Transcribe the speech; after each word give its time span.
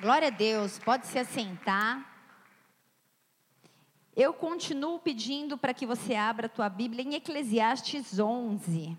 Glória 0.00 0.28
a 0.28 0.30
Deus, 0.30 0.78
pode 0.78 1.08
se 1.08 1.18
assentar. 1.18 2.06
Eu 4.14 4.32
continuo 4.32 5.00
pedindo 5.00 5.58
para 5.58 5.74
que 5.74 5.84
você 5.84 6.14
abra 6.14 6.46
a 6.46 6.48
tua 6.48 6.68
Bíblia 6.68 7.02
em 7.02 7.14
Eclesiastes 7.14 8.16
11. 8.16 8.96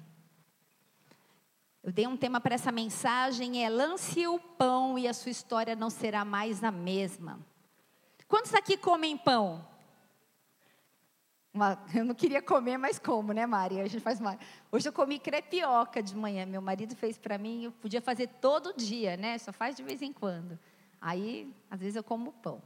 Eu 1.82 1.94
dei 1.94 2.06
um 2.06 2.18
tema 2.18 2.42
para 2.42 2.56
essa 2.56 2.70
mensagem, 2.70 3.64
é 3.64 3.70
lance 3.70 4.28
o 4.28 4.38
pão 4.38 5.00
e 5.00 5.08
a 5.08 5.14
sua 5.14 5.32
história 5.32 5.74
não 5.74 5.90
será 5.90 6.26
mais 6.26 6.66
a 6.66 6.72
mesma. 6.72 7.40
Quantos 8.28 8.54
aqui 8.54 8.76
comem 8.76 9.18
pão? 9.18 9.66
Uma, 11.54 11.82
eu 11.96 12.04
não 12.04 12.14
queria 12.14 12.42
comer, 12.42 12.78
mas 12.78 13.00
como, 13.00 13.32
né, 13.32 13.46
Mari? 13.46 13.80
A 13.80 13.88
gente 13.88 14.02
faz 14.02 14.20
mais. 14.20 14.38
Hoje 14.70 14.90
eu 14.90 14.94
comi 14.94 15.18
crepioca 15.18 16.04
de 16.04 16.14
manhã. 16.14 16.46
Meu 16.46 16.62
marido 16.62 16.94
fez 16.94 17.18
para 17.18 17.38
mim. 17.38 17.64
Eu 17.64 17.72
podia 17.72 18.02
fazer 18.02 18.28
todo 18.42 18.74
dia, 18.76 19.16
né? 19.16 19.38
Só 19.38 19.54
faz 19.54 19.78
de 19.78 19.82
vez 19.82 20.02
em 20.02 20.12
quando. 20.12 20.60
Aí, 21.02 21.54
às 21.70 21.80
vezes 21.80 21.96
eu 21.96 22.04
como 22.04 22.34
pão. 22.34 22.62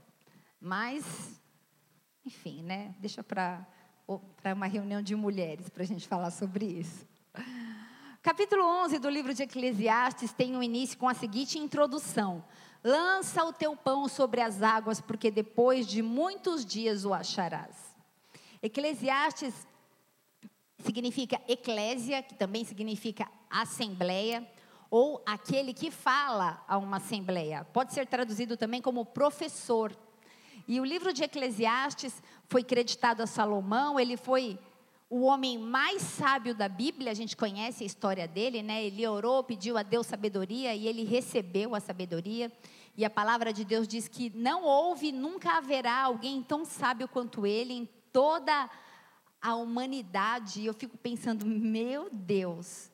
Mas, 0.59 1.39
enfim, 2.25 2.63
né? 2.63 2.95
Deixa 2.99 3.23
para 3.23 3.65
uma 4.55 4.65
reunião 4.65 5.01
de 5.01 5.15
mulheres 5.15 5.69
para 5.69 5.83
a 5.83 5.85
gente 5.85 6.07
falar 6.07 6.31
sobre 6.31 6.65
isso. 6.65 7.05
Capítulo 8.21 8.63
11 8.63 8.99
do 8.99 9.09
livro 9.09 9.33
de 9.33 9.43
Eclesiastes 9.43 10.31
tem 10.31 10.55
um 10.55 10.63
início 10.63 10.97
com 10.97 11.09
a 11.09 11.13
seguinte 11.13 11.59
introdução: 11.59 12.43
Lança 12.83 13.43
o 13.43 13.51
teu 13.51 13.75
pão 13.75 14.07
sobre 14.07 14.39
as 14.39 14.61
águas, 14.61 15.01
porque 15.01 15.29
depois 15.29 15.85
de 15.85 16.01
muitos 16.01 16.65
dias 16.65 17.03
o 17.03 17.13
acharás. 17.13 17.93
Eclesiastes 18.61 19.67
significa 20.79 21.41
eclésia, 21.47 22.23
que 22.23 22.35
também 22.35 22.63
significa 22.63 23.29
assembleia, 23.49 24.49
ou 24.95 25.23
aquele 25.25 25.73
que 25.73 25.89
fala 25.89 26.63
a 26.67 26.77
uma 26.77 26.97
assembleia. 26.97 27.65
Pode 27.73 27.95
ser 27.95 28.05
traduzido 28.05 28.55
também 28.55 28.79
como 28.79 29.03
professor. 29.03 29.91
E 30.67 30.79
o 30.79 30.85
livro 30.85 31.11
de 31.11 31.23
Eclesiastes 31.23 32.21
foi 32.47 32.63
creditado 32.63 33.23
a 33.23 33.25
Salomão, 33.25 33.99
ele 33.99 34.15
foi 34.15 34.59
o 35.09 35.21
homem 35.21 35.57
mais 35.57 36.03
sábio 36.03 36.53
da 36.53 36.69
Bíblia, 36.69 37.09
a 37.09 37.15
gente 37.15 37.35
conhece 37.35 37.83
a 37.83 37.87
história 37.87 38.27
dele, 38.27 38.61
né? 38.61 38.85
Ele 38.85 39.07
orou, 39.07 39.43
pediu 39.43 39.79
a 39.79 39.81
Deus 39.81 40.05
sabedoria 40.05 40.75
e 40.75 40.87
ele 40.87 41.03
recebeu 41.03 41.73
a 41.73 41.79
sabedoria. 41.79 42.51
E 42.95 43.03
a 43.03 43.09
palavra 43.09 43.51
de 43.51 43.65
Deus 43.65 43.87
diz 43.87 44.07
que 44.07 44.31
não 44.35 44.63
houve, 44.63 45.11
nunca 45.11 45.57
haverá 45.57 46.03
alguém 46.03 46.43
tão 46.43 46.63
sábio 46.63 47.07
quanto 47.07 47.47
ele 47.47 47.73
em 47.73 47.89
toda 48.11 48.69
a 49.41 49.55
humanidade. 49.55 50.63
Eu 50.63 50.73
fico 50.75 50.99
pensando, 50.99 51.47
meu 51.47 52.09
Deus. 52.11 52.92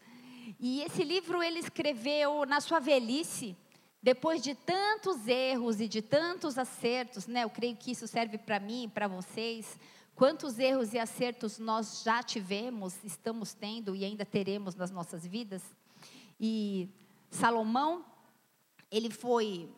E 0.59 0.81
esse 0.81 1.03
livro 1.03 1.43
ele 1.43 1.59
escreveu 1.59 2.45
na 2.45 2.61
sua 2.61 2.79
velhice, 2.79 3.55
depois 4.01 4.41
de 4.41 4.55
tantos 4.55 5.27
erros 5.27 5.81
e 5.81 5.87
de 5.87 6.01
tantos 6.01 6.57
acertos, 6.57 7.27
né? 7.27 7.43
Eu 7.43 7.49
creio 7.49 7.75
que 7.75 7.91
isso 7.91 8.07
serve 8.07 8.37
para 8.37 8.59
mim 8.59 8.89
para 8.93 9.07
vocês. 9.07 9.77
Quantos 10.15 10.57
erros 10.59 10.93
e 10.93 10.99
acertos 10.99 11.59
nós 11.59 12.01
já 12.03 12.23
tivemos, 12.23 12.95
estamos 13.03 13.53
tendo 13.53 13.95
e 13.95 14.05
ainda 14.05 14.25
teremos 14.25 14.75
nas 14.75 14.91
nossas 14.91 15.25
vidas? 15.25 15.63
E 16.39 16.89
Salomão, 17.29 18.05
ele 18.89 19.09
foi 19.09 19.69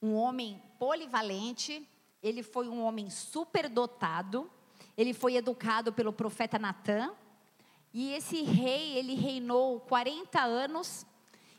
um 0.00 0.14
homem 0.14 0.62
polivalente, 0.78 1.88
ele 2.22 2.42
foi 2.42 2.68
um 2.68 2.82
homem 2.82 3.10
superdotado, 3.10 4.50
ele 4.96 5.12
foi 5.12 5.36
educado 5.36 5.92
pelo 5.92 6.12
profeta 6.12 6.58
Natã. 6.58 7.12
E 7.98 8.12
esse 8.12 8.42
rei, 8.42 8.98
ele 8.98 9.14
reinou 9.14 9.80
40 9.80 10.38
anos. 10.38 11.06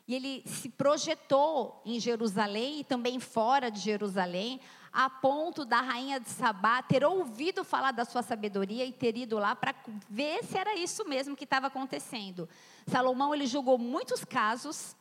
E 0.07 0.13
ele 0.13 0.43
se 0.45 0.69
projetou 0.69 1.81
em 1.83 1.99
Jerusalém 1.99 2.79
e 2.79 2.83
também 2.83 3.19
fora 3.19 3.71
de 3.71 3.79
Jerusalém, 3.79 4.61
a 4.93 5.09
ponto 5.09 5.65
da 5.65 5.81
rainha 5.81 6.19
de 6.19 6.29
Sabá 6.29 6.83
ter 6.83 7.03
ouvido 7.03 7.63
falar 7.63 7.89
da 7.89 8.05
sua 8.05 8.21
sabedoria 8.21 8.85
e 8.85 8.91
ter 8.91 9.17
ido 9.17 9.39
lá 9.39 9.55
para 9.55 9.73
ver 10.07 10.43
se 10.43 10.55
era 10.55 10.75
isso 10.75 11.03
mesmo 11.05 11.35
que 11.35 11.43
estava 11.43 11.65
acontecendo. 11.65 12.47
Salomão 12.85 13.33
ele 13.33 13.47
julgou 13.47 13.79
muitos 13.79 14.23
casos. 14.23 14.95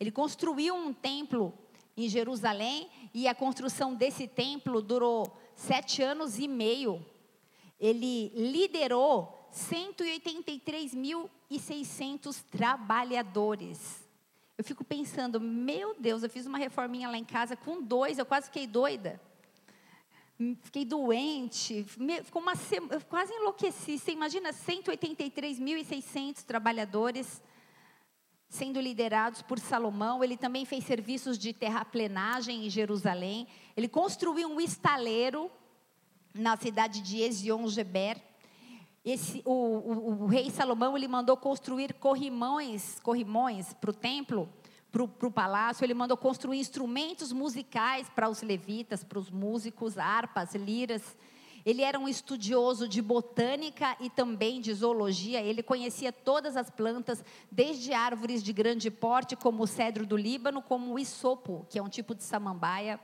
Ele 0.00 0.10
construiu 0.10 0.74
um 0.74 0.92
templo 0.92 1.54
em 1.96 2.08
Jerusalém 2.08 2.90
e 3.14 3.28
a 3.28 3.34
construção 3.34 3.94
desse 3.94 4.26
templo 4.26 4.82
durou 4.82 5.38
sete 5.54 6.02
anos 6.02 6.36
e 6.40 6.48
meio 6.48 7.00
ele 7.80 8.28
liderou 8.34 9.39
183.600 9.52 12.42
trabalhadores. 12.50 14.08
Eu 14.56 14.64
fico 14.64 14.82
pensando, 14.84 15.40
meu 15.40 15.94
Deus, 15.98 16.22
eu 16.22 16.30
fiz 16.30 16.46
uma 16.46 16.58
reforminha 16.58 17.08
lá 17.08 17.16
em 17.16 17.24
casa 17.24 17.56
com 17.56 17.82
dois, 17.82 18.18
eu 18.18 18.26
quase 18.26 18.46
fiquei 18.46 18.66
doida. 18.66 19.20
Fiquei 20.62 20.86
doente, 20.86 21.84
ficou 22.24 22.40
uma, 22.40 22.54
eu 22.90 23.00
quase 23.02 23.30
enlouqueci. 23.32 23.98
Você 23.98 24.12
imagina 24.12 24.52
183.600 24.52 26.44
trabalhadores 26.44 27.42
sendo 28.48 28.80
liderados 28.80 29.42
por 29.42 29.58
Salomão. 29.58 30.24
Ele 30.24 30.36
também 30.36 30.64
fez 30.64 30.84
serviços 30.84 31.38
de 31.38 31.52
terraplenagem 31.52 32.66
em 32.66 32.70
Jerusalém. 32.70 33.46
Ele 33.76 33.88
construiu 33.88 34.48
um 34.48 34.60
estaleiro 34.60 35.50
na 36.34 36.56
cidade 36.56 37.00
de 37.00 37.20
Ezion-Geber. 37.20 38.20
Esse, 39.04 39.42
o, 39.46 39.52
o, 39.52 40.22
o, 40.24 40.26
rei 40.26 40.50
Salomão 40.50 40.96
ele 40.96 41.08
mandou 41.08 41.36
construir 41.36 41.94
corrimões, 41.94 43.00
corrimões 43.00 43.72
para 43.72 43.90
o 43.90 43.94
templo, 43.94 44.48
para 44.92 45.02
o 45.02 45.30
palácio. 45.30 45.84
Ele 45.84 45.94
mandou 45.94 46.16
construir 46.16 46.58
instrumentos 46.58 47.32
musicais 47.32 48.08
para 48.10 48.28
os 48.28 48.42
levitas, 48.42 49.02
para 49.02 49.18
os 49.18 49.30
músicos, 49.30 49.96
harpas, 49.96 50.54
liras. 50.54 51.16
Ele 51.64 51.82
era 51.82 51.98
um 51.98 52.08
estudioso 52.08 52.86
de 52.86 53.00
botânica 53.00 53.96
e 54.00 54.10
também 54.10 54.60
de 54.60 54.72
zoologia. 54.74 55.40
Ele 55.40 55.62
conhecia 55.62 56.12
todas 56.12 56.56
as 56.56 56.68
plantas, 56.68 57.24
desde 57.50 57.94
árvores 57.94 58.42
de 58.42 58.52
grande 58.52 58.90
porte, 58.90 59.34
como 59.34 59.62
o 59.62 59.66
cedro 59.66 60.06
do 60.06 60.16
Líbano, 60.16 60.60
como 60.60 60.94
o 60.94 60.98
isopo, 60.98 61.66
que 61.70 61.78
é 61.78 61.82
um 61.82 61.88
tipo 61.88 62.14
de 62.14 62.22
samambaia 62.22 63.00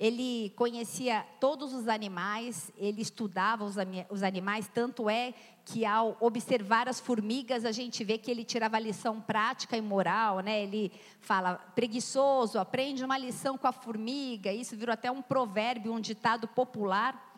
ele 0.00 0.48
conhecia 0.56 1.26
todos 1.38 1.74
os 1.74 1.86
animais, 1.86 2.72
ele 2.78 3.02
estudava 3.02 3.66
os, 3.66 4.22
animais, 4.22 4.66
tanto 4.72 5.10
é 5.10 5.34
que 5.62 5.84
ao 5.84 6.16
observar 6.20 6.88
as 6.88 6.98
formigas, 6.98 7.66
a 7.66 7.70
gente 7.70 8.02
vê 8.02 8.16
que 8.16 8.30
ele 8.30 8.42
tirava 8.42 8.78
lição 8.78 9.20
prática 9.20 9.76
e 9.76 9.82
moral, 9.82 10.40
né? 10.40 10.62
Ele 10.62 10.90
fala, 11.20 11.56
preguiçoso, 11.74 12.58
aprende 12.58 13.04
uma 13.04 13.18
lição 13.18 13.58
com 13.58 13.66
a 13.66 13.72
formiga, 13.72 14.50
isso 14.50 14.74
virou 14.74 14.94
até 14.94 15.10
um 15.10 15.20
provérbio, 15.20 15.92
um 15.92 16.00
ditado 16.00 16.48
popular. 16.48 17.34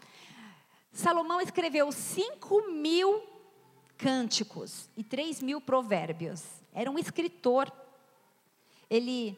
Salomão 0.93 1.41
escreveu 1.41 1.91
5 1.91 2.71
mil 2.71 3.25
cânticos 3.99 4.89
e 4.97 5.03
3 5.03 5.43
mil 5.43 5.61
provérbios. 5.61 6.45
Era 6.73 6.89
um 6.89 6.99
escritor. 6.99 7.73
Ele 8.89 9.37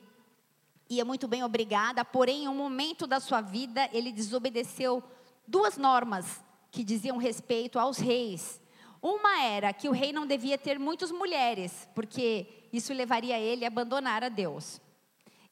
ia 0.89 1.05
muito 1.05 1.27
bem, 1.27 1.43
obrigada, 1.43 2.05
porém, 2.05 2.45
em 2.45 2.49
um 2.49 2.55
momento 2.55 3.07
da 3.07 3.21
sua 3.21 3.41
vida, 3.41 3.89
ele 3.93 4.13
desobedeceu 4.13 5.03
duas 5.47 5.77
normas 5.77 6.43
que 6.71 6.85
diziam 6.85 7.17
respeito 7.17 7.79
aos 7.79 7.99
reis. 7.99 8.61
Uma 9.01 9.43
era 9.43 9.73
que 9.73 9.89
o 9.89 9.93
rei 9.93 10.13
não 10.13 10.27
devia 10.27 10.57
ter 10.57 10.79
muitas 10.79 11.11
mulheres, 11.11 11.89
porque 11.95 12.47
isso 12.73 12.93
levaria 12.93 13.39
ele 13.39 13.65
a 13.65 13.69
abandonar 13.69 14.25
a 14.25 14.29
Deus. 14.29 14.81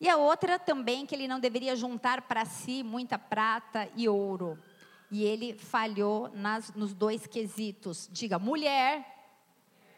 E 0.00 0.08
a 0.08 0.16
outra 0.16 0.58
também 0.58 1.06
que 1.06 1.14
ele 1.14 1.28
não 1.28 1.38
deveria 1.38 1.76
juntar 1.76 2.22
para 2.22 2.44
si 2.44 2.82
muita 2.82 3.18
prata 3.18 3.88
e 3.94 4.08
ouro. 4.08 4.58
E 5.10 5.22
ele 5.22 5.54
falhou 5.54 6.30
nas, 6.34 6.72
nos 6.74 6.92
dois 6.92 7.26
quesitos. 7.26 8.08
Diga, 8.10 8.38
mulher, 8.38 9.06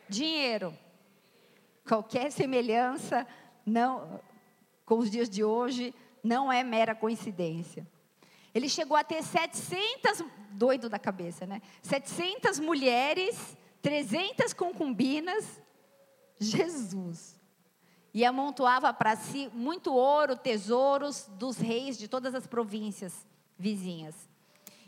dinheiro. 0.08 0.76
Qualquer 1.86 2.30
semelhança 2.32 3.26
não 3.64 4.20
com 4.84 4.98
os 4.98 5.10
dias 5.10 5.28
de 5.28 5.42
hoje 5.42 5.94
não 6.22 6.52
é 6.52 6.62
mera 6.62 6.94
coincidência. 6.94 7.86
Ele 8.54 8.68
chegou 8.68 8.96
a 8.96 9.02
ter 9.02 9.22
700, 9.22 10.24
doido 10.52 10.88
da 10.88 10.98
cabeça, 10.98 11.44
né? 11.46 11.60
700 11.82 12.60
mulheres, 12.60 13.56
300 13.82 14.52
concubinas. 14.52 15.60
Jesus. 16.38 17.40
E 18.12 18.24
amontoava 18.24 18.92
para 18.92 19.16
si 19.16 19.50
muito 19.52 19.92
ouro, 19.92 20.36
tesouros 20.36 21.28
dos 21.32 21.58
reis 21.58 21.98
de 21.98 22.06
todas 22.06 22.34
as 22.34 22.46
províncias 22.46 23.26
vizinhas. 23.58 24.28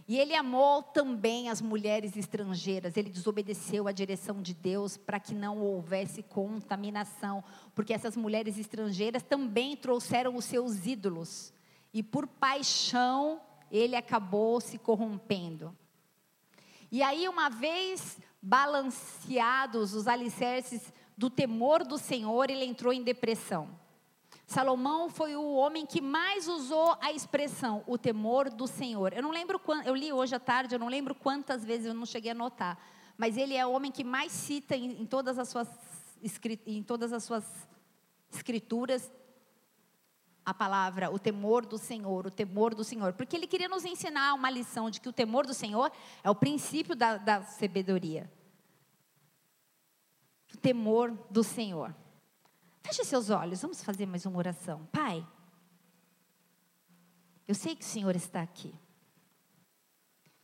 E 0.08 0.18
ele 0.18 0.36
amou 0.36 0.84
também 0.84 1.48
as 1.48 1.60
mulheres 1.60 2.16
estrangeiras, 2.16 2.96
ele 2.96 3.10
desobedeceu 3.10 3.88
a 3.88 3.92
direção 3.92 4.40
de 4.40 4.54
Deus 4.54 4.96
para 4.96 5.18
que 5.18 5.34
não 5.34 5.58
houvesse 5.58 6.22
contaminação, 6.22 7.42
porque 7.74 7.92
essas 7.92 8.16
mulheres 8.16 8.56
estrangeiras 8.56 9.24
também 9.24 9.76
trouxeram 9.76 10.36
os 10.36 10.44
seus 10.44 10.86
ídolos, 10.86 11.52
e 11.92 12.04
por 12.04 12.28
paixão 12.28 13.40
ele 13.70 13.96
acabou 13.96 14.60
se 14.60 14.78
corrompendo. 14.78 15.76
E 16.92 17.02
aí, 17.02 17.28
uma 17.28 17.48
vez 17.48 18.18
balanceados 18.40 19.92
os 19.92 20.06
alicerces 20.06 20.92
do 21.18 21.28
temor 21.28 21.82
do 21.82 21.98
Senhor, 21.98 22.48
ele 22.48 22.64
entrou 22.64 22.92
em 22.92 23.02
depressão. 23.02 23.68
Salomão 24.46 25.10
foi 25.10 25.34
o 25.34 25.54
homem 25.54 25.84
que 25.84 26.00
mais 26.00 26.46
usou 26.46 26.96
a 27.00 27.10
expressão 27.10 27.82
o 27.84 27.98
temor 27.98 28.48
do 28.48 28.68
Senhor. 28.68 29.12
Eu 29.12 29.22
não 29.22 29.32
lembro 29.32 29.60
eu 29.84 29.94
li 29.94 30.12
hoje 30.12 30.36
à 30.36 30.38
tarde, 30.38 30.74
eu 30.74 30.78
não 30.78 30.88
lembro 30.88 31.16
quantas 31.16 31.64
vezes 31.64 31.86
eu 31.86 31.94
não 31.94 32.06
cheguei 32.06 32.30
a 32.30 32.34
notar, 32.34 32.78
mas 33.18 33.36
ele 33.36 33.54
é 33.54 33.66
o 33.66 33.72
homem 33.72 33.90
que 33.90 34.04
mais 34.04 34.30
cita 34.30 34.76
em, 34.76 35.02
em 35.02 35.06
todas 35.06 35.36
as 35.36 35.48
suas 35.48 35.68
em 36.64 36.82
todas 36.82 37.12
as 37.12 37.24
suas 37.24 37.44
escrituras 38.32 39.12
a 40.44 40.54
palavra 40.54 41.10
o 41.10 41.18
temor 41.18 41.66
do 41.66 41.76
Senhor, 41.76 42.28
o 42.28 42.30
temor 42.30 42.72
do 42.72 42.84
Senhor, 42.84 43.12
porque 43.14 43.34
ele 43.34 43.48
queria 43.48 43.68
nos 43.68 43.84
ensinar 43.84 44.32
uma 44.34 44.48
lição 44.48 44.88
de 44.88 45.00
que 45.00 45.08
o 45.08 45.12
temor 45.12 45.44
do 45.44 45.52
Senhor 45.52 45.90
é 46.22 46.30
o 46.30 46.34
princípio 46.36 46.94
da, 46.94 47.16
da 47.16 47.42
sabedoria. 47.42 48.30
O 50.54 50.56
temor 50.56 51.10
do 51.28 51.42
Senhor. 51.42 51.92
Feche 52.86 53.04
seus 53.04 53.30
olhos, 53.30 53.62
vamos 53.62 53.82
fazer 53.82 54.06
mais 54.06 54.24
uma 54.26 54.38
oração. 54.38 54.86
Pai, 54.92 55.26
eu 57.48 57.52
sei 57.52 57.74
que 57.74 57.82
o 57.82 57.84
Senhor 57.84 58.14
está 58.14 58.40
aqui. 58.40 58.72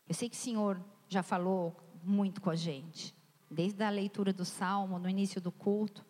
Eu 0.09 0.13
sei 0.13 0.29
que 0.29 0.35
o 0.35 0.39
Senhor 0.41 0.85
já 1.09 1.23
falou 1.23 1.77
muito 2.03 2.41
com 2.41 2.51
a 2.51 2.57
gente, 2.57 3.15
desde 3.49 3.85
a 3.85 3.91
leitura 3.91 4.33
do 4.33 4.45
salmo, 4.45 4.99
no 4.99 5.09
início 5.09 5.41
do 5.41 5.53
culto, 5.53 6.05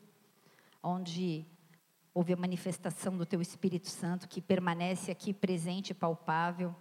onde 0.82 1.44
houve 2.14 2.32
a 2.32 2.36
manifestação 2.36 3.14
do 3.14 3.26
Teu 3.26 3.42
Espírito 3.42 3.90
Santo 3.90 4.26
que 4.26 4.40
permanece 4.40 5.10
aqui 5.10 5.34
presente 5.34 5.90
e 5.90 5.94
palpável. 5.94 6.74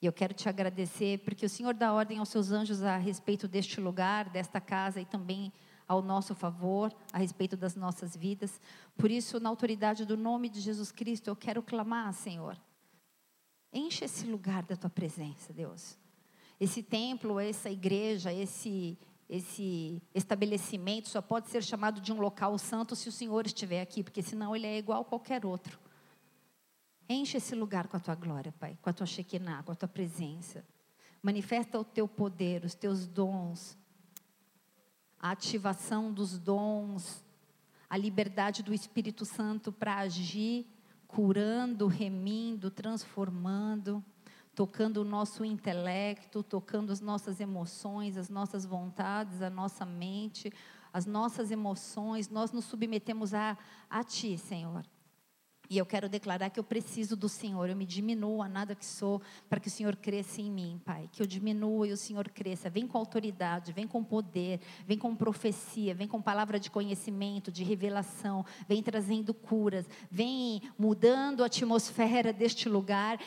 E 0.00 0.06
eu 0.06 0.12
quero 0.12 0.32
te 0.32 0.48
agradecer 0.48 1.18
porque 1.24 1.44
o 1.44 1.50
Senhor 1.50 1.74
dá 1.74 1.92
ordem 1.92 2.18
aos 2.18 2.28
seus 2.28 2.52
anjos 2.52 2.80
a 2.80 2.96
respeito 2.96 3.48
deste 3.48 3.80
lugar, 3.80 4.30
desta 4.30 4.60
casa 4.60 5.00
e 5.00 5.04
também 5.04 5.52
ao 5.86 6.02
nosso 6.02 6.34
favor, 6.34 6.94
a 7.12 7.18
respeito 7.18 7.56
das 7.56 7.74
nossas 7.74 8.16
vidas. 8.16 8.60
Por 8.96 9.10
isso, 9.10 9.38
na 9.40 9.48
autoridade 9.48 10.04
do 10.04 10.16
nome 10.16 10.48
de 10.48 10.60
Jesus 10.60 10.90
Cristo, 10.90 11.28
eu 11.28 11.36
quero 11.36 11.62
clamar, 11.62 12.12
Senhor. 12.12 12.58
Enche 13.72 14.04
esse 14.04 14.26
lugar 14.26 14.62
da 14.62 14.76
tua 14.76 14.90
presença, 14.90 15.52
Deus. 15.52 15.98
Esse 16.60 16.82
templo, 16.82 17.40
essa 17.40 17.70
igreja, 17.70 18.32
esse 18.32 18.98
esse 19.28 20.02
estabelecimento 20.14 21.08
só 21.08 21.22
pode 21.22 21.48
ser 21.48 21.62
chamado 21.62 22.00
de 22.00 22.12
um 22.12 22.20
local 22.20 22.58
santo 22.58 22.94
se 22.94 23.08
o 23.08 23.12
Senhor 23.12 23.46
estiver 23.46 23.80
aqui, 23.80 24.02
porque 24.02 24.22
senão 24.22 24.54
ele 24.54 24.66
é 24.66 24.76
igual 24.76 25.00
a 25.00 25.04
qualquer 25.04 25.46
outro. 25.46 25.78
Enche 27.08 27.38
esse 27.38 27.54
lugar 27.54 27.88
com 27.88 27.96
a 27.96 28.00
tua 28.00 28.14
glória, 28.14 28.52
Pai, 28.52 28.78
com 28.80 28.90
a 28.90 28.92
tua 28.92 29.06
Shekinah, 29.06 29.62
com 29.62 29.72
a 29.72 29.74
tua 29.74 29.88
presença. 29.88 30.64
Manifesta 31.22 31.78
o 31.78 31.84
teu 31.84 32.06
poder, 32.06 32.64
os 32.64 32.74
teus 32.74 33.06
dons, 33.06 33.78
a 35.24 35.30
ativação 35.30 36.12
dos 36.12 36.38
dons, 36.38 37.24
a 37.88 37.96
liberdade 37.96 38.62
do 38.62 38.74
Espírito 38.74 39.24
Santo 39.24 39.72
para 39.72 39.96
agir, 39.96 40.66
curando, 41.08 41.86
remindo, 41.86 42.70
transformando, 42.70 44.04
tocando 44.54 44.98
o 44.98 45.04
nosso 45.04 45.42
intelecto, 45.42 46.42
tocando 46.42 46.92
as 46.92 47.00
nossas 47.00 47.40
emoções, 47.40 48.18
as 48.18 48.28
nossas 48.28 48.66
vontades, 48.66 49.40
a 49.40 49.48
nossa 49.48 49.86
mente, 49.86 50.52
as 50.92 51.06
nossas 51.06 51.50
emoções. 51.50 52.28
Nós 52.28 52.52
nos 52.52 52.66
submetemos 52.66 53.32
a, 53.32 53.56
a 53.88 54.04
Ti, 54.04 54.36
Senhor. 54.36 54.84
E 55.68 55.78
eu 55.78 55.86
quero 55.86 56.08
declarar 56.08 56.50
que 56.50 56.60
eu 56.60 56.64
preciso 56.64 57.16
do 57.16 57.28
Senhor, 57.28 57.68
eu 57.68 57.76
me 57.76 57.86
diminuo 57.86 58.42
a 58.42 58.48
nada 58.48 58.74
que 58.74 58.84
sou, 58.84 59.22
para 59.48 59.58
que 59.58 59.68
o 59.68 59.70
Senhor 59.70 59.96
cresça 59.96 60.40
em 60.40 60.50
mim, 60.50 60.80
Pai. 60.84 61.08
Que 61.10 61.22
eu 61.22 61.26
diminua 61.26 61.88
e 61.88 61.92
o 61.92 61.96
Senhor 61.96 62.28
cresça. 62.28 62.68
Vem 62.68 62.86
com 62.86 62.98
autoridade, 62.98 63.72
vem 63.72 63.86
com 63.86 64.04
poder, 64.04 64.60
vem 64.86 64.98
com 64.98 65.14
profecia, 65.14 65.94
vem 65.94 66.06
com 66.06 66.20
palavra 66.20 66.60
de 66.60 66.70
conhecimento, 66.70 67.50
de 67.50 67.64
revelação, 67.64 68.44
vem 68.68 68.82
trazendo 68.82 69.32
curas, 69.32 69.86
vem 70.10 70.60
mudando 70.78 71.42
a 71.42 71.46
atmosfera 71.46 72.32
deste 72.32 72.68
lugar. 72.68 73.18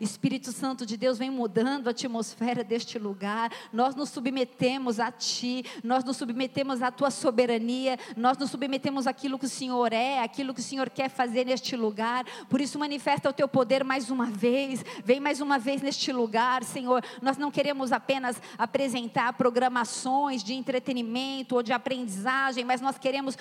Espírito 0.00 0.52
Santo 0.52 0.84
de 0.84 0.96
Deus, 0.96 1.18
vem 1.18 1.30
mudando 1.30 1.88
a 1.88 1.90
atmosfera 1.90 2.64
deste 2.64 2.98
lugar. 2.98 3.52
Nós 3.72 3.94
nos 3.94 4.10
submetemos 4.10 4.98
a 4.98 5.12
Ti, 5.12 5.64
nós 5.84 6.04
nos 6.04 6.16
submetemos 6.16 6.82
à 6.82 6.90
Tua 6.90 7.10
soberania, 7.10 7.96
nós 8.16 8.36
nos 8.36 8.50
submetemos 8.50 8.87
temos 8.88 9.06
aquilo 9.06 9.38
que 9.38 9.44
o 9.44 9.48
Senhor 9.50 9.92
é, 9.92 10.20
aquilo 10.20 10.54
que 10.54 10.60
o 10.60 10.62
Senhor 10.62 10.88
quer 10.88 11.10
fazer 11.10 11.44
neste 11.44 11.76
lugar. 11.76 12.24
Por 12.48 12.58
isso, 12.58 12.78
manifesta 12.78 13.28
o 13.28 13.34
teu 13.34 13.46
poder 13.46 13.84
mais 13.84 14.08
uma 14.08 14.24
vez. 14.24 14.82
Vem 15.04 15.20
mais 15.20 15.42
uma 15.42 15.58
vez 15.58 15.82
neste 15.82 16.10
lugar, 16.10 16.64
Senhor. 16.64 17.04
Nós 17.20 17.36
não 17.36 17.50
queremos 17.50 17.92
apenas 17.92 18.40
apresentar 18.56 19.34
programações 19.34 20.42
de 20.42 20.54
entretenimento 20.54 21.54
ou 21.54 21.62
de 21.62 21.70
aprendizagem, 21.70 22.64
mas 22.64 22.80
nós 22.80 22.96
queremos 22.96 23.36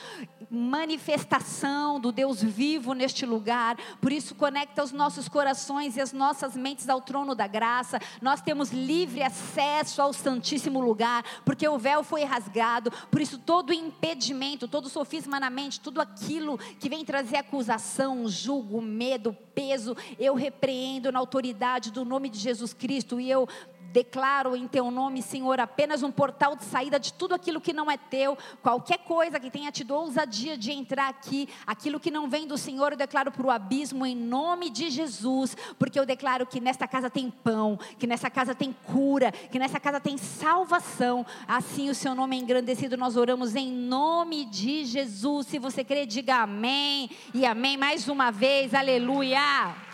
manifestação 0.50 1.98
do 1.98 2.12
Deus 2.12 2.44
vivo 2.44 2.92
neste 2.92 3.26
lugar. 3.26 3.78
Por 4.02 4.12
isso, 4.12 4.36
conecta 4.36 4.84
os 4.84 4.92
nossos 4.92 5.30
corações 5.30 5.96
e 5.96 6.02
as 6.02 6.12
nossas 6.12 6.58
mentes 6.58 6.90
ao 6.90 7.00
trono 7.00 7.34
da 7.34 7.48
graça. 7.48 8.02
Nós 8.22 8.42
temos 8.42 8.72
livre 8.72 9.24
acesso 9.24 10.02
ao 10.02 10.12
Santíssimo 10.12 10.82
lugar, 10.82 11.24
porque 11.46 11.66
o 11.66 11.80
véu 11.80 12.04
foi 12.04 12.26
rasgado. 12.26 12.92
Por 13.10 13.22
isso, 13.22 13.38
todo 13.38 13.72
impedimento, 13.72 14.68
todo 14.68 14.90
sofisma 14.90 15.37
na 15.40 15.50
mente, 15.50 15.80
tudo 15.80 16.02
aquilo 16.02 16.58
que 16.80 16.90
vem 16.90 17.06
trazer 17.06 17.38
acusação, 17.38 18.28
julgo, 18.28 18.82
medo, 18.82 19.36
peso, 19.54 19.96
eu 20.20 20.36
repreendo 20.36 21.12
na 21.12 21.20
autoridade 21.20 21.92
do 21.92 22.06
nome 22.06 22.30
de 22.30 22.40
Jesus 22.40 22.74
Cristo 22.74 23.20
e 23.20 23.30
eu 23.30 23.48
declaro 23.92 24.56
em 24.56 24.68
teu 24.68 24.92
nome, 24.92 25.22
Senhor, 25.22 25.60
apenas 25.60 26.04
um 26.04 26.12
portal 26.12 26.56
de 26.56 26.66
saída 26.66 27.00
de 27.00 27.14
tudo 27.14 27.34
aquilo 27.34 27.62
que 27.62 27.74
não 27.74 27.90
é 27.90 27.98
teu, 27.98 28.38
qualquer 28.62 29.00
coisa 29.00 29.40
que 29.40 29.50
tenha 29.50 29.72
tido 29.72 29.94
ousadia 29.94 30.58
de 30.58 30.72
entrar 30.72 31.10
aqui, 31.10 31.48
aquilo 31.66 32.00
que 32.00 32.12
não 32.12 32.30
vem 32.30 32.48
do 32.48 32.58
Senhor, 32.58 32.92
eu 32.92 32.98
declaro 32.98 33.32
para 33.32 33.46
o 33.46 33.52
abismo 33.52 34.06
em 34.06 34.16
nome 34.16 34.70
de 34.70 34.90
Jesus, 34.90 35.56
porque 35.80 36.00
eu 36.00 36.06
declaro 36.06 36.46
que 36.46 36.60
nesta 36.60 36.88
casa 36.88 37.10
tem 37.10 37.30
pão, 37.30 37.80
que 37.98 38.08
nessa 38.08 38.30
casa 38.30 38.54
tem 38.54 38.72
cura, 38.72 39.32
que 39.32 39.60
nessa 39.60 39.80
casa 39.80 40.00
tem 40.00 40.18
salvação. 40.18 41.26
Assim 41.48 41.90
o 41.90 41.96
seu 41.96 42.14
nome 42.14 42.36
é 42.36 42.40
engrandecido, 42.40 42.98
nós 42.98 43.18
oramos 43.18 43.56
em 43.56 43.72
nome 43.72 44.46
de 44.46 44.86
Jesus. 44.86 45.48
Se 45.48 45.60
você 45.60 45.84
crê, 45.84 46.06
diga 46.06 46.44
amém 46.44 47.10
e 47.34 47.46
amém 47.46 47.78
mais 47.78 48.08
uma 48.08 48.32
vez, 48.32 48.74
aleluia. 48.74 49.87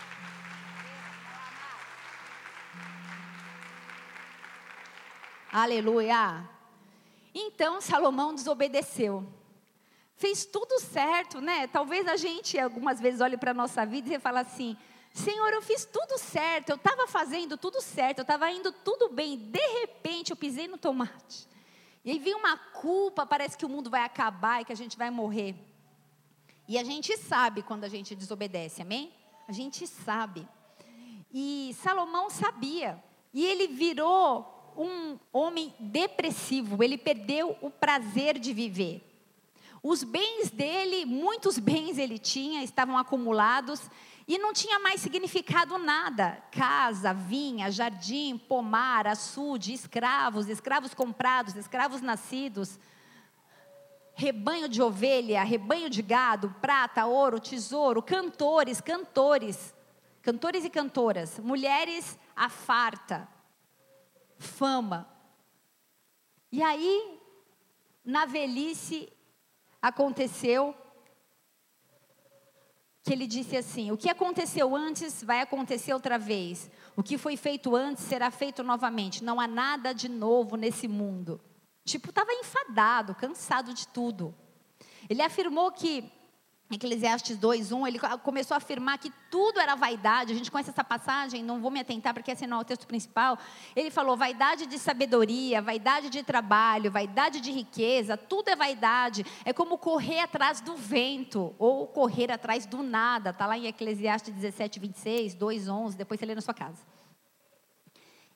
Aleluia. 5.56 6.50
Então 7.32 7.80
Salomão 7.80 8.34
desobedeceu. 8.34 9.24
Fez 10.16 10.44
tudo 10.44 10.80
certo, 10.80 11.40
né? 11.40 11.68
Talvez 11.68 12.08
a 12.08 12.16
gente 12.16 12.58
algumas 12.58 13.00
vezes 13.00 13.20
olhe 13.20 13.36
para 13.36 13.52
a 13.52 13.54
nossa 13.54 13.86
vida 13.86 14.12
e 14.12 14.18
fala 14.18 14.40
assim: 14.40 14.76
Senhor, 15.12 15.52
eu 15.52 15.62
fiz 15.62 15.84
tudo 15.84 16.18
certo, 16.18 16.70
eu 16.70 16.74
estava 16.74 17.06
fazendo 17.06 17.56
tudo 17.56 17.80
certo, 17.80 18.18
eu 18.18 18.22
estava 18.22 18.50
indo 18.50 18.72
tudo 18.72 19.10
bem, 19.10 19.36
de 19.36 19.64
repente 19.78 20.32
eu 20.32 20.36
pisei 20.36 20.66
no 20.66 20.76
tomate. 20.76 21.46
E 22.04 22.10
aí 22.10 22.18
vem 22.18 22.34
uma 22.34 22.58
culpa, 22.58 23.24
parece 23.24 23.56
que 23.56 23.64
o 23.64 23.68
mundo 23.68 23.88
vai 23.88 24.02
acabar 24.02 24.60
e 24.60 24.64
que 24.64 24.72
a 24.72 24.76
gente 24.76 24.98
vai 24.98 25.08
morrer. 25.08 25.54
E 26.66 26.76
a 26.76 26.82
gente 26.82 27.16
sabe 27.16 27.62
quando 27.62 27.84
a 27.84 27.88
gente 27.88 28.16
desobedece, 28.16 28.82
amém? 28.82 29.14
A 29.46 29.52
gente 29.52 29.86
sabe. 29.86 30.48
E 31.32 31.76
Salomão 31.80 32.28
sabia. 32.28 33.00
E 33.32 33.46
ele 33.46 33.68
virou 33.68 34.53
um 34.76 35.18
homem 35.32 35.74
depressivo, 35.78 36.82
ele 36.82 36.98
perdeu 36.98 37.56
o 37.60 37.70
prazer 37.70 38.38
de 38.38 38.52
viver. 38.52 39.02
Os 39.82 40.02
bens 40.02 40.50
dele, 40.50 41.04
muitos 41.04 41.58
bens 41.58 41.98
ele 41.98 42.18
tinha, 42.18 42.62
estavam 42.62 42.96
acumulados 42.96 43.82
e 44.26 44.38
não 44.38 44.52
tinha 44.52 44.78
mais 44.78 45.00
significado 45.00 45.76
nada. 45.76 46.42
Casa, 46.50 47.12
vinha, 47.12 47.70
jardim, 47.70 48.38
pomar, 48.38 49.06
açude, 49.06 49.74
escravos, 49.74 50.48
escravos 50.48 50.94
comprados, 50.94 51.54
escravos 51.54 52.00
nascidos, 52.00 52.78
rebanho 54.14 54.68
de 54.68 54.80
ovelha, 54.80 55.42
rebanho 55.42 55.90
de 55.90 56.00
gado, 56.00 56.54
prata, 56.60 57.04
ouro, 57.04 57.38
tesouro, 57.38 58.02
cantores, 58.02 58.80
cantores, 58.80 59.74
cantores 60.22 60.64
e 60.64 60.70
cantoras, 60.70 61.38
mulheres 61.38 62.18
à 62.34 62.48
farta, 62.48 63.28
fama. 64.44 65.08
E 66.52 66.62
aí, 66.62 67.20
na 68.04 68.26
velhice, 68.26 69.12
aconteceu 69.82 70.74
que 73.02 73.12
ele 73.12 73.26
disse 73.26 73.56
assim: 73.56 73.90
O 73.90 73.96
que 73.96 74.08
aconteceu 74.08 74.74
antes 74.74 75.22
vai 75.22 75.40
acontecer 75.40 75.92
outra 75.92 76.18
vez. 76.18 76.70
O 76.96 77.02
que 77.02 77.18
foi 77.18 77.36
feito 77.36 77.76
antes 77.76 78.04
será 78.04 78.30
feito 78.30 78.62
novamente. 78.62 79.22
Não 79.22 79.40
há 79.40 79.46
nada 79.46 79.92
de 79.92 80.08
novo 80.08 80.56
nesse 80.56 80.88
mundo. 80.88 81.40
Tipo, 81.84 82.08
estava 82.08 82.32
enfadado, 82.32 83.14
cansado 83.14 83.74
de 83.74 83.86
tudo. 83.88 84.34
Ele 85.08 85.20
afirmou 85.20 85.70
que 85.70 86.10
Eclesiastes 86.70 87.36
2:1, 87.36 87.86
ele 87.86 87.98
começou 88.22 88.54
a 88.54 88.58
afirmar 88.58 88.98
que 88.98 89.12
tudo 89.30 89.60
era 89.60 89.74
vaidade. 89.74 90.32
A 90.32 90.34
gente 90.34 90.50
conhece 90.50 90.70
essa 90.70 90.82
passagem, 90.82 91.42
não 91.42 91.60
vou 91.60 91.70
me 91.70 91.78
atentar 91.78 92.14
porque 92.14 92.30
esse 92.30 92.46
não 92.46 92.58
é 92.58 92.60
o 92.60 92.64
texto 92.64 92.86
principal. 92.86 93.38
Ele 93.76 93.90
falou 93.90 94.16
vaidade 94.16 94.66
de 94.66 94.78
sabedoria, 94.78 95.60
vaidade 95.60 96.08
de 96.08 96.22
trabalho, 96.22 96.90
vaidade 96.90 97.40
de 97.40 97.52
riqueza, 97.52 98.16
tudo 98.16 98.48
é 98.48 98.56
vaidade. 98.56 99.26
É 99.44 99.52
como 99.52 99.76
correr 99.76 100.20
atrás 100.20 100.62
do 100.62 100.74
vento 100.74 101.54
ou 101.58 101.86
correr 101.86 102.32
atrás 102.32 102.64
do 102.64 102.82
nada. 102.82 103.30
Está 103.30 103.46
lá 103.46 103.58
em 103.58 103.66
Eclesiastes 103.66 104.34
17:26, 104.34 105.34
2:11, 105.34 105.96
depois 105.96 106.18
você 106.18 106.26
lê 106.26 106.34
na 106.34 106.40
sua 106.40 106.54
casa. 106.54 106.82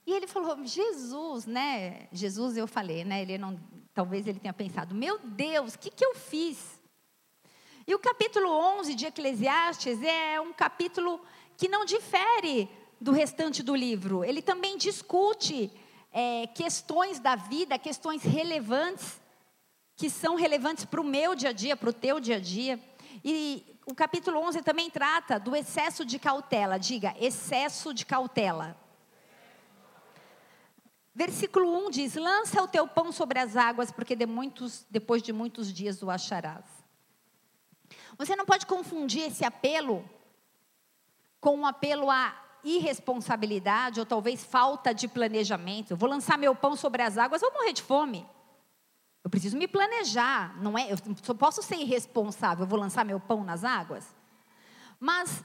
E 0.06 0.12
ele 0.12 0.26
falou: 0.26 0.64
"Jesus, 0.64 1.46
né? 1.46 2.08
Jesus 2.12 2.58
eu 2.58 2.66
falei, 2.66 3.04
né? 3.04 3.22
Ele 3.22 3.38
não, 3.38 3.58
talvez 3.94 4.26
ele 4.26 4.38
tenha 4.38 4.52
pensado: 4.52 4.94
"Meu 4.94 5.18
Deus, 5.18 5.74
o 5.74 5.78
que 5.78 5.90
que 5.90 6.04
eu 6.04 6.14
fiz?" 6.14 6.77
E 7.88 7.94
o 7.94 7.98
capítulo 7.98 8.50
11 8.50 8.94
de 8.94 9.06
Eclesiastes 9.06 10.02
é 10.02 10.38
um 10.38 10.52
capítulo 10.52 11.18
que 11.56 11.68
não 11.68 11.86
difere 11.86 12.68
do 13.00 13.12
restante 13.12 13.62
do 13.62 13.74
livro. 13.74 14.22
Ele 14.22 14.42
também 14.42 14.76
discute 14.76 15.72
é, 16.12 16.46
questões 16.48 17.18
da 17.18 17.34
vida, 17.34 17.78
questões 17.78 18.22
relevantes, 18.22 19.18
que 19.96 20.10
são 20.10 20.34
relevantes 20.34 20.84
para 20.84 21.00
o 21.00 21.04
meu 21.04 21.34
dia 21.34 21.48
a 21.48 21.52
dia, 21.54 21.78
para 21.78 21.88
o 21.88 21.92
teu 21.94 22.20
dia 22.20 22.36
a 22.36 22.38
dia. 22.38 22.78
E 23.24 23.64
o 23.86 23.94
capítulo 23.94 24.38
11 24.40 24.60
também 24.60 24.90
trata 24.90 25.40
do 25.40 25.56
excesso 25.56 26.04
de 26.04 26.18
cautela. 26.18 26.78
Diga, 26.78 27.16
excesso 27.18 27.94
de 27.94 28.04
cautela. 28.04 28.76
Versículo 31.14 31.86
1 31.86 31.90
diz: 31.90 32.16
Lança 32.16 32.62
o 32.62 32.68
teu 32.68 32.86
pão 32.86 33.10
sobre 33.12 33.38
as 33.38 33.56
águas, 33.56 33.90
porque 33.90 34.14
de 34.14 34.26
muitos, 34.26 34.84
depois 34.90 35.22
de 35.22 35.32
muitos 35.32 35.72
dias 35.72 36.02
o 36.02 36.10
acharás. 36.10 36.77
Você 38.16 38.34
não 38.36 38.44
pode 38.44 38.66
confundir 38.66 39.26
esse 39.26 39.44
apelo 39.44 40.08
com 41.40 41.56
um 41.56 41.66
apelo 41.66 42.10
à 42.10 42.34
irresponsabilidade 42.64 44.00
ou 44.00 44.06
talvez 44.06 44.44
falta 44.44 44.92
de 44.92 45.06
planejamento. 45.06 45.92
Eu 45.92 45.96
vou 45.96 46.08
lançar 46.08 46.36
meu 46.36 46.54
pão 46.54 46.76
sobre 46.76 47.02
as 47.02 47.16
águas, 47.16 47.40
vou 47.40 47.52
morrer 47.52 47.72
de 47.72 47.82
fome. 47.82 48.26
Eu 49.22 49.30
preciso 49.30 49.56
me 49.56 49.68
planejar, 49.68 50.56
não 50.62 50.78
é? 50.78 50.88
Eu 50.90 51.34
posso 51.34 51.62
ser 51.62 51.76
irresponsável, 51.76 52.64
eu 52.64 52.68
vou 52.68 52.78
lançar 52.78 53.04
meu 53.04 53.20
pão 53.20 53.44
nas 53.44 53.64
águas. 53.64 54.16
Mas 54.98 55.44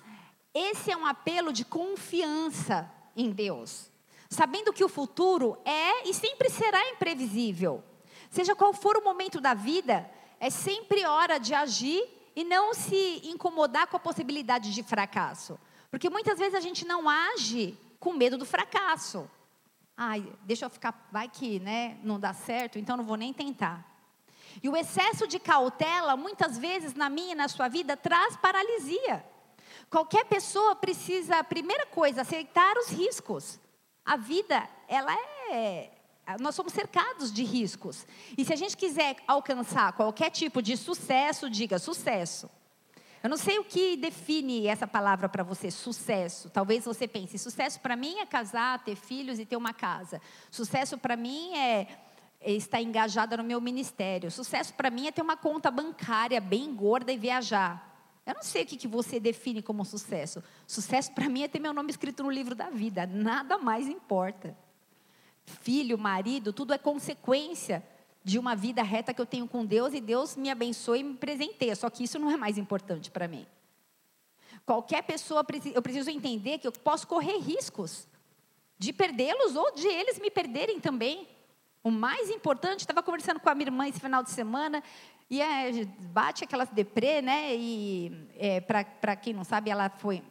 esse 0.54 0.92
é 0.92 0.98
um 0.98 1.06
apelo 1.06 1.52
de 1.52 1.66
confiança 1.66 2.90
em 3.16 3.30
Deus, 3.30 3.92
sabendo 4.30 4.74
que 4.74 4.84
o 4.84 4.90
futuro 4.90 5.58
é 5.66 6.08
e 6.08 6.14
sempre 6.14 6.50
será 6.50 6.90
imprevisível. 6.90 7.84
Seja 8.30 8.56
qual 8.56 8.74
for 8.74 8.98
o 8.98 9.04
momento 9.04 9.40
da 9.40 9.54
vida, 9.54 10.10
é 10.40 10.50
sempre 10.50 11.06
hora 11.06 11.38
de 11.38 11.54
agir 11.54 12.04
e 12.36 12.44
não 12.44 12.74
se 12.74 13.22
incomodar 13.24 13.88
com 13.88 13.98
a 13.98 14.00
possibilidade 14.00 14.74
de 14.74 14.84
fracasso. 14.84 15.60
Porque 15.90 16.10
muitas 16.10 16.40
vezes 16.40 16.56
a 16.56 16.60
gente 16.60 16.86
não 16.86 17.08
age 17.08 17.78
com 18.00 18.14
medo 18.14 18.38
do 18.38 18.46
fracasso. 18.46 19.30
Ai, 19.96 20.28
deixa 20.42 20.66
eu 20.66 20.70
ficar, 20.70 21.08
vai 21.12 21.30
que 21.30 21.60
né, 21.60 21.98
não 22.04 22.20
dá 22.20 22.34
certo, 22.34 22.80
então 22.80 22.98
não 22.98 23.04
vou 23.04 23.16
nem 23.16 23.32
tentar. 23.32 23.86
E 24.62 24.70
o 24.70 24.76
excesso 24.76 25.28
de 25.28 25.40
cautela, 25.40 26.18
muitas 26.18 26.58
vezes 26.58 26.94
na 26.94 27.10
minha 27.10 27.34
e 27.34 27.36
na 27.36 27.48
sua 27.48 27.68
vida, 27.68 27.96
traz 27.96 28.36
paralisia. 28.38 29.24
Qualquer 29.90 30.26
pessoa 30.26 30.76
precisa, 30.76 31.44
primeira 31.44 31.86
coisa, 31.86 32.22
aceitar 32.22 32.76
os 32.78 32.90
riscos. 32.90 33.60
A 34.04 34.18
vida, 34.18 34.68
ela 34.88 35.14
é 35.50 35.92
nós 36.40 36.56
somos 36.56 36.74
cercados 36.74 37.32
de 37.32 37.44
riscos. 37.44 38.08
E 38.38 38.46
se 38.46 38.54
a 38.54 38.56
gente 38.56 38.78
quiser 38.78 39.18
alcançar 39.28 39.92
qualquer 39.94 40.30
tipo 40.30 40.62
de 40.62 40.78
sucesso, 40.78 41.50
diga 41.50 41.78
sucesso. 41.78 42.50
Eu 43.22 43.30
não 43.30 43.38
sei 43.38 43.60
o 43.60 43.64
que 43.64 43.96
define 43.96 44.68
essa 44.68 44.86
palavra 44.86 45.30
para 45.30 45.44
você, 45.44 45.72
sucesso. 45.72 46.50
Talvez 46.50 46.86
você 46.86 47.08
pense, 47.08 47.38
sucesso 47.38 47.80
para 47.80 47.96
mim 47.96 48.18
é 48.20 48.26
casar, 48.26 48.84
ter 48.84 48.96
filhos 48.96 49.40
e 49.40 49.46
ter 49.46 49.56
uma 49.56 49.74
casa. 49.74 50.22
Sucesso 50.52 50.98
para 50.98 51.16
mim 51.16 51.56
é, 51.56 51.88
é 52.42 52.52
estar 52.52 52.82
engajada 52.82 53.38
no 53.38 53.44
meu 53.44 53.62
ministério. 53.62 54.30
Sucesso 54.30 54.74
para 54.74 54.90
mim 54.90 55.08
é 55.08 55.12
ter 55.12 55.22
uma 55.22 55.38
conta 55.38 55.72
bancária 55.72 56.40
bem 56.42 56.74
gorda 56.74 57.12
e 57.12 57.18
viajar. 57.18 57.92
Eu 58.26 58.36
não 58.36 58.44
sei 58.44 58.64
o 58.64 58.66
que, 58.66 58.78
que 58.78 58.88
você 58.88 59.20
define 59.20 59.62
como 59.62 59.84
sucesso. 59.84 60.42
Sucesso 60.66 61.12
para 61.12 61.28
mim 61.28 61.44
é 61.44 61.48
ter 61.48 61.60
meu 61.60 61.74
nome 61.74 61.92
escrito 61.92 62.24
no 62.24 62.30
livro 62.30 62.56
da 62.56 62.70
vida. 62.70 63.06
Nada 63.06 63.58
mais 63.58 63.88
importa 63.88 64.56
filho, 65.46 65.98
marido, 65.98 66.54
tudo 66.54 66.74
é 66.74 66.78
consequência 66.78 67.84
de 68.24 68.40
uma 68.40 68.56
vida 68.56 68.82
reta 68.82 69.14
que 69.14 69.20
eu 69.20 69.26
tenho 69.26 69.48
com 69.48 69.66
Deus 69.66 69.94
e 69.94 70.00
Deus 70.00 70.36
me 70.36 70.50
abençoe 70.50 71.00
e 71.00 71.04
me 71.04 71.16
presenteia. 71.16 71.76
Só 71.76 71.90
que 71.90 72.04
isso 72.04 72.18
não 72.18 72.32
é 72.32 72.38
mais 72.38 72.58
importante 72.58 73.12
para 73.12 73.28
mim. 73.28 73.46
Qualquer 74.66 75.04
pessoa, 75.04 75.46
eu 75.74 75.82
preciso 75.82 76.10
entender 76.10 76.58
que 76.58 76.68
eu 76.68 76.72
posso 76.72 77.06
correr 77.06 77.38
riscos 77.38 78.08
de 78.78 78.94
perdê-los 78.94 79.56
ou 79.56 79.74
de 79.74 79.88
eles 79.88 80.20
me 80.20 80.32
perderem 80.32 80.80
também. 80.80 81.28
O 81.84 81.92
mais 81.92 82.30
importante, 82.30 82.80
estava 82.80 83.04
conversando 83.04 83.42
com 83.42 83.50
a 83.50 83.56
minha 83.56 83.68
irmã 83.68 83.88
esse 83.88 84.00
final 84.00 84.24
de 84.24 84.30
semana, 84.30 84.82
e 85.30 85.42
é, 85.42 85.86
bate 86.12 86.44
aquelas 86.44 86.70
deprê, 86.70 87.22
né? 87.22 87.56
E 87.56 88.30
é, 88.36 88.62
para 88.62 89.16
quem 89.18 89.34
não 89.34 89.44
sabe, 89.44 89.70
ela 89.70 89.90
foi 89.90 90.24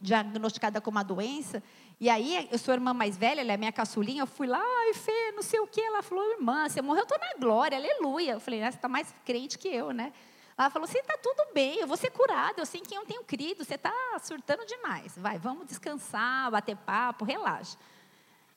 diagnosticada 0.00 0.80
com 0.80 0.90
uma 0.90 1.02
doença, 1.02 1.62
e 1.98 2.10
aí, 2.10 2.46
eu 2.52 2.58
sou 2.58 2.72
a 2.72 2.74
irmã 2.76 2.92
mais 2.92 3.16
velha, 3.16 3.40
ela 3.40 3.52
é 3.52 3.56
minha 3.56 3.72
caçulinha, 3.72 4.22
eu 4.22 4.26
fui 4.26 4.46
lá, 4.46 4.60
ai, 4.60 4.92
Fê, 4.92 5.32
não 5.34 5.42
sei 5.42 5.58
o 5.60 5.66
que. 5.66 5.80
Ela 5.80 6.02
falou, 6.02 6.30
irmã, 6.32 6.68
você 6.68 6.82
morreu, 6.82 7.00
eu 7.00 7.04
estou 7.04 7.18
na 7.18 7.34
glória, 7.38 7.78
aleluia. 7.78 8.32
Eu 8.32 8.40
falei, 8.40 8.62
ah, 8.62 8.70
você 8.70 8.76
está 8.76 8.88
mais 8.88 9.14
crente 9.24 9.58
que 9.58 9.68
eu, 9.68 9.92
né? 9.92 10.12
Ela 10.58 10.68
falou, 10.68 10.86
você 10.86 10.98
está 10.98 11.16
tudo 11.16 11.52
bem, 11.54 11.78
eu 11.78 11.86
vou 11.86 11.96
ser 11.96 12.10
curada, 12.10 12.60
eu 12.60 12.66
sei 12.66 12.80
em 12.80 12.84
quem 12.84 12.98
eu 12.98 13.06
tenho 13.06 13.24
crido, 13.24 13.64
você 13.64 13.76
está 13.76 13.92
surtando 14.22 14.66
demais. 14.66 15.16
Vai, 15.16 15.38
vamos 15.38 15.66
descansar, 15.66 16.50
bater 16.50 16.76
papo, 16.76 17.24
relaxa. 17.24 17.78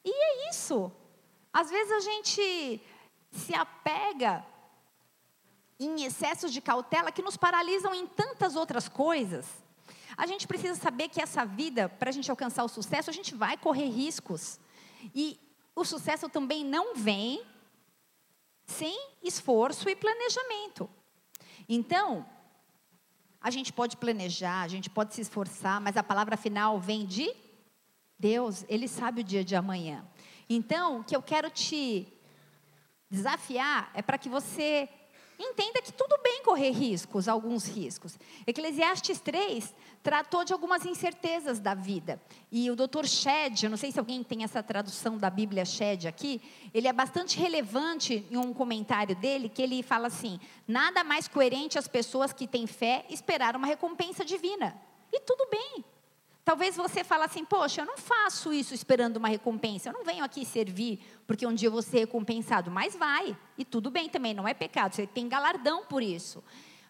E 0.03 0.11
é 0.11 0.49
isso. 0.49 0.91
Às 1.53 1.69
vezes 1.69 1.91
a 1.91 1.99
gente 1.99 2.81
se 3.31 3.53
apega 3.55 4.45
em 5.79 6.03
excessos 6.03 6.51
de 6.51 6.59
cautela 6.59 7.11
que 7.11 7.21
nos 7.21 7.37
paralisam 7.37 7.95
em 7.95 8.05
tantas 8.05 8.55
outras 8.55 8.89
coisas. 8.89 9.45
A 10.19 10.27
gente 10.27 10.45
precisa 10.45 10.75
saber 10.75 11.07
que 11.07 11.21
essa 11.21 11.45
vida, 11.45 11.87
para 11.87 12.09
a 12.09 12.11
gente 12.11 12.29
alcançar 12.29 12.65
o 12.65 12.67
sucesso, 12.67 13.09
a 13.09 13.13
gente 13.13 13.33
vai 13.33 13.55
correr 13.55 13.85
riscos. 13.85 14.59
E 15.15 15.39
o 15.73 15.85
sucesso 15.85 16.27
também 16.27 16.65
não 16.65 16.93
vem 16.93 17.41
sem 18.65 18.99
esforço 19.23 19.87
e 19.89 19.95
planejamento. 19.95 20.89
Então, 21.69 22.25
a 23.39 23.49
gente 23.49 23.71
pode 23.71 23.95
planejar, 23.95 24.63
a 24.63 24.67
gente 24.67 24.89
pode 24.89 25.15
se 25.15 25.21
esforçar, 25.21 25.79
mas 25.79 25.95
a 25.95 26.03
palavra 26.03 26.35
final 26.35 26.77
vem 26.81 27.05
de 27.05 27.33
Deus, 28.19 28.65
Ele 28.67 28.89
sabe 28.89 29.21
o 29.21 29.23
dia 29.23 29.45
de 29.45 29.55
amanhã. 29.55 30.05
Então, 30.49 30.99
o 30.99 31.03
que 31.05 31.15
eu 31.15 31.21
quero 31.21 31.49
te 31.49 32.11
desafiar 33.09 33.89
é 33.93 34.01
para 34.01 34.17
que 34.17 34.27
você 34.27 34.89
entenda 35.39 35.81
que 35.81 35.93
tudo 35.93 36.17
bem 36.21 36.43
correr 36.43 36.71
riscos, 36.71 37.27
alguns 37.27 37.65
riscos. 37.65 38.19
Eclesiastes 38.45 39.21
3 39.21 39.73
tratou 40.03 40.43
de 40.43 40.51
algumas 40.51 40.85
incertezas 40.85 41.59
da 41.59 41.73
vida. 41.73 42.21
E 42.51 42.69
o 42.69 42.75
Dr. 42.75 43.05
Shed, 43.05 43.69
não 43.69 43.77
sei 43.77 43.91
se 43.91 43.99
alguém 43.99 44.21
tem 44.23 44.43
essa 44.43 44.61
tradução 44.61 45.17
da 45.17 45.29
Bíblia 45.29 45.63
Shed 45.63 46.07
aqui, 46.07 46.41
ele 46.73 46.87
é 46.87 46.93
bastante 46.93 47.39
relevante 47.39 48.25
em 48.29 48.37
um 48.37 48.53
comentário 48.53 49.15
dele, 49.15 49.47
que 49.47 49.61
ele 49.61 49.81
fala 49.81 50.07
assim: 50.07 50.39
nada 50.67 51.03
mais 51.03 51.27
coerente 51.27 51.79
às 51.79 51.87
pessoas 51.87 52.33
que 52.33 52.47
têm 52.47 52.67
fé 52.67 53.05
esperar 53.09 53.55
uma 53.55 53.67
recompensa 53.67 54.25
divina. 54.25 54.75
E 55.11 55.19
tudo 55.21 55.47
bem. 55.49 55.83
Talvez 56.43 56.75
você 56.75 57.03
fale 57.03 57.23
assim, 57.23 57.45
poxa, 57.45 57.81
eu 57.81 57.85
não 57.85 57.97
faço 57.97 58.51
isso 58.51 58.73
esperando 58.73 59.17
uma 59.17 59.27
recompensa, 59.27 59.89
eu 59.89 59.93
não 59.93 60.03
venho 60.03 60.23
aqui 60.23 60.43
servir 60.45 60.99
porque 61.27 61.45
um 61.45 61.53
dia 61.53 61.67
eu 61.67 61.71
vou 61.71 61.81
ser 61.81 61.99
recompensado, 61.99 62.71
mas 62.71 62.95
vai, 62.95 63.37
e 63.57 63.63
tudo 63.63 63.91
bem 63.91 64.09
também, 64.09 64.33
não 64.33 64.47
é 64.47 64.53
pecado, 64.53 64.95
você 64.95 65.05
tem 65.05 65.29
galardão 65.29 65.85
por 65.85 66.01
isso. 66.01 66.43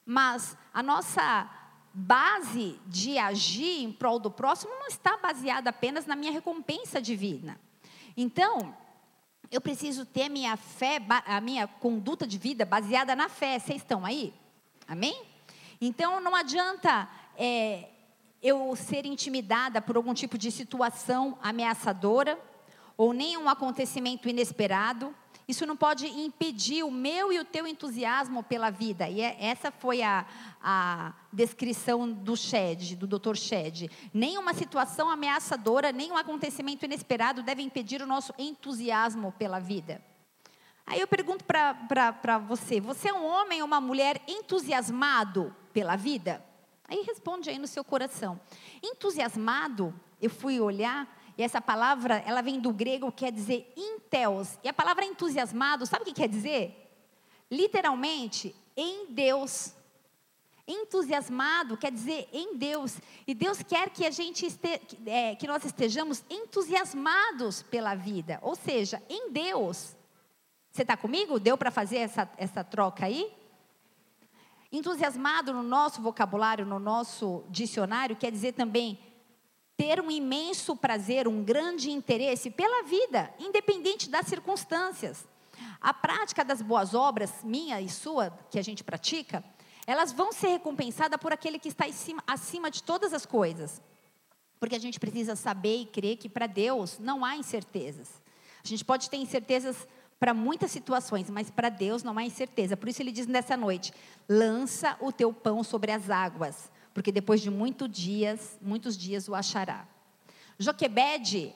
Mas 0.06 0.58
a 0.74 0.82
nossa 0.82 1.50
base 1.94 2.80
de 2.88 3.18
agir 3.18 3.84
em 3.84 3.92
prol 3.92 4.20
do 4.20 4.32
próximo 4.32 4.72
não 4.80 4.88
está 4.88 5.18
baseada 5.18 5.70
apenas 5.70 6.06
na 6.06 6.16
minha 6.16 6.32
recompensa 6.32 7.02
divina. 7.02 7.60
Então, 8.16 8.76
eu 9.52 9.60
preciso 9.60 10.06
ter 10.06 10.30
minha 10.30 10.56
fé, 10.56 11.02
a 11.26 11.42
minha 11.42 11.68
conduta 11.68 12.28
de 12.28 12.38
vida 12.38 12.66
baseada 12.66 13.16
na 13.16 13.28
fé. 13.28 13.58
Vocês 13.58 13.82
estão 13.82 14.06
aí? 14.06 14.34
Amém? 14.88 15.24
Então, 15.82 16.22
não 16.22 16.36
adianta 16.36 17.10
é, 17.36 17.90
eu 18.42 18.76
ser 18.76 19.06
intimidada 19.06 19.82
por 19.82 19.96
algum 19.96 20.14
tipo 20.14 20.38
de 20.38 20.52
situação 20.52 21.38
ameaçadora 21.42 22.40
ou 22.96 23.14
nenhum 23.14 23.48
acontecimento 23.48 24.28
inesperado. 24.28 25.16
Isso 25.48 25.66
não 25.66 25.76
pode 25.76 26.06
impedir 26.06 26.84
o 26.84 26.92
meu 26.92 27.34
e 27.34 27.40
o 27.40 27.46
teu 27.46 27.66
entusiasmo 27.66 28.44
pela 28.44 28.70
vida. 28.70 29.10
E 29.10 29.22
é, 29.22 29.36
essa 29.40 29.72
foi 29.72 30.02
a, 30.04 30.26
a 30.62 31.14
descrição 31.34 32.12
do 32.12 32.38
Shed, 32.38 32.96
do 32.96 33.08
Dr. 33.08 33.36
Shed. 33.36 33.90
Nenhuma 34.14 34.54
situação 34.54 35.10
ameaçadora, 35.10 35.92
nenhum 35.92 36.16
acontecimento 36.16 36.86
inesperado 36.86 37.42
deve 37.42 37.64
impedir 37.64 38.02
o 38.02 38.06
nosso 38.06 38.32
entusiasmo 38.38 39.32
pela 39.40 39.60
vida. 39.60 40.04
Aí 40.86 41.00
eu 41.00 41.08
pergunto 41.08 41.46
para 41.46 42.38
você: 42.38 42.80
você 42.80 43.10
é 43.10 43.14
um 43.14 43.26
homem 43.26 43.62
ou 43.62 43.68
uma 43.68 43.82
mulher 43.82 44.22
entusiasmado 44.28 45.56
pela 45.74 45.96
vida? 45.96 46.44
Aí 46.90 47.02
responde 47.02 47.50
aí 47.50 47.60
no 47.60 47.68
seu 47.68 47.84
coração. 47.84 48.40
Entusiasmado, 48.84 49.94
eu 50.22 50.30
fui 50.30 50.60
olhar, 50.60 51.08
e 51.38 51.44
essa 51.44 51.62
palavra, 51.62 52.24
ela 52.26 52.42
vem 52.42 52.60
do 52.60 52.74
grego, 52.74 53.12
quer 53.12 53.32
dizer 53.32 53.72
intel's. 53.78 54.60
E 54.62 54.68
a 54.68 54.74
palavra 54.74 55.06
entusiasmado, 55.06 55.86
sabe 55.86 56.02
o 56.02 56.06
que 56.06 56.14
quer 56.14 56.28
dizer? 56.28 56.92
Literalmente, 57.50 58.54
em 58.76 59.06
Deus. 59.10 59.74
Entusiasmado 60.68 61.78
quer 61.78 61.92
dizer 61.92 62.28
em 62.34 62.58
Deus. 62.58 62.98
E 63.26 63.34
Deus 63.34 63.64
quer 63.64 63.90
que 63.90 64.06
a 64.06 64.12
gente 64.12 64.46
este, 64.46 64.82
é, 65.06 65.36
que 65.36 65.48
nós 65.48 65.64
estejamos 65.64 66.24
entusiasmados 66.30 67.64
pela 67.64 67.96
vida. 67.96 68.40
Ou 68.42 68.56
seja, 68.56 69.02
em 69.10 69.32
Deus. 69.32 69.96
Você 70.72 70.82
está 70.82 70.98
comigo? 70.98 71.40
Deu 71.40 71.58
para 71.58 71.72
fazer 71.72 71.98
essa, 71.98 72.30
essa 72.38 72.64
troca 72.64 73.06
aí? 73.06 73.32
Entusiasmado 74.72 75.54
no 75.54 75.64
nosso 75.64 76.02
vocabulário, 76.02 76.66
no 76.66 76.78
nosso 76.78 77.44
dicionário, 77.50 78.16
quer 78.16 78.32
dizer 78.32 78.54
também 78.54 79.00
ter 79.76 80.02
um 80.02 80.12
imenso 80.12 80.76
prazer, 80.76 81.28
um 81.28 81.44
grande 81.44 81.90
interesse 81.90 82.52
pela 82.52 82.84
vida, 82.84 83.34
independente 83.40 84.10
das 84.10 84.28
circunstâncias. 84.28 85.26
A 85.80 85.94
prática 85.94 86.44
das 86.44 86.62
boas 86.62 86.94
obras, 86.94 87.44
minha 87.44 87.80
e 87.82 87.88
sua, 87.88 88.30
que 88.52 88.60
a 88.60 88.62
gente 88.62 88.84
pratica, 88.84 89.44
elas 89.88 90.12
vão 90.12 90.32
ser 90.32 90.50
recompensadas 90.50 91.20
por 91.20 91.32
aquele 91.32 91.58
que 91.58 91.70
está 91.70 91.86
acima, 92.28 92.70
de 92.70 92.84
todas 92.84 93.14
as 93.14 93.26
coisas. 93.26 93.82
Porque 94.60 94.76
a 94.76 94.80
gente 94.80 95.00
precisa 95.00 95.36
saber 95.36 95.82
e 95.82 95.86
crer 95.86 96.18
que 96.18 96.30
para 96.30 96.46
Deus 96.46 97.00
não 97.00 97.26
há 97.26 97.36
incertezas. 97.36 98.22
A 98.64 98.68
gente 98.68 98.84
pode 98.86 99.10
ter 99.10 99.18
incertezas 99.18 99.88
para 100.20 100.34
muitas 100.34 100.72
situações, 100.72 101.30
mas 101.30 101.50
para 101.50 101.70
Deus 101.70 102.04
não 102.04 102.18
há 102.18 102.24
incerteza. 102.24 102.76
Por 102.76 102.90
isso 102.90 103.02
ele 103.02 103.12
diz 103.12 103.26
nessa 103.26 103.56
noite: 103.56 103.94
lança 104.28 104.98
o 105.00 105.12
teu 105.12 105.32
pão 105.32 105.64
sobre 105.64 105.92
as 105.92 106.10
águas, 106.10 106.72
porque 106.94 107.12
depois 107.12 107.42
de 107.42 107.50
muitos 107.50 107.90
dias, 107.90 108.58
muitos 108.62 108.98
dias 108.98 109.30
o 109.30 109.36
achará. 109.36 109.88
Joquebede, 110.62 111.56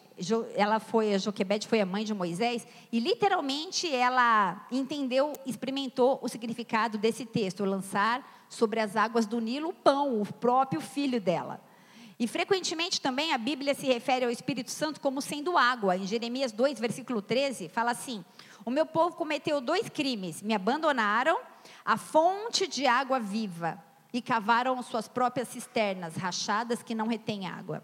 ela 0.55 0.79
foi, 0.79 1.19
Joquebede 1.19 1.67
foi 1.67 1.81
a 1.81 1.85
mãe 1.85 2.05
de 2.05 2.13
Moisés, 2.13 2.65
e 2.89 3.01
literalmente 3.01 3.93
ela 3.93 4.65
entendeu, 4.71 5.33
experimentou 5.45 6.19
o 6.21 6.29
significado 6.29 6.97
desse 6.97 7.25
texto, 7.25 7.65
lançar 7.65 8.45
sobre 8.47 8.79
as 8.79 8.95
águas 8.95 9.25
do 9.25 9.41
Nilo 9.41 9.69
o 9.69 9.73
pão, 9.73 10.21
o 10.21 10.25
próprio 10.25 10.79
filho 10.79 11.19
dela. 11.19 11.59
E 12.17 12.27
frequentemente 12.27 13.01
também 13.01 13.33
a 13.33 13.37
Bíblia 13.37 13.73
se 13.73 13.87
refere 13.87 14.23
ao 14.23 14.31
Espírito 14.31 14.71
Santo 14.71 15.01
como 15.01 15.21
sendo 15.21 15.57
água. 15.57 15.97
Em 15.97 16.07
Jeremias 16.07 16.53
2, 16.53 16.79
versículo 16.79 17.21
13, 17.21 17.67
fala 17.67 17.91
assim: 17.91 18.23
O 18.65 18.71
meu 18.71 18.85
povo 18.85 19.15
cometeu 19.15 19.59
dois 19.59 19.89
crimes: 19.89 20.41
me 20.41 20.53
abandonaram 20.53 21.39
a 21.83 21.97
fonte 21.97 22.67
de 22.67 22.85
água 22.85 23.19
viva 23.19 23.81
e 24.11 24.21
cavaram 24.21 24.81
suas 24.81 25.07
próprias 25.07 25.47
cisternas 25.47 26.15
rachadas 26.15 26.83
que 26.83 26.95
não 26.95 27.07
retêm 27.07 27.47
água. 27.47 27.83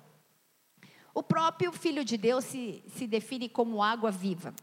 O 1.13 1.23
próprio 1.23 1.71
Filho 1.71 2.05
de 2.05 2.17
Deus 2.17 2.45
se, 2.45 2.83
se 2.95 3.07
define 3.07 3.49
como 3.49 3.83
água 3.83 4.11
viva. 4.11 4.53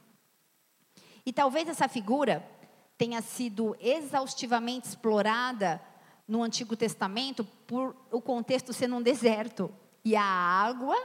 E 1.24 1.32
talvez 1.32 1.68
essa 1.68 1.88
figura 1.88 2.48
tenha 2.96 3.20
sido 3.20 3.76
exaustivamente 3.80 4.88
explorada 4.88 5.82
no 6.26 6.42
Antigo 6.42 6.76
Testamento 6.76 7.44
por 7.66 7.96
o 8.10 8.20
contexto 8.20 8.72
ser 8.72 8.90
um 8.92 9.02
deserto. 9.02 9.72
E 10.04 10.14
a 10.14 10.22
água 10.22 10.96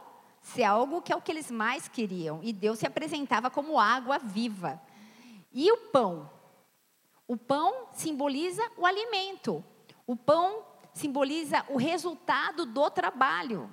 ser 0.42 0.64
algo 0.64 1.02
que 1.02 1.12
é 1.12 1.16
o 1.16 1.22
que 1.22 1.32
eles 1.32 1.50
mais 1.50 1.88
queriam. 1.88 2.40
E 2.44 2.54
Deus 2.54 2.80
se 2.80 2.86
apresentava 2.86 3.50
como 3.50 3.80
água 3.80 4.20
viva. 4.20 4.80
E 5.52 5.72
o 5.72 5.78
pão? 5.78 6.30
O 7.28 7.38
pão 7.38 7.88
simboliza 7.94 8.64
o 8.78 8.86
alimento. 8.86 9.64
O 10.06 10.16
pão 10.16 10.64
simboliza 10.94 11.66
o 11.70 11.78
resultado 11.78 12.66
do 12.66 12.90
trabalho 12.90 13.70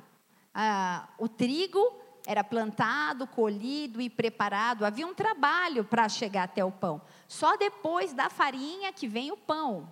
ah, 0.60 1.08
o 1.18 1.28
trigo 1.28 1.78
era 2.26 2.42
plantado, 2.42 3.28
colhido 3.28 4.00
e 4.00 4.10
preparado. 4.10 4.84
Havia 4.84 5.06
um 5.06 5.14
trabalho 5.14 5.84
para 5.84 6.08
chegar 6.08 6.42
até 6.42 6.64
o 6.64 6.72
pão. 6.72 7.00
Só 7.28 7.56
depois 7.56 8.12
da 8.12 8.28
farinha 8.28 8.92
que 8.92 9.06
vem 9.06 9.30
o 9.30 9.36
pão. 9.36 9.88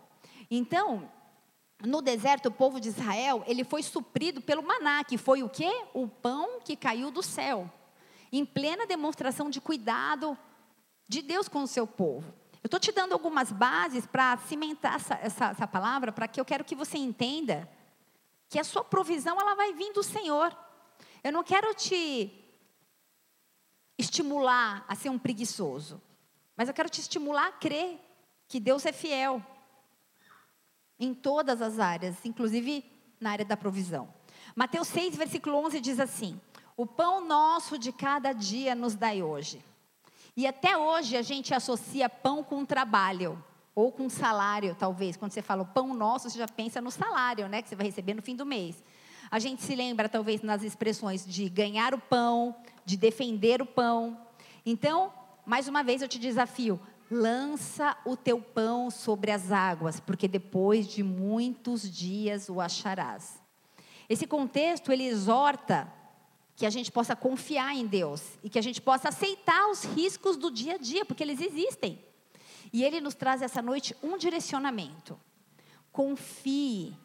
Então, 0.50 1.08
no 1.84 2.02
deserto, 2.02 2.46
o 2.46 2.50
povo 2.50 2.80
de 2.80 2.88
Israel, 2.88 3.44
ele 3.46 3.62
foi 3.62 3.80
suprido 3.80 4.40
pelo 4.40 4.60
maná, 4.60 5.04
que 5.04 5.16
foi 5.16 5.44
o 5.44 5.48
quê? 5.48 5.70
O 5.94 6.08
pão 6.08 6.58
que 6.64 6.74
caiu 6.74 7.12
do 7.12 7.22
céu. 7.22 7.70
Em 8.32 8.44
plena 8.44 8.86
demonstração 8.86 9.48
de 9.48 9.60
cuidado 9.60 10.36
de 11.08 11.22
Deus 11.22 11.48
com 11.48 11.62
o 11.62 11.66
seu 11.66 11.86
povo. 11.86 12.32
Eu 12.62 12.68
estou 12.68 12.80
te 12.80 12.90
dando 12.90 13.12
algumas 13.12 13.52
bases 13.52 14.06
para 14.06 14.36
cimentar 14.38 14.96
essa, 14.96 15.14
essa, 15.14 15.46
essa 15.50 15.66
palavra, 15.66 16.10
para 16.10 16.26
que 16.26 16.40
eu 16.40 16.44
quero 16.44 16.64
que 16.64 16.74
você 16.74 16.98
entenda 16.98 17.68
que 18.48 18.58
a 18.58 18.64
sua 18.64 18.82
provisão 18.82 19.40
ela 19.40 19.54
vai 19.54 19.72
vir 19.72 19.92
do 19.92 20.02
Senhor. 20.02 20.56
Eu 21.22 21.32
não 21.32 21.44
quero 21.44 21.72
te 21.74 22.32
estimular 23.96 24.84
a 24.88 24.94
ser 24.94 25.10
um 25.10 25.18
preguiçoso, 25.18 26.02
mas 26.56 26.68
eu 26.68 26.74
quero 26.74 26.88
te 26.88 27.00
estimular 27.00 27.48
a 27.48 27.52
crer 27.52 28.00
que 28.48 28.60
Deus 28.60 28.84
é 28.84 28.92
fiel 28.92 29.40
em 30.98 31.14
todas 31.14 31.62
as 31.62 31.78
áreas, 31.78 32.24
inclusive 32.24 32.84
na 33.20 33.30
área 33.30 33.44
da 33.44 33.56
provisão. 33.56 34.12
Mateus 34.54 34.88
6, 34.88 35.16
versículo 35.16 35.56
11 35.58 35.80
diz 35.80 36.00
assim: 36.00 36.40
O 36.76 36.86
pão 36.86 37.24
nosso 37.24 37.78
de 37.78 37.92
cada 37.92 38.32
dia 38.32 38.74
nos 38.74 38.94
dai 38.94 39.22
hoje. 39.22 39.62
E 40.36 40.46
até 40.46 40.76
hoje 40.76 41.16
a 41.16 41.22
gente 41.22 41.54
associa 41.54 42.10
pão 42.10 42.44
com 42.44 42.62
trabalho 42.64 43.42
ou 43.74 43.90
com 43.90 44.08
salário, 44.08 44.76
talvez. 44.78 45.16
Quando 45.16 45.32
você 45.32 45.40
fala 45.40 45.62
o 45.62 45.66
pão 45.66 45.94
nosso, 45.94 46.28
você 46.28 46.38
já 46.38 46.46
pensa 46.46 46.80
no 46.80 46.90
salário, 46.90 47.48
né, 47.48 47.62
que 47.62 47.68
você 47.70 47.74
vai 47.74 47.86
receber 47.86 48.12
no 48.12 48.20
fim 48.20 48.36
do 48.36 48.44
mês. 48.44 48.84
A 49.30 49.38
gente 49.38 49.62
se 49.62 49.74
lembra, 49.74 50.08
talvez, 50.08 50.42
nas 50.42 50.62
expressões 50.62 51.24
de 51.26 51.48
ganhar 51.48 51.94
o 51.94 51.98
pão, 51.98 52.54
de 52.84 52.98
defender 52.98 53.62
o 53.62 53.66
pão. 53.66 54.20
Então, 54.64 55.12
mais 55.44 55.68
uma 55.68 55.82
vez 55.82 56.02
eu 56.02 56.08
te 56.08 56.18
desafio: 56.18 56.78
lança 57.10 57.96
o 58.04 58.14
teu 58.14 58.40
pão 58.40 58.90
sobre 58.90 59.30
as 59.30 59.50
águas, 59.50 60.00
porque 60.00 60.28
depois 60.28 60.86
de 60.86 61.02
muitos 61.02 61.90
dias 61.90 62.48
o 62.50 62.60
acharás. 62.60 63.40
Esse 64.08 64.26
contexto 64.26 64.92
ele 64.92 65.04
exorta 65.04 65.92
que 66.56 66.64
a 66.64 66.70
gente 66.70 66.90
possa 66.90 67.14
confiar 67.14 67.76
em 67.76 67.86
Deus 67.86 68.22
e 68.42 68.48
que 68.48 68.58
a 68.58 68.62
gente 68.62 68.80
possa 68.80 69.10
aceitar 69.10 69.68
os 69.68 69.84
riscos 69.84 70.36
do 70.36 70.50
dia 70.50 70.74
a 70.74 70.78
dia, 70.78 71.04
porque 71.04 71.22
eles 71.22 71.40
existem. 71.40 72.02
E 72.72 72.82
ele 72.82 73.00
nos 73.00 73.14
traz 73.14 73.42
essa 73.42 73.60
noite 73.60 73.94
um 74.02 74.16
direcionamento. 74.16 75.20
Confie, 75.92 76.96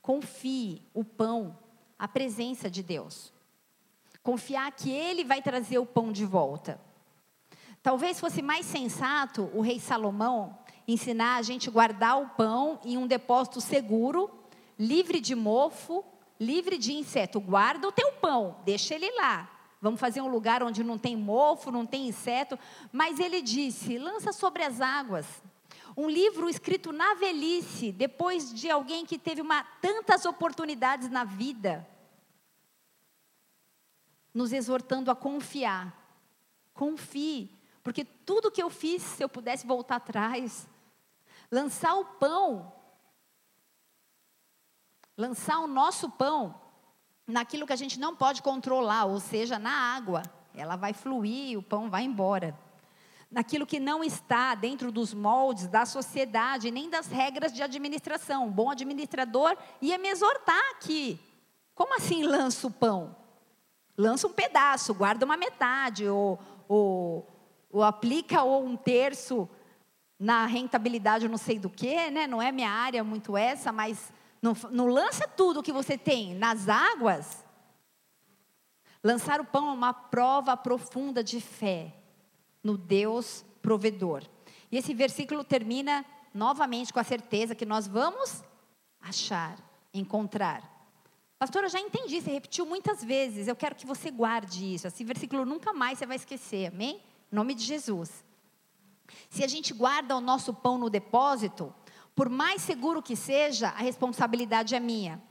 confie 0.00 0.80
o 0.94 1.04
pão, 1.04 1.58
a 1.98 2.06
presença 2.06 2.70
de 2.70 2.82
Deus. 2.82 3.32
Confiar 4.22 4.70
que 4.72 4.90
ele 4.90 5.24
vai 5.24 5.42
trazer 5.42 5.78
o 5.78 5.86
pão 5.86 6.12
de 6.12 6.24
volta. 6.24 6.80
Talvez 7.82 8.20
fosse 8.20 8.40
mais 8.40 8.64
sensato 8.64 9.50
o 9.52 9.60
rei 9.60 9.80
Salomão 9.80 10.56
ensinar 10.86 11.36
a 11.36 11.42
gente 11.42 11.70
guardar 11.70 12.20
o 12.20 12.28
pão 12.30 12.80
em 12.84 12.96
um 12.96 13.06
depósito 13.06 13.60
seguro, 13.60 14.30
livre 14.78 15.20
de 15.20 15.34
mofo, 15.34 16.04
livre 16.40 16.78
de 16.78 16.94
inseto. 16.94 17.38
Guarda 17.38 17.86
o 17.86 17.92
teu 17.92 18.12
pão, 18.12 18.56
deixa 18.64 18.94
ele 18.94 19.10
lá. 19.12 19.48
Vamos 19.80 20.00
fazer 20.00 20.20
um 20.20 20.28
lugar 20.28 20.62
onde 20.62 20.82
não 20.82 20.98
tem 20.98 21.16
mofo, 21.16 21.70
não 21.70 21.86
tem 21.86 22.08
inseto. 22.08 22.58
Mas 22.90 23.20
ele 23.20 23.42
disse: 23.42 23.98
lança 23.98 24.32
sobre 24.32 24.64
as 24.64 24.80
águas. 24.80 25.26
Um 25.96 26.08
livro 26.08 26.48
escrito 26.48 26.92
na 26.92 27.14
velhice, 27.14 27.92
depois 27.92 28.54
de 28.54 28.70
alguém 28.70 29.04
que 29.04 29.18
teve 29.18 29.42
uma, 29.42 29.64
tantas 29.82 30.24
oportunidades 30.24 31.10
na 31.10 31.24
vida, 31.24 31.86
nos 34.32 34.52
exortando 34.52 35.10
a 35.10 35.16
confiar. 35.16 35.96
Confie, 36.72 37.50
porque 37.82 38.04
tudo 38.04 38.50
que 38.50 38.62
eu 38.62 38.70
fiz, 38.70 39.02
se 39.02 39.22
eu 39.22 39.28
pudesse 39.28 39.66
voltar 39.66 39.96
atrás, 39.96 40.66
lançar 41.50 41.94
o 41.96 42.04
pão, 42.04 42.72
lançar 45.20 45.58
o 45.58 45.66
nosso 45.66 46.08
pão 46.08 46.54
naquilo 47.26 47.66
que 47.66 47.74
a 47.74 47.76
gente 47.76 48.00
não 48.00 48.16
pode 48.16 48.40
controlar, 48.40 49.04
ou 49.04 49.20
seja, 49.20 49.58
na 49.58 49.70
água. 49.70 50.22
Ela 50.54 50.76
vai 50.76 50.94
fluir, 50.94 51.58
o 51.58 51.62
pão 51.62 51.90
vai 51.90 52.04
embora. 52.04 52.58
Naquilo 53.30 53.66
que 53.66 53.78
não 53.78 54.02
está 54.02 54.54
dentro 54.54 54.90
dos 54.90 55.12
moldes 55.12 55.68
da 55.68 55.84
sociedade, 55.84 56.70
nem 56.70 56.88
das 56.88 57.08
regras 57.08 57.52
de 57.52 57.62
administração. 57.62 58.46
Um 58.46 58.50
bom 58.50 58.70
administrador 58.70 59.56
ia 59.80 59.98
me 59.98 60.08
exortar 60.08 60.58
aqui. 60.70 61.20
Como 61.74 61.94
assim 61.94 62.22
lança 62.22 62.66
o 62.66 62.70
pão? 62.70 63.14
Lança 63.96 64.26
um 64.26 64.32
pedaço, 64.32 64.94
guarda 64.94 65.26
uma 65.26 65.36
metade, 65.36 66.08
ou, 66.08 66.38
ou, 66.66 67.28
ou 67.70 67.82
aplica 67.82 68.42
ou 68.42 68.64
um 68.64 68.74
terço 68.74 69.48
na 70.18 70.46
rentabilidade, 70.46 71.26
eu 71.26 71.30
não 71.30 71.38
sei 71.38 71.58
do 71.58 71.68
que, 71.68 72.10
né? 72.10 72.26
Não 72.26 72.40
é 72.40 72.50
minha 72.50 72.70
área 72.70 73.04
muito 73.04 73.36
essa, 73.36 73.70
mas 73.70 74.12
não, 74.42 74.54
não 74.70 74.86
lança 74.86 75.28
tudo 75.28 75.62
que 75.62 75.72
você 75.72 75.98
tem 75.98 76.34
nas 76.34 76.68
águas. 76.68 77.44
Lançar 79.02 79.40
o 79.40 79.44
pão 79.44 79.68
é 79.68 79.72
uma 79.72 79.92
prova 79.92 80.56
profunda 80.56 81.22
de 81.22 81.40
fé 81.40 81.94
no 82.62 82.76
Deus 82.76 83.44
provedor. 83.62 84.24
E 84.70 84.76
esse 84.76 84.94
versículo 84.94 85.42
termina 85.42 86.04
novamente 86.32 86.92
com 86.92 87.00
a 87.00 87.04
certeza 87.04 87.54
que 87.54 87.66
nós 87.66 87.86
vamos 87.86 88.42
achar, 89.00 89.56
encontrar. 89.92 90.68
Pastor, 91.38 91.64
eu 91.64 91.70
já 91.70 91.80
entendi, 91.80 92.20
você 92.20 92.30
repetiu 92.30 92.66
muitas 92.66 93.02
vezes. 93.02 93.48
Eu 93.48 93.56
quero 93.56 93.74
que 93.74 93.86
você 93.86 94.10
guarde 94.10 94.74
isso. 94.74 94.86
Esse 94.86 95.02
versículo 95.02 95.46
nunca 95.46 95.72
mais 95.72 95.98
você 95.98 96.06
vai 96.06 96.16
esquecer, 96.16 96.66
amém? 96.66 97.02
Em 97.32 97.34
nome 97.34 97.54
de 97.54 97.64
Jesus. 97.64 98.24
Se 99.28 99.42
a 99.42 99.48
gente 99.48 99.72
guarda 99.72 100.16
o 100.16 100.20
nosso 100.20 100.52
pão 100.52 100.78
no 100.78 100.90
depósito, 100.90 101.74
por 102.14 102.28
mais 102.28 102.62
seguro 102.62 103.02
que 103.02 103.16
seja, 103.16 103.68
a 103.68 103.80
responsabilidade 103.82 104.74
é 104.74 104.80
minha. 104.80 105.22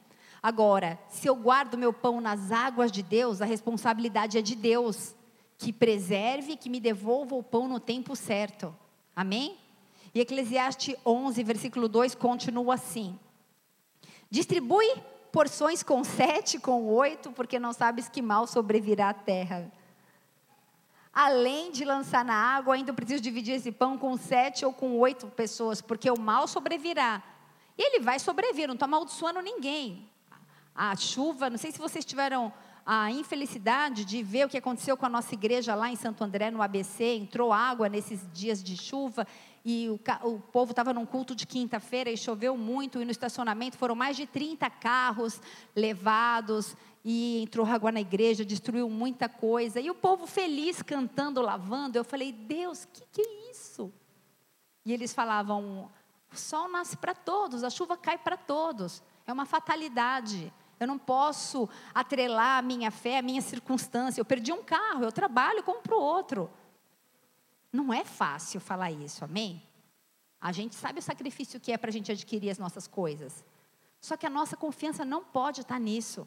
Agora, 0.42 0.98
se 1.10 1.28
eu 1.28 1.36
guardo 1.36 1.78
meu 1.78 1.92
pão 1.92 2.22
nas 2.22 2.52
águas 2.52 2.92
de 2.92 3.04
Deus, 3.04 3.42
a 3.42 3.46
responsabilidade 3.46 4.38
é 4.38 4.42
de 4.42 4.56
Deus, 4.56 5.16
que 5.58 5.74
preserve, 5.74 6.56
que 6.56 6.70
me 6.70 6.80
devolva 6.80 7.36
o 7.36 7.44
pão 7.44 7.68
no 7.68 7.80
tempo 7.80 8.16
certo. 8.16 8.76
Amém? 9.16 9.58
E 10.14 10.22
Eclesiastes 10.22 10.96
11, 11.06 11.44
versículo 11.44 11.90
2 11.90 12.16
continua 12.16 12.76
assim: 12.76 13.20
Distribui 14.30 14.88
porções 15.32 15.84
com 15.84 16.04
sete, 16.04 16.58
com 16.58 16.86
oito, 16.86 17.32
porque 17.32 17.60
não 17.60 17.74
sabes 17.74 18.08
que 18.08 18.22
mal 18.22 18.48
sobrevirá 18.48 19.10
à 19.10 19.14
terra. 19.14 19.72
Além 21.22 21.70
de 21.70 21.84
lançar 21.84 22.24
na 22.24 22.34
água, 22.34 22.76
ainda 22.76 22.94
preciso 22.94 23.22
dividir 23.22 23.56
esse 23.56 23.74
pão 23.74 23.98
com 23.98 24.16
sete 24.16 24.64
ou 24.64 24.72
com 24.72 24.98
oito 25.00 25.28
pessoas, 25.28 25.82
porque 25.82 26.10
o 26.10 26.18
mal 26.18 26.48
sobrevirá. 26.48 27.22
E 27.78 27.82
ele 27.82 28.00
vai 28.00 28.18
sobrevir, 28.20 28.68
não 28.68 28.74
estou 28.76 28.86
amaldiçoando 28.86 29.42
ninguém 29.42 30.10
a 30.74 30.96
chuva. 30.96 31.50
Não 31.50 31.58
sei 31.58 31.74
se 31.74 31.78
vocês 31.78 32.06
tiveram 32.06 32.54
a 32.86 33.12
infelicidade 33.12 34.06
de 34.06 34.24
ver 34.24 34.46
o 34.46 34.50
que 34.50 34.58
aconteceu 34.58 34.96
com 34.96 35.06
a 35.06 35.10
nossa 35.10 35.34
igreja 35.34 35.76
lá 35.76 35.92
em 35.92 35.98
Santo 35.98 36.24
André, 36.24 36.50
no 36.52 36.62
ABC. 36.62 37.04
Entrou 37.04 37.52
água 37.52 37.90
nesses 37.90 38.26
dias 38.32 38.64
de 38.64 38.78
chuva 38.78 39.28
e 39.66 39.90
o, 39.90 40.00
o 40.26 40.40
povo 40.40 40.72
estava 40.72 40.94
num 40.94 41.06
culto 41.06 41.36
de 41.36 41.46
quinta-feira 41.46 42.10
e 42.10 42.16
choveu 42.16 42.56
muito. 42.56 43.02
E 43.02 43.04
no 43.04 43.12
estacionamento 43.12 43.78
foram 43.78 43.94
mais 43.94 44.16
de 44.16 44.26
30 44.26 44.70
carros 44.70 45.42
levados. 45.76 46.78
E 47.04 47.42
entrou 47.42 47.66
água 47.66 47.92
na 47.92 48.02
igreja, 48.02 48.44
destruiu 48.44 48.90
muita 48.90 49.30
coisa. 49.30 49.80
E 49.80 49.90
o 49.90 49.96
povo 49.96 50.28
feliz 50.28 50.82
cantando, 50.82 51.42
lavando. 51.42 51.98
Eu 51.98 52.04
falei, 52.04 52.32
Deus, 52.32 52.84
o 52.84 52.88
que, 52.90 53.04
que 53.12 53.22
é 53.22 53.52
isso? 53.52 53.92
E 54.86 54.92
eles 54.92 55.14
falavam: 55.14 55.90
o 56.32 56.36
sol 56.38 56.70
nasce 56.70 56.98
para 56.98 57.14
todos, 57.14 57.64
a 57.64 57.70
chuva 57.70 57.98
cai 57.98 58.18
para 58.18 58.38
todos. 58.38 59.02
É 59.26 59.34
uma 59.34 59.46
fatalidade. 59.46 60.52
Eu 60.80 60.88
não 60.88 60.98
posso 60.98 61.70
atrelar 61.94 62.60
a 62.60 62.62
minha 62.62 62.90
fé, 62.90 63.18
a 63.18 63.22
minha 63.22 63.42
circunstância. 63.42 64.22
Eu 64.22 64.26
perdi 64.26 64.52
um 64.52 64.64
carro, 64.64 65.04
eu 65.04 65.12
trabalho, 65.12 65.64
compro 65.64 66.00
outro. 66.00 66.50
Não 67.72 67.94
é 67.94 68.04
fácil 68.04 68.60
falar 68.60 68.92
isso, 68.92 69.24
amém? 69.24 69.62
A 70.40 70.52
gente 70.52 70.76
sabe 70.76 71.00
o 71.00 71.04
sacrifício 71.04 71.60
que 71.60 71.72
é 71.72 71.78
para 71.78 71.90
a 71.90 71.94
gente 71.94 72.12
adquirir 72.12 72.50
as 72.50 72.58
nossas 72.58 72.88
coisas. 72.88 73.44
Só 74.00 74.16
que 74.16 74.26
a 74.26 74.30
nossa 74.30 74.56
confiança 74.56 75.04
não 75.04 75.24
pode 75.24 75.62
estar 75.62 75.80
nisso. 75.80 76.26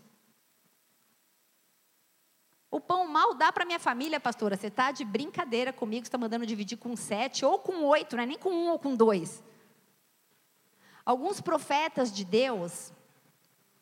O 2.72 2.80
pão 2.80 3.06
mal 3.06 3.35
dá 3.35 3.52
para 3.52 3.66
minha 3.66 3.78
família, 3.78 4.18
pastora. 4.18 4.56
Você 4.56 4.68
está 4.68 4.90
de 4.90 5.04
brincadeira 5.04 5.72
comigo, 5.72 6.04
está 6.04 6.16
mandando 6.16 6.46
dividir 6.46 6.78
com 6.78 6.96
sete 6.96 7.44
ou 7.44 7.58
com 7.58 7.85
oito, 7.85 8.16
não 8.16 8.22
é 8.24 8.26
nem 8.26 8.38
com 8.38 8.50
um 8.50 8.70
ou 8.70 8.78
com 8.78 8.96
dois. 8.96 9.44
Alguns 11.04 11.38
profetas 11.38 12.11
de 12.11 12.24
Deus, 12.24 12.90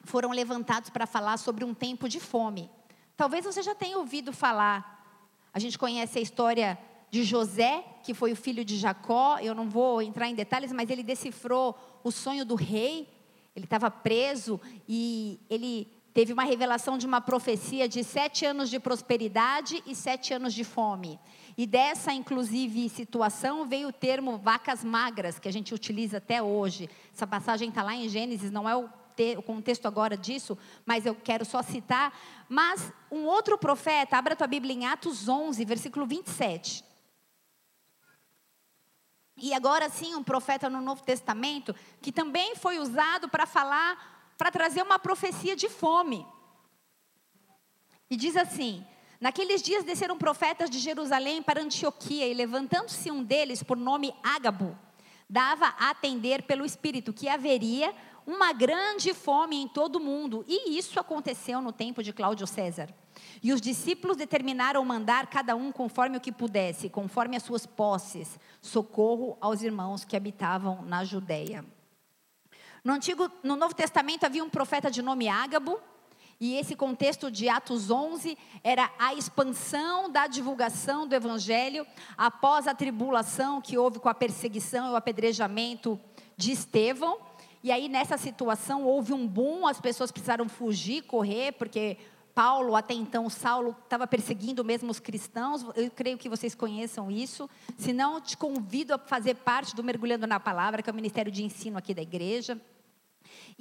foram 0.03 0.31
levantados 0.31 0.91
para 0.91 1.07
falar 1.07 1.37
sobre 1.37 1.65
um 1.65 1.73
tempo 1.73 2.09
de 2.09 2.19
fome. 2.19 2.71
Talvez 3.17 3.45
você 3.45 3.63
já 3.63 3.77
tenha 3.77 3.97
ouvido 3.97 4.33
falar. 4.33 4.99
A 5.53 5.59
gente 5.61 5.79
conhece 5.79 6.19
a 6.19 6.23
história 6.23 6.79
de 7.11 7.23
José, 7.23 7.85
que 8.03 8.13
foi 8.13 8.33
o 8.33 8.37
filho 8.37 8.65
de 8.65 8.77
Jacó. 8.77 9.39
Eu 9.39 9.55
não 9.55 9.69
vou 9.69 10.01
entrar 10.01 10.29
em 10.29 10.35
detalhes, 10.35 10.73
mas 10.73 10.91
ele 10.91 11.05
decifrou 11.05 11.79
o 12.03 12.11
sonho 12.11 12.45
do 12.45 12.55
rei. 12.57 13.09
Ele 13.55 13.67
estava 13.67 13.91
preso 13.91 14.61
e 14.89 15.39
ele 15.49 15.93
teve 16.13 16.33
uma 16.33 16.45
revelação 16.45 16.99
de 16.99 17.07
uma 17.07 17.21
profecia 17.21 17.89
de 17.89 18.03
sete 18.05 18.45
anos 18.45 18.71
de 18.71 18.79
prosperidade 18.79 19.83
e 19.87 19.95
sete 19.95 20.35
anos 20.35 20.53
de 20.53 20.65
fome. 20.65 21.19
E 21.57 21.67
dessa, 21.67 22.13
inclusive, 22.13 22.89
situação 22.89 23.67
veio 23.67 23.89
o 23.89 23.93
termo 23.93 24.39
vacas 24.39 24.83
magras, 24.83 25.39
que 25.39 25.49
a 25.49 25.53
gente 25.53 25.75
utiliza 25.75 26.19
até 26.19 26.43
hoje. 26.43 26.89
Essa 27.15 27.27
passagem 27.27 27.69
está 27.69 27.83
lá 27.83 27.95
em 27.95 28.09
Gênesis, 28.09 28.51
não 28.51 28.69
é 28.69 28.77
o 28.77 28.89
o 29.37 29.43
contexto 29.43 29.87
agora 29.87 30.17
disso, 30.17 30.57
mas 30.87 31.05
eu 31.05 31.15
quero 31.15 31.45
só 31.45 31.63
citar. 31.63 32.11
Mas 32.49 32.91
um 33.11 33.27
outro 33.27 33.59
profeta, 33.59 34.17
abra 34.17 34.35
tua 34.35 34.47
Bíblia 34.47 34.75
em 34.75 34.87
Atos 34.87 35.29
11, 35.29 35.63
versículo 35.65 36.07
27. 36.07 36.83
E 39.37 39.55
agora 39.55 39.89
sim, 39.89 40.15
um 40.15 40.23
profeta 40.23 40.69
no 40.69 40.81
Novo 40.81 41.03
Testamento, 41.03 41.75
que 42.01 42.13
também 42.13 42.55
foi 42.55 42.79
usado 42.79 43.29
para 43.29 43.47
falar, 43.47 44.20
para 44.41 44.51
trazer 44.51 44.83
uma 44.83 44.99
profecia 44.99 45.55
de 45.55 45.69
fome. 45.69 46.27
E 48.09 48.17
diz 48.17 48.39
assim: 48.39 48.83
Naqueles 49.21 49.61
dias 49.61 49.85
desceram 49.85 50.17
profetas 50.17 50.71
de 50.71 50.79
Jerusalém 50.79 51.43
para 51.43 51.61
Antioquia, 51.61 52.27
e 52.27 52.33
levantando-se 52.33 53.11
um 53.11 53.23
deles, 53.23 53.63
por 53.63 53.77
nome 53.77 54.15
Ágabo, 54.23 54.79
dava 55.29 55.67
a 55.79 55.91
atender 55.91 56.45
pelo 56.45 56.65
Espírito 56.65 57.13
que 57.13 57.29
haveria 57.29 57.95
uma 58.27 58.55
grande 58.55 59.13
fome 59.13 59.57
em 59.57 59.69
todo 59.69 59.97
o 59.97 60.01
mundo. 60.01 60.43
E 60.49 60.79
isso 60.79 60.99
aconteceu 60.99 61.61
no 61.61 61.71
tempo 61.71 62.03
de 62.03 62.11
Cláudio 62.11 62.47
César. 62.47 62.89
E 63.43 63.53
os 63.53 63.61
discípulos 63.61 64.17
determinaram 64.17 64.83
mandar 64.87 65.27
cada 65.27 65.55
um 65.55 65.71
conforme 65.71 66.17
o 66.17 66.21
que 66.21 66.33
pudesse, 66.33 66.89
conforme 66.89 67.37
as 67.37 67.43
suas 67.43 67.67
posses, 67.67 68.41
socorro 68.63 69.37
aos 69.39 69.63
irmãos 69.63 70.03
que 70.03 70.17
habitavam 70.17 70.81
na 70.81 71.05
Judéia. 71.05 71.63
No 72.83 72.93
Antigo, 72.95 73.31
no 73.43 73.57
Novo 73.57 73.75
Testamento 73.75 74.25
havia 74.25 74.43
um 74.43 74.49
profeta 74.49 74.91
de 74.91 75.03
nome 75.03 75.29
Ágabo, 75.29 75.81
e 76.41 76.55
esse 76.55 76.75
contexto 76.75 77.31
de 77.31 77.51
Atos 77.51 77.91
11 77.91 78.39
era 78.65 78.91
a 78.99 79.13
expansão 79.13 80.11
da 80.11 80.27
divulgação 80.27 81.07
do 81.07 81.15
evangelho 81.15 81.87
após 82.17 82.67
a 82.67 82.75
tribulação 82.75 83.61
que 83.61 83.77
houve 83.77 83.99
com 83.99 84.09
a 84.09 84.15
perseguição 84.15 84.89
e 84.89 84.91
o 84.93 84.97
apedrejamento 84.97 86.01
de 86.39 86.53
Estevão. 86.53 87.19
E 87.63 87.71
aí, 87.71 87.91
nessa 87.91 88.17
situação, 88.17 88.85
houve 88.85 89.13
um 89.13 89.27
boom, 89.27 89.67
as 89.67 89.79
pessoas 89.79 90.11
precisaram 90.11 90.49
fugir, 90.49 91.03
correr, 91.03 91.53
porque 91.53 91.99
Paulo, 92.35 92.75
até 92.75 92.95
então, 92.95 93.29
Saulo, 93.29 93.77
estava 93.85 94.07
perseguindo 94.07 94.65
mesmo 94.65 94.91
os 94.91 94.99
cristãos. 94.99 95.63
Eu 95.77 95.91
creio 95.91 96.17
que 96.17 96.27
vocês 96.27 96.55
conheçam 96.55 97.11
isso. 97.11 97.51
Se 97.77 97.93
não, 97.93 98.19
te 98.19 98.35
convido 98.35 98.95
a 98.95 98.99
fazer 98.99 99.35
parte 99.35 99.77
do 99.77 99.85
Mergulhando 99.85 100.27
na 100.27 100.41
Palavra, 100.41 100.81
que 100.83 100.89
é 100.89 100.93
o 100.93 100.97
ministério 100.97 101.31
de 101.31 101.45
ensino 101.45 101.77
aqui 101.77 101.93
da 101.93 102.01
igreja. 102.01 102.59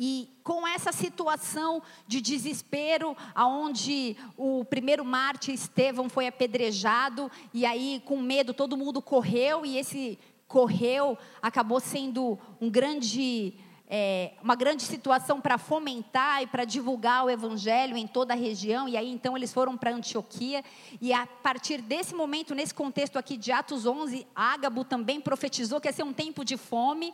E 0.02 0.30
com 0.46 0.66
essa 0.66 0.94
situação 0.94 1.84
de 2.08 2.22
desespero, 2.22 3.18
aonde 3.36 4.16
o 4.38 4.64
primeiro 4.64 5.04
mártir 5.04 5.54
Estevão 5.54 6.08
foi 6.08 6.26
apedrejado, 6.26 7.30
e 7.54 7.66
aí 7.66 8.02
com 8.06 8.18
medo 8.22 8.54
todo 8.54 8.78
mundo 8.78 9.02
correu, 9.02 9.66
e 9.66 9.78
esse 9.78 10.18
correu 10.48 11.18
acabou 11.42 11.82
sendo 11.82 12.40
um 12.62 12.70
grande 12.70 13.54
é, 13.92 14.34
uma 14.44 14.56
grande 14.56 14.84
situação 14.84 15.42
para 15.42 15.58
fomentar 15.58 16.44
e 16.44 16.48
para 16.48 16.64
divulgar 16.64 17.26
o 17.26 17.30
evangelho 17.30 17.98
em 17.98 18.06
toda 18.06 18.34
a 18.34 18.38
região. 18.38 18.88
E 18.88 18.96
aí 18.96 19.10
então 19.12 19.36
eles 19.36 19.52
foram 19.52 19.76
para 19.76 19.92
Antioquia. 19.92 20.64
E 21.02 21.12
a 21.12 21.26
partir 21.26 21.82
desse 21.82 22.14
momento, 22.14 22.54
nesse 22.54 22.74
contexto 22.74 23.18
aqui 23.18 23.36
de 23.36 23.52
Atos 23.52 23.88
11, 23.88 24.28
Ágabo 24.36 24.86
também 24.86 25.20
profetizou 25.20 25.82
que 25.82 25.88
ia 25.88 25.94
ser 25.94 26.04
um 26.04 26.14
tempo 26.14 26.46
de 26.46 26.56
fome. 26.56 27.14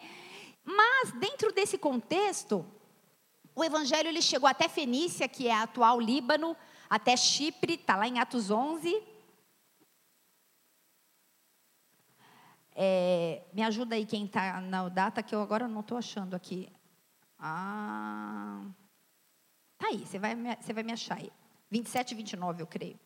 Mas 0.65 1.12
dentro 1.12 1.54
desse 1.54 1.78
contexto, 1.78 2.65
o 3.56 3.63
evangelho 3.63 4.10
ele 4.10 4.21
chegou 4.21 4.49
até 4.49 4.67
Fenícia, 4.67 5.28
que 5.28 5.47
é 5.47 5.54
a 5.54 5.63
atual 5.63 6.01
Líbano, 6.01 6.58
até 6.89 7.15
Chipre, 7.15 7.75
está 7.75 7.95
lá 7.95 8.08
em 8.08 8.19
Atos 8.19 8.49
11. 8.49 9.01
É, 12.75 13.43
me 13.54 13.63
ajuda 13.63 13.95
aí 13.95 14.06
quem 14.06 14.25
está 14.25 14.60
na 14.60 14.89
data 14.89 15.23
que 15.23 15.34
eu 15.34 15.41
agora 15.41 15.67
não 15.67 15.80
estou 15.80 15.97
achando 15.97 16.36
aqui. 16.36 16.69
Ah, 17.39 18.65
tá 19.78 19.88
aí, 19.88 20.06
você 20.06 20.19
vai, 20.19 20.36
você 20.36 20.73
vai 20.73 20.84
me 20.84 20.91
achar 20.91 21.17
aí. 21.17 21.32
27 21.69 22.12
e 22.12 22.15
29, 22.15 22.62
eu 22.63 22.67
creio. 22.67 22.99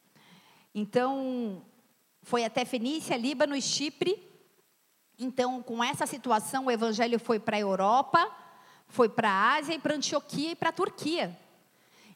Então, 0.73 1.63
foi 2.23 2.43
até 2.43 2.65
Fenícia, 2.65 3.17
Líbano 3.17 3.55
e 3.55 3.61
Chipre. 3.61 4.28
Então, 5.19 5.61
com 5.61 5.83
essa 5.83 6.05
situação, 6.05 6.67
o 6.67 6.71
evangelho 6.71 7.19
foi 7.19 7.39
para 7.39 7.57
a 7.57 7.59
Europa, 7.59 8.31
foi 8.87 9.09
para 9.09 9.29
a 9.29 9.55
Ásia 9.55 9.73
e 9.73 9.79
para 9.79 9.93
Antioquia 9.93 10.51
e 10.51 10.55
para 10.55 10.69
a 10.69 10.71
Turquia. 10.71 11.37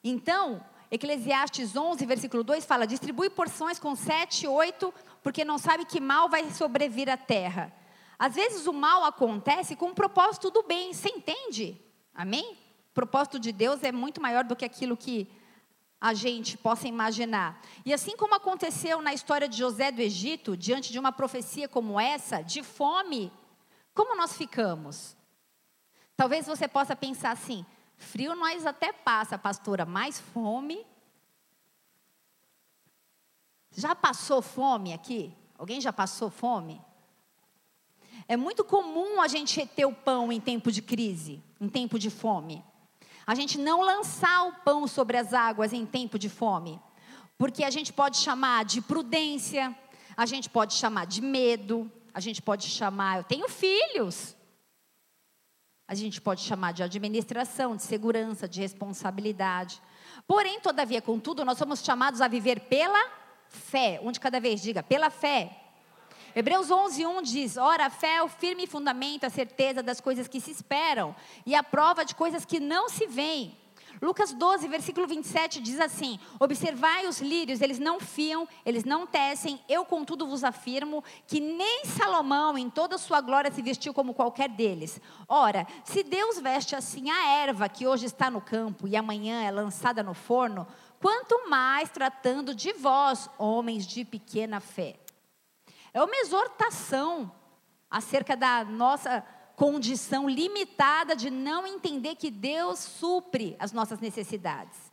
Então, 0.02 0.63
Eclesiastes 0.89 1.76
11, 1.76 2.06
versículo 2.06 2.46
2 2.46 2.63
fala: 2.63 2.88
distribui 2.88 3.30
porções 3.30 3.78
com 3.78 3.94
sete, 3.94 4.48
oito, 4.48 4.94
porque 5.22 5.44
não 5.44 5.58
sabe 5.58 5.84
que 5.84 6.00
mal 6.00 6.30
vai 6.30 6.50
sobrevir 6.52 7.10
à 7.10 7.18
terra. 7.18 7.74
Às 8.18 8.36
vezes 8.36 8.68
o 8.68 8.74
mal 8.74 9.04
acontece 9.04 9.76
com 9.76 9.88
o 9.88 9.96
propósito 9.96 10.50
do 10.50 10.63
bem, 10.63 10.94
você 10.94 11.10
entende? 11.10 11.82
Amém? 12.16 12.58
O 12.92 12.94
propósito 12.94 13.38
de 13.38 13.52
Deus 13.52 13.84
é 13.84 13.92
muito 13.92 14.22
maior 14.22 14.46
do 14.46 14.56
que 14.56 14.63
aquilo 14.63 14.96
que 14.96 15.30
a 16.04 16.13
gente 16.13 16.58
possa 16.58 16.86
imaginar. 16.86 17.62
E 17.86 17.94
assim 17.94 18.18
como 18.18 18.36
aconteceu 18.36 19.02
na 19.02 19.13
história 19.13 19.48
de 19.48 19.58
José 19.58 19.89
do 19.89 20.02
Egito, 20.02 20.58
diante 20.58 20.92
de 20.92 21.00
uma 21.00 21.13
profecia 21.13 21.66
como 21.66 21.98
essa, 21.98 22.42
de 22.42 22.62
fome, 22.62 23.32
como 23.94 24.13
nós 24.13 24.36
ficamos? 24.36 25.16
Talvez 26.18 26.46
você 26.46 26.68
possa 26.68 26.94
pensar 26.94 27.32
assim: 27.32 27.66
frio 27.96 28.36
nós 28.36 28.66
até 28.66 28.92
passa, 28.92 29.38
pastora, 29.38 29.86
mas 29.86 30.20
fome. 30.20 30.86
Já 33.72 33.96
passou 33.96 34.42
fome 34.42 34.92
aqui? 34.92 35.34
Alguém 35.58 35.80
já 35.80 35.94
passou 35.94 36.30
fome? 36.30 36.82
É 38.28 38.36
muito 38.36 38.66
comum 38.66 39.22
a 39.22 39.30
gente 39.30 39.58
reter 39.58 39.88
o 39.88 39.96
pão 39.96 40.34
em 40.34 40.42
tempo 40.42 40.70
de 40.70 40.82
crise, 40.82 41.42
em 41.62 41.70
tempo 41.70 41.98
de 41.98 42.10
fome. 42.10 42.62
A 43.25 43.36
gente 43.36 43.57
não 43.57 43.81
lançar 43.81 44.47
o 44.47 44.53
pão 44.63 44.88
sobre 44.88 45.17
as 45.17 45.33
águas 45.33 45.73
em 45.73 45.86
tempo 45.86 46.19
de 46.19 46.29
fome. 46.29 46.79
Porque 47.38 47.63
a 47.63 47.69
gente 47.69 47.91
pode 47.91 48.17
chamar 48.17 48.65
de 48.65 48.81
prudência, 48.81 49.75
a 50.15 50.25
gente 50.25 50.49
pode 50.49 50.73
chamar 50.73 51.05
de 51.05 51.21
medo, 51.21 51.91
a 52.13 52.19
gente 52.19 52.41
pode 52.41 52.67
chamar, 52.67 53.17
eu 53.17 53.23
tenho 53.23 53.47
filhos. 53.49 54.36
A 55.88 55.95
gente 55.95 56.21
pode 56.21 56.41
chamar 56.41 56.71
de 56.71 56.81
administração, 56.81 57.75
de 57.75 57.83
segurança, 57.83 58.47
de 58.47 58.62
responsabilidade. 58.62 59.81
Porém, 60.25 60.59
todavia, 60.59 61.01
contudo, 61.01 61.43
nós 61.43 61.57
somos 61.57 61.83
chamados 61.83 62.21
a 62.21 62.27
viver 62.27 62.62
pela 62.62 63.12
fé. 63.49 63.99
Um 64.01 64.12
de 64.12 64.19
cada 64.19 64.39
vez, 64.39 64.62
diga, 64.62 64.81
pela 64.81 65.09
fé. 65.09 65.62
Hebreus 66.36 66.72
11, 66.72 67.06
1 67.06 67.22
diz: 67.22 67.58
Ora, 67.58 67.86
a 67.86 67.89
fé 67.89 68.15
é 68.15 68.24
o 68.24 68.28
firme 68.28 68.65
fundamento, 68.65 69.26
a 69.26 69.30
certeza 69.30 69.84
das 69.84 70.02
coisas 70.02 70.28
que 70.28 70.41
se 70.41 70.52
esperam 70.52 71.15
e 71.46 71.54
a 71.54 71.63
prova 71.63 72.04
de 72.04 72.15
coisas 72.15 72.43
que 72.43 72.60
não 72.60 72.89
se 72.89 73.06
veem. 73.06 73.58
Lucas 74.02 74.34
12, 74.34 74.67
versículo 74.67 75.08
27 75.08 75.62
diz 75.62 75.80
assim: 75.80 76.19
Observai 76.39 77.08
os 77.08 77.22
lírios, 77.22 77.62
eles 77.62 77.78
não 77.78 78.00
fiam, 78.00 78.48
eles 78.65 78.84
não 78.84 79.06
tecem, 79.06 79.60
eu 79.69 79.86
contudo 79.86 80.28
vos 80.28 80.43
afirmo 80.43 81.04
que 81.28 81.39
nem 81.39 81.86
Salomão 81.86 82.58
em 82.58 82.69
toda 82.69 82.98
sua 82.98 83.22
glória 83.22 83.52
se 83.52 83.62
vestiu 83.62 83.93
como 83.93 84.13
qualquer 84.13 84.50
deles. 84.50 85.00
Ora, 85.28 85.67
se 85.86 86.04
Deus 86.04 86.39
veste 86.39 86.76
assim 86.76 87.12
a 87.12 87.28
erva 87.43 87.69
que 87.69 87.86
hoje 87.86 88.06
está 88.06 88.32
no 88.32 88.41
campo 88.41 88.88
e 88.88 88.98
amanhã 88.98 89.43
é 89.43 89.52
lançada 89.52 90.02
no 90.02 90.13
forno, 90.13 90.67
quanto 91.00 91.48
mais 91.48 91.89
tratando 91.91 92.56
de 92.56 92.74
vós, 92.74 93.30
homens 93.38 93.86
de 93.86 94.04
pequena 94.04 94.60
fé. 94.60 95.03
É 95.93 96.01
uma 96.01 96.15
exortação 96.17 97.32
acerca 97.89 98.36
da 98.36 98.63
nossa 98.63 99.23
condição 99.56 100.27
limitada 100.27 101.15
de 101.15 101.29
não 101.29 101.67
entender 101.67 102.15
que 102.15 102.32
Deus 102.32 102.79
supre 102.79 103.56
as 103.60 103.71
nossas 103.71 103.99
necessidades. 103.99 104.91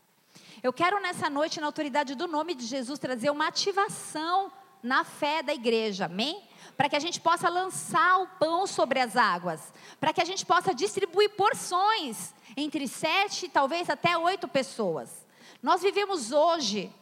Eu 0.63 0.73
quero 0.73 1.01
nessa 1.01 1.31
noite, 1.31 1.59
na 1.59 1.67
autoridade 1.67 2.15
do 2.15 2.29
nome 2.29 2.55
de 2.55 2.67
Jesus, 2.67 2.99
trazer 2.99 3.31
uma 3.31 3.47
ativação 3.47 4.53
na 4.83 5.05
fé 5.05 5.43
da 5.43 5.55
igreja, 5.55 6.05
amém? 6.05 6.43
Para 6.77 6.89
que 6.89 6.97
a 6.97 7.01
gente 7.01 7.19
possa 7.19 7.49
lançar 7.49 8.21
o 8.21 8.27
pão 8.39 8.67
sobre 8.67 9.01
as 9.01 9.17
águas, 9.17 9.73
para 9.99 10.13
que 10.13 10.21
a 10.21 10.25
gente 10.25 10.45
possa 10.45 10.75
distribuir 10.75 11.31
porções 11.31 12.35
entre 12.55 12.87
sete, 12.87 13.49
talvez 13.49 13.89
até 13.89 14.19
oito 14.19 14.47
pessoas. 14.47 15.27
Nós 15.63 15.81
vivemos 15.81 16.31
hoje 16.31 16.93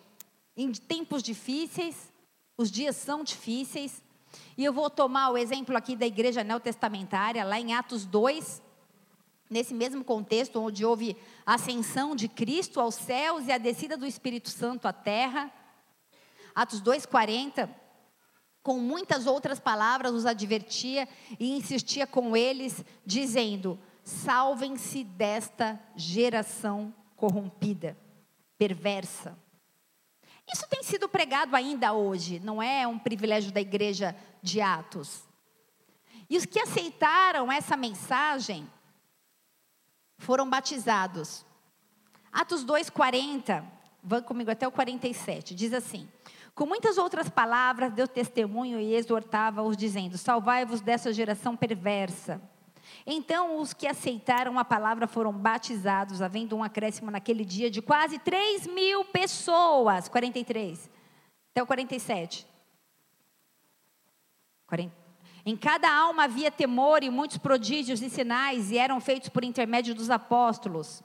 em 0.56 0.70
tempos 0.72 1.22
difíceis, 1.22 2.08
os 2.59 2.71
dias 2.73 2.97
são 2.97 3.23
difíceis. 3.23 4.03
E 4.57 4.64
eu 4.64 4.73
vou 4.73 4.90
tomar 4.90 5.31
o 5.31 5.38
exemplo 5.38 5.77
aqui 5.77 5.97
da 5.97 6.07
igreja 6.07 6.42
neotestamentária, 6.42 7.44
lá 7.44 7.59
em 7.59 7.73
Atos 7.73 8.05
2, 8.05 8.61
nesse 9.49 9.73
mesmo 9.73 10.05
contexto, 10.05 10.61
onde 10.61 10.85
houve 10.85 11.16
a 11.47 11.55
ascensão 11.55 12.16
de 12.16 12.29
Cristo 12.29 12.81
aos 12.81 12.97
céus 12.97 13.47
e 13.47 13.53
a 13.53 13.59
descida 13.59 13.97
do 13.97 14.05
Espírito 14.05 14.51
Santo 14.51 14.87
à 14.88 14.92
terra. 14.92 15.51
Atos 16.53 16.83
2,40, 16.83 17.71
com 18.61 18.79
muitas 18.79 19.27
outras 19.27 19.61
palavras, 19.61 20.12
os 20.12 20.27
advertia 20.27 21.09
e 21.38 21.57
insistia 21.57 22.09
com 22.09 22.37
eles, 22.37 22.85
dizendo: 23.07 23.79
salvem-se 24.03 25.05
desta 25.05 25.81
geração 25.94 26.92
corrompida, 27.14 27.97
perversa. 28.59 29.38
Isso 30.52 30.66
tem 30.68 30.82
sido 30.82 31.08
pregado 31.08 31.54
ainda 31.54 31.92
hoje, 31.92 32.40
não 32.40 32.62
é 32.62 32.87
um 32.87 32.98
privilégio 32.98 33.52
da 33.52 33.61
igreja 33.61 34.16
de 34.42 34.61
Atos. 34.61 35.22
E 36.30 36.37
os 36.37 36.44
que 36.44 36.58
aceitaram 36.58 37.50
essa 37.50 37.76
mensagem 37.76 38.68
foram 40.18 40.48
batizados. 40.48 41.44
Atos 42.32 42.64
2:40, 42.64 43.64
vão 44.02 44.22
comigo 44.22 44.50
até 44.50 44.66
o 44.66 44.72
47, 44.72 45.54
diz 45.54 45.72
assim: 45.72 46.08
Com 46.54 46.66
muitas 46.66 46.98
outras 46.98 47.28
palavras 47.28 47.92
deu 47.92 48.06
testemunho 48.06 48.80
e 48.80 48.94
exortava-os 48.94 49.76
dizendo: 49.76 50.18
Salvai-vos 50.18 50.80
dessa 50.80 51.12
geração 51.12 51.56
perversa. 51.56 52.40
Então 53.06 53.61
os 53.61 53.72
que 53.72 53.87
aceitaram 53.87 54.58
a 54.58 54.64
palavra 54.64 55.06
foram 55.06 55.32
batizados, 55.32 56.20
havendo 56.20 56.56
um 56.56 56.62
acréscimo 56.62 57.11
naquele 57.11 57.44
dia 57.44 57.70
de 57.70 57.80
quase 57.80 58.18
3 58.18 58.66
mil 58.66 59.04
pessoas. 59.04 60.08
43. 60.08 60.90
Até 61.50 61.62
o 61.62 61.66
47. 61.66 62.46
40. 64.66 64.94
Em 65.46 65.56
cada 65.56 65.90
alma 65.90 66.24
havia 66.24 66.50
temor 66.50 67.02
e 67.02 67.08
muitos 67.08 67.38
prodígios 67.38 68.02
e 68.02 68.11
sinais, 68.11 68.70
e 68.70 68.76
eram 68.76 69.00
feitos 69.00 69.30
por 69.30 69.42
intermédio 69.42 69.94
dos 69.94 70.11
apóstolos. 70.11 71.02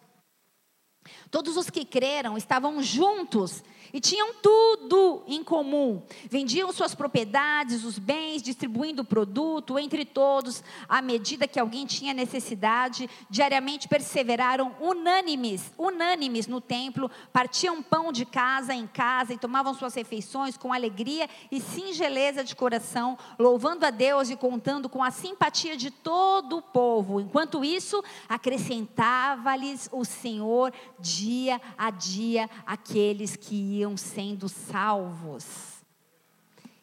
Todos 1.31 1.57
os 1.57 1.69
que 1.69 1.85
creram 1.85 2.37
estavam 2.37 2.81
juntos 2.81 3.63
e 3.93 3.99
tinham 3.99 4.33
tudo 4.41 5.23
em 5.27 5.43
comum. 5.43 6.01
Vendiam 6.27 6.73
suas 6.73 6.95
propriedades, 6.95 7.83
os 7.83 7.99
bens, 7.99 8.41
distribuindo 8.41 9.03
o 9.03 9.05
produto 9.05 9.77
entre 9.77 10.03
todos, 10.03 10.63
à 10.89 10.99
medida 10.99 11.47
que 11.47 11.59
alguém 11.59 11.85
tinha 11.85 12.11
necessidade. 12.11 13.07
Diariamente 13.29 13.87
perseveraram 13.87 14.75
unânimes, 14.81 15.71
unânimes 15.77 16.47
no 16.47 16.59
templo, 16.59 17.11
partiam 17.31 17.83
pão 17.83 18.11
de 18.11 18.25
casa 18.25 18.73
em 18.73 18.87
casa 18.87 19.33
e 19.33 19.37
tomavam 19.37 19.75
suas 19.75 19.93
refeições 19.93 20.57
com 20.57 20.73
alegria 20.73 21.29
e 21.51 21.61
singeleza 21.61 22.43
de 22.43 22.55
coração, 22.55 23.15
louvando 23.37 23.85
a 23.85 23.91
Deus 23.91 24.31
e 24.31 24.35
contando 24.35 24.89
com 24.89 25.03
a 25.03 25.11
simpatia 25.11 25.77
de 25.77 25.91
todo 25.91 26.57
o 26.57 26.61
povo. 26.63 27.21
Enquanto 27.21 27.63
isso, 27.63 28.03
acrescentava-lhes 28.27 29.87
o 29.91 30.03
Senhor 30.03 30.73
dia 30.99 31.61
a 31.77 31.91
dia 31.91 32.49
aqueles 32.65 33.35
que 33.35 33.53
iam 33.55 33.82
sendo 33.97 34.47
salvos. 34.47 35.45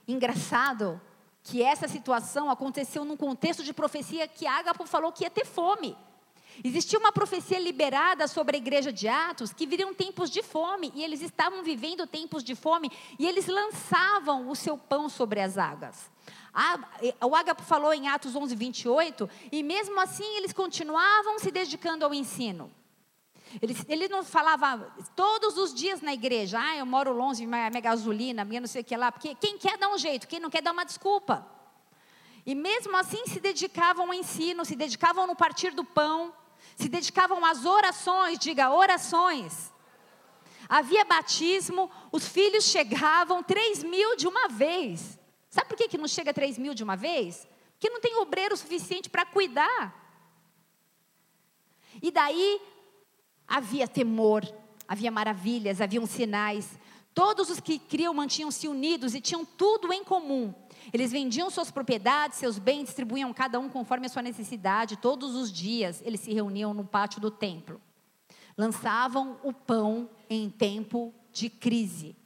Engraçado 0.07 1.01
que 1.43 1.63
essa 1.63 1.89
situação 1.89 2.51
aconteceu 2.51 3.05
num 3.05 3.17
contexto 3.17 3.65
de 3.65 3.73
profecia 3.73 4.29
que 4.29 4.47
Ágapo 4.47 4.87
falou 4.87 5.11
que 5.11 5.25
ia 5.25 5.31
ter 5.31 5.47
fome. 5.47 5.97
Existia 6.63 6.99
uma 6.99 7.13
profecia 7.13 7.59
liberada 7.59 8.27
sobre 8.29 8.57
a 8.57 8.59
igreja 8.59 8.93
de 8.93 9.09
Atos 9.09 9.53
que 9.53 9.67
viriam 9.67 9.95
tempos 9.95 10.29
de 10.29 10.43
fome, 10.43 10.93
e 10.95 11.03
eles 11.03 11.23
estavam 11.23 11.63
vivendo 11.63 12.07
tempos 12.07 12.45
de 12.45 12.55
fome, 12.55 12.91
e 13.19 13.27
eles 13.27 13.47
lançavam 13.47 14.51
o 14.51 14.57
seu 14.57 14.77
pão 14.77 15.09
sobre 15.09 15.41
as 15.41 15.57
águas. 15.57 16.11
O 17.23 17.35
Ágapo 17.35 17.63
falou 17.63 17.95
em 17.95 18.09
Atos 18.09 18.35
11, 18.35 18.55
28, 18.55 19.31
e 19.51 19.63
mesmo 19.63 19.99
assim 20.01 20.37
eles 20.37 20.53
continuavam 20.53 21.39
se 21.39 21.51
dedicando 21.51 22.05
ao 22.05 22.13
ensino. 22.13 22.71
Ele, 23.61 23.77
ele 23.89 24.09
não 24.09 24.23
falava 24.23 24.93
todos 25.17 25.57
os 25.57 25.75
dias 25.75 26.01
na 26.01 26.15
igreja, 26.15 26.61
ah, 26.61 26.77
eu 26.77 26.87
moro 26.87 27.13
longe, 27.13 27.45
minha, 27.47 27.69
minha 27.69 27.81
gasolina, 27.81 28.45
minha 28.45 28.61
não 28.61 28.69
sei 28.69 28.83
o 28.83 28.85
que 28.85 28.97
lá, 28.97 29.11
porque 29.11 29.35
quem 29.35 29.59
quer 29.59 29.77
dá 29.77 29.89
um 29.89 29.99
jeito, 29.99 30.29
quem 30.29 30.39
não 30.39 30.51
quer 30.51 30.63
dá 30.63 30.71
uma 30.71 30.85
desculpa. 30.85 31.47
E 32.47 32.55
mesmo 32.55 32.97
assim 32.97 33.27
se 33.27 33.41
dedicavam 33.41 34.07
ao 34.07 34.15
ensino, 34.15 34.65
se 34.65 34.77
dedicavam 34.77 35.27
no 35.27 35.35
partir 35.35 35.73
do 35.73 35.85
pão, 35.85 36.33
se 36.77 36.89
dedicavam 36.89 37.45
às 37.45 37.65
orações, 37.65 38.39
diga 38.39 38.71
orações. 38.71 39.73
Havia 40.69 41.05
batismo, 41.05 41.91
os 42.13 42.29
filhos 42.29 42.65
chegavam, 42.65 43.43
três 43.43 43.83
mil 43.83 44.17
de 44.17 44.29
uma 44.29 44.49
vez. 44.49 45.19
Sabe 45.51 45.69
por 45.69 45.77
que, 45.77 45.89
que 45.89 45.99
não 45.99 46.07
chega 46.07 46.33
três 46.33 46.57
mil 46.57 46.73
de 46.75 46.85
uma 46.85 46.97
vez? 46.97 47.47
Porque 47.73 47.91
não 47.91 48.01
tem 48.01 48.17
obreiro 48.19 48.57
suficiente 48.57 49.11
para 49.11 49.27
cuidar. 49.27 49.95
E 52.01 52.11
daí 52.13 52.61
havia 53.51 53.89
temor, 53.89 54.47
havia 54.87 55.11
maravilhas, 55.11 55.81
haviam 55.81 56.07
sinais. 56.07 56.79
Todos 57.13 57.51
os 57.51 57.59
que 57.59 57.81
criam 57.81 58.15
mantinham-se 58.15 58.69
unidos 58.69 59.17
e 59.17 59.21
tinham 59.21 59.45
tudo 59.45 59.93
em 59.93 60.05
comum. 60.05 60.55
Eles 60.93 61.11
vendiam 61.11 61.51
suas 61.51 61.71
propriedades, 61.71 62.39
seus 62.39 62.59
bens, 62.59 62.85
distribuíam 62.85 63.33
cada 63.35 63.59
um 63.59 63.69
conforme 63.69 64.07
a 64.07 64.09
sua 64.09 64.23
necessidade. 64.23 64.97
Todos 64.97 65.35
os 65.35 65.53
dias 65.53 66.01
eles 66.05 66.21
se 66.21 66.33
reuniam 66.33 66.73
no 66.73 66.85
pátio 66.85 67.21
do 67.21 67.31
templo. 67.31 67.81
Lançavam 68.57 69.39
o 69.43 69.53
pão 69.53 70.09
em 70.29 70.49
tempo 70.49 71.13
de 71.33 71.51
crise. 71.51 72.17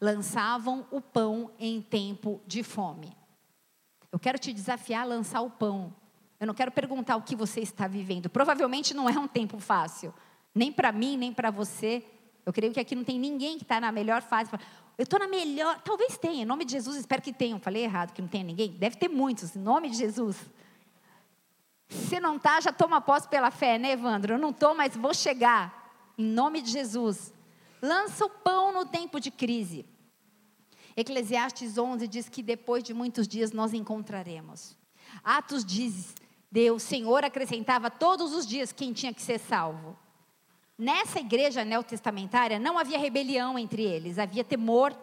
Lançavam 0.00 0.86
o 0.90 1.00
pão 1.00 1.50
em 1.58 1.82
tempo 1.82 2.40
de 2.46 2.62
fome. 2.62 3.12
Eu 4.12 4.18
quero 4.18 4.38
te 4.38 4.52
desafiar 4.52 5.02
a 5.02 5.08
lançar 5.08 5.40
o 5.40 5.50
pão. 5.50 5.94
Eu 6.38 6.46
não 6.46 6.54
quero 6.54 6.72
perguntar 6.72 7.16
o 7.16 7.22
que 7.22 7.36
você 7.36 7.60
está 7.60 7.86
vivendo. 7.86 8.30
Provavelmente 8.30 8.94
não 8.94 9.08
é 9.08 9.18
um 9.18 9.28
tempo 9.28 9.58
fácil. 9.58 10.14
Nem 10.54 10.72
para 10.72 10.92
mim, 10.92 11.16
nem 11.16 11.32
para 11.32 11.50
você. 11.50 12.04
Eu 12.44 12.52
creio 12.52 12.72
que 12.72 12.80
aqui 12.80 12.94
não 12.94 13.04
tem 13.04 13.18
ninguém 13.18 13.56
que 13.56 13.64
está 13.64 13.80
na 13.80 13.92
melhor 13.92 14.22
fase. 14.22 14.50
Eu 14.98 15.04
estou 15.04 15.18
na 15.18 15.28
melhor. 15.28 15.80
Talvez 15.82 16.18
tenha, 16.18 16.42
em 16.42 16.46
nome 16.46 16.64
de 16.64 16.72
Jesus, 16.72 16.96
espero 16.96 17.22
que 17.22 17.32
tenham. 17.32 17.60
Falei 17.60 17.84
errado, 17.84 18.12
que 18.12 18.20
não 18.20 18.28
tenha 18.28 18.44
ninguém. 18.44 18.72
Deve 18.72 18.96
ter 18.96 19.08
muitos, 19.08 19.54
em 19.54 19.60
nome 19.60 19.90
de 19.90 19.96
Jesus. 19.96 20.36
Se 21.88 22.20
não 22.20 22.36
está, 22.36 22.60
já 22.60 22.72
toma 22.72 23.00
posse 23.00 23.28
pela 23.28 23.50
fé, 23.50 23.78
né, 23.78 23.92
Evandro? 23.92 24.34
Eu 24.34 24.38
não 24.38 24.50
estou, 24.50 24.74
mas 24.74 24.96
vou 24.96 25.14
chegar. 25.14 26.12
Em 26.16 26.24
nome 26.24 26.60
de 26.60 26.70
Jesus. 26.70 27.32
Lança 27.82 28.24
o 28.24 28.30
pão 28.30 28.72
no 28.72 28.84
tempo 28.84 29.18
de 29.18 29.30
crise. 29.30 29.86
Eclesiastes 30.96 31.78
11 31.78 32.06
diz 32.06 32.28
que 32.28 32.42
depois 32.42 32.82
de 32.82 32.92
muitos 32.92 33.26
dias 33.26 33.52
nós 33.52 33.72
encontraremos. 33.72 34.76
Atos 35.24 35.64
diz, 35.64 36.14
Deus, 36.50 36.82
Senhor 36.82 37.24
acrescentava 37.24 37.90
todos 37.90 38.34
os 38.34 38.46
dias 38.46 38.72
quem 38.72 38.92
tinha 38.92 39.14
que 39.14 39.22
ser 39.22 39.38
salvo. 39.38 39.96
Nessa 40.80 41.20
igreja 41.20 41.62
neotestamentária 41.62 42.58
não 42.58 42.78
havia 42.78 42.98
rebelião 42.98 43.58
entre 43.58 43.82
eles, 43.82 44.18
havia 44.18 44.42
temor, 44.42 44.98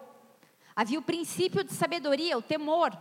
havia 0.75 0.97
o 0.97 1.03
princípio 1.03 1.63
de 1.63 1.71
sabedoria, 1.71 2.35
o 2.35 2.41
temor. 2.41 2.97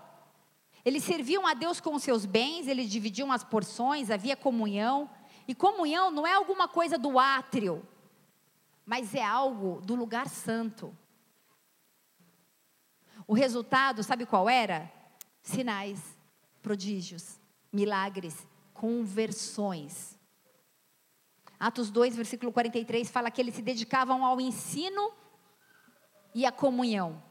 Eles 0.84 1.02
serviam 1.02 1.46
a 1.46 1.54
Deus 1.54 1.80
com 1.80 1.94
os 1.94 2.02
seus 2.02 2.26
bens, 2.26 2.68
eles 2.68 2.90
dividiam 2.90 3.32
as 3.32 3.42
porções, 3.42 4.10
havia 4.10 4.36
comunhão. 4.36 5.08
E 5.48 5.54
comunhão 5.54 6.10
não 6.10 6.26
é 6.26 6.34
alguma 6.34 6.68
coisa 6.68 6.98
do 6.98 7.18
átrio, 7.18 7.82
mas 8.84 9.14
é 9.14 9.24
algo 9.24 9.80
do 9.80 9.94
lugar 9.94 10.28
santo. 10.28 10.94
O 13.26 13.32
resultado, 13.32 14.02
sabe 14.02 14.26
qual 14.26 14.50
era? 14.50 14.92
Sinais, 15.40 15.98
prodígios, 16.60 17.40
milagres, 17.72 18.46
conversões. 18.74 20.15
Atos 21.58 21.90
2, 21.90 22.16
versículo 22.16 22.52
43 22.52 23.10
fala 23.10 23.30
que 23.30 23.40
eles 23.40 23.54
se 23.54 23.62
dedicavam 23.62 24.24
ao 24.24 24.40
ensino 24.40 25.12
e 26.34 26.44
à 26.44 26.52
comunhão. 26.52 27.22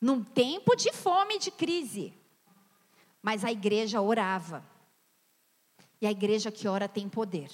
Num 0.00 0.24
tempo 0.24 0.74
de 0.74 0.92
fome 0.92 1.36
e 1.36 1.38
de 1.38 1.50
crise. 1.50 2.14
Mas 3.22 3.44
a 3.44 3.52
igreja 3.52 4.00
orava. 4.00 4.64
E 6.00 6.06
a 6.06 6.10
igreja 6.10 6.50
que 6.50 6.66
ora 6.66 6.88
tem 6.88 7.08
poder. 7.08 7.50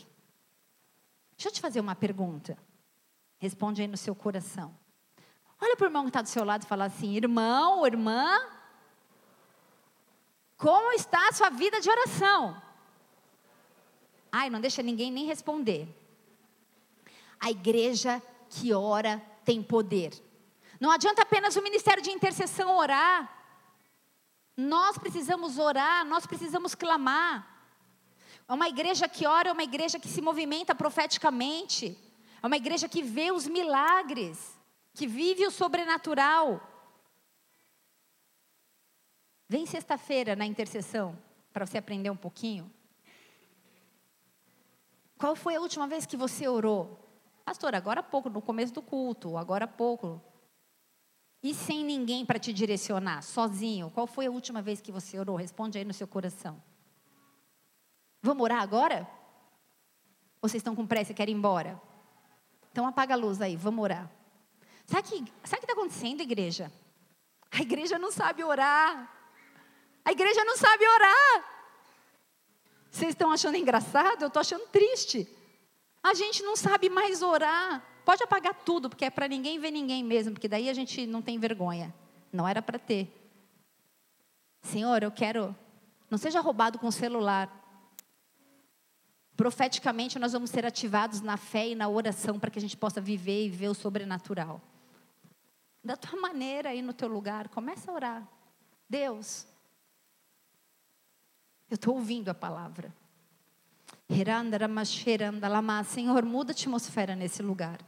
Deixa 1.36 1.48
eu 1.48 1.52
te 1.52 1.60
fazer 1.60 1.80
uma 1.80 1.96
pergunta. 1.96 2.56
Responde 3.38 3.82
aí 3.82 3.88
no 3.88 3.96
seu 3.96 4.14
coração. 4.14 4.74
Olha 5.60 5.76
para 5.76 5.84
o 5.84 5.88
irmão 5.88 6.04
que 6.04 6.10
está 6.10 6.22
do 6.22 6.28
seu 6.28 6.44
lado 6.44 6.62
e 6.62 6.66
fala 6.66 6.84
assim: 6.84 7.16
irmão, 7.16 7.84
irmã, 7.84 8.38
como 10.56 10.92
está 10.92 11.28
a 11.28 11.32
sua 11.32 11.50
vida 11.50 11.80
de 11.80 11.90
oração? 11.90 12.62
Ai, 14.38 14.50
não 14.50 14.60
deixa 14.60 14.82
ninguém 14.82 15.10
nem 15.10 15.24
responder. 15.24 15.88
A 17.40 17.50
igreja 17.50 18.22
que 18.50 18.70
ora 18.74 19.18
tem 19.46 19.62
poder. 19.62 20.12
Não 20.78 20.90
adianta 20.90 21.22
apenas 21.22 21.56
o 21.56 21.62
ministério 21.62 22.02
de 22.02 22.10
intercessão 22.10 22.76
orar. 22.76 23.18
Nós 24.54 24.98
precisamos 24.98 25.56
orar, 25.56 26.04
nós 26.04 26.26
precisamos 26.26 26.74
clamar. 26.74 27.34
É 28.46 28.52
uma 28.52 28.68
igreja 28.68 29.08
que 29.08 29.26
ora, 29.26 29.48
é 29.48 29.52
uma 29.54 29.64
igreja 29.64 29.98
que 29.98 30.06
se 30.06 30.20
movimenta 30.20 30.74
profeticamente. 30.74 31.98
É 32.42 32.46
uma 32.46 32.58
igreja 32.58 32.86
que 32.86 33.02
vê 33.02 33.32
os 33.32 33.46
milagres 33.46 34.54
que 34.92 35.06
vive 35.06 35.46
o 35.46 35.50
sobrenatural. 35.50 36.60
Vem 39.48 39.64
sexta-feira 39.64 40.36
na 40.36 40.44
intercessão 40.44 41.18
para 41.54 41.64
você 41.64 41.78
aprender 41.78 42.10
um 42.10 42.16
pouquinho. 42.16 42.70
Qual 45.18 45.34
foi 45.34 45.56
a 45.56 45.60
última 45.60 45.86
vez 45.86 46.04
que 46.04 46.16
você 46.16 46.46
orou? 46.46 47.02
Pastor, 47.44 47.74
agora 47.74 48.00
há 48.00 48.02
pouco, 48.02 48.28
no 48.28 48.42
começo 48.42 48.74
do 48.74 48.82
culto, 48.82 49.36
agora 49.36 49.64
há 49.64 49.68
pouco. 49.68 50.20
E 51.42 51.54
sem 51.54 51.84
ninguém 51.84 52.26
para 52.26 52.38
te 52.38 52.52
direcionar, 52.52 53.22
sozinho. 53.22 53.90
Qual 53.90 54.06
foi 54.06 54.26
a 54.26 54.30
última 54.30 54.60
vez 54.60 54.80
que 54.80 54.90
você 54.90 55.18
orou? 55.18 55.36
Responde 55.36 55.78
aí 55.78 55.84
no 55.84 55.94
seu 55.94 56.08
coração. 56.08 56.60
Vamos 58.20 58.42
orar 58.42 58.60
agora? 58.60 59.08
Ou 60.42 60.48
vocês 60.48 60.60
estão 60.60 60.74
com 60.74 60.86
pressa 60.86 61.12
e 61.12 61.14
querem 61.14 61.34
ir 61.34 61.38
embora? 61.38 61.80
Então 62.72 62.86
apaga 62.86 63.14
a 63.14 63.16
luz 63.16 63.40
aí, 63.40 63.56
vamos 63.56 63.82
orar. 63.82 64.10
Sabe 64.84 65.08
o 65.08 65.24
que 65.24 65.32
está 65.44 65.72
acontecendo, 65.72 66.20
igreja? 66.20 66.70
A 67.50 67.60
igreja 67.60 67.98
não 67.98 68.12
sabe 68.12 68.44
orar. 68.44 69.10
A 70.04 70.12
igreja 70.12 70.44
não 70.44 70.56
sabe 70.56 70.86
orar. 70.86 71.55
Vocês 72.90 73.10
estão 73.10 73.30
achando 73.30 73.56
engraçado? 73.56 74.22
Eu 74.22 74.28
estou 74.28 74.40
achando 74.40 74.66
triste. 74.68 75.28
A 76.02 76.14
gente 76.14 76.42
não 76.42 76.56
sabe 76.56 76.88
mais 76.88 77.22
orar. 77.22 77.84
Pode 78.04 78.22
apagar 78.22 78.54
tudo, 78.64 78.88
porque 78.88 79.04
é 79.04 79.10
para 79.10 79.26
ninguém 79.28 79.58
ver 79.58 79.70
ninguém 79.70 80.02
mesmo, 80.04 80.32
porque 80.32 80.48
daí 80.48 80.68
a 80.68 80.74
gente 80.74 81.06
não 81.06 81.20
tem 81.20 81.38
vergonha. 81.38 81.94
Não 82.32 82.46
era 82.46 82.62
para 82.62 82.78
ter. 82.78 83.12
Senhor, 84.62 85.02
eu 85.02 85.10
quero. 85.10 85.54
Não 86.10 86.18
seja 86.18 86.40
roubado 86.40 86.78
com 86.78 86.86
o 86.86 86.92
celular. 86.92 87.50
Profeticamente, 89.36 90.18
nós 90.18 90.32
vamos 90.32 90.50
ser 90.50 90.64
ativados 90.64 91.20
na 91.20 91.36
fé 91.36 91.68
e 91.68 91.74
na 91.74 91.88
oração 91.88 92.38
para 92.38 92.50
que 92.50 92.58
a 92.58 92.62
gente 92.62 92.76
possa 92.76 93.00
viver 93.00 93.44
e 93.44 93.50
ver 93.50 93.68
o 93.68 93.74
sobrenatural 93.74 94.62
da 95.86 95.96
tua 95.96 96.20
maneira 96.20 96.70
aí 96.70 96.82
no 96.82 96.92
teu 96.92 97.06
lugar, 97.06 97.48
começa 97.48 97.90
a 97.90 97.94
orar. 97.94 98.28
Deus, 98.90 99.46
eu 101.70 101.74
estou 101.74 101.94
ouvindo 101.94 102.28
a 102.28 102.34
palavra. 102.34 102.94
Senhor, 105.84 106.24
muda 106.24 106.52
a 106.52 106.54
atmosfera 106.54 107.16
nesse 107.16 107.42
lugar. 107.42 107.78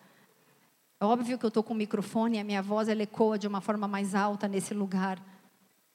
É 1.00 1.04
óbvio 1.04 1.38
que 1.38 1.44
eu 1.44 1.48
estou 1.48 1.62
com 1.62 1.74
o 1.74 1.76
microfone 1.76 2.40
a 2.40 2.44
minha 2.44 2.60
voz 2.60 2.88
ela 2.88 3.02
ecoa 3.02 3.38
de 3.38 3.46
uma 3.46 3.60
forma 3.60 3.86
mais 3.86 4.16
alta 4.16 4.48
nesse 4.48 4.74
lugar. 4.74 5.22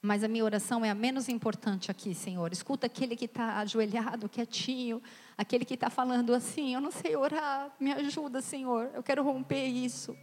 Mas 0.00 0.22
a 0.22 0.28
minha 0.28 0.44
oração 0.44 0.84
é 0.84 0.90
a 0.90 0.94
menos 0.94 1.28
importante 1.28 1.90
aqui, 1.90 2.14
Senhor. 2.14 2.52
Escuta 2.52 2.86
aquele 2.86 3.16
que 3.16 3.24
está 3.26 3.58
ajoelhado, 3.58 4.28
quietinho, 4.28 5.02
aquele 5.36 5.64
que 5.64 5.74
está 5.74 5.88
falando 5.88 6.34
assim: 6.34 6.74
Eu 6.74 6.80
não 6.80 6.90
sei 6.90 7.16
orar, 7.16 7.70
me 7.80 7.92
ajuda, 7.92 8.40
Senhor. 8.40 8.90
Eu 8.94 9.02
quero 9.02 9.22
romper 9.22 9.66
isso. 9.66 10.16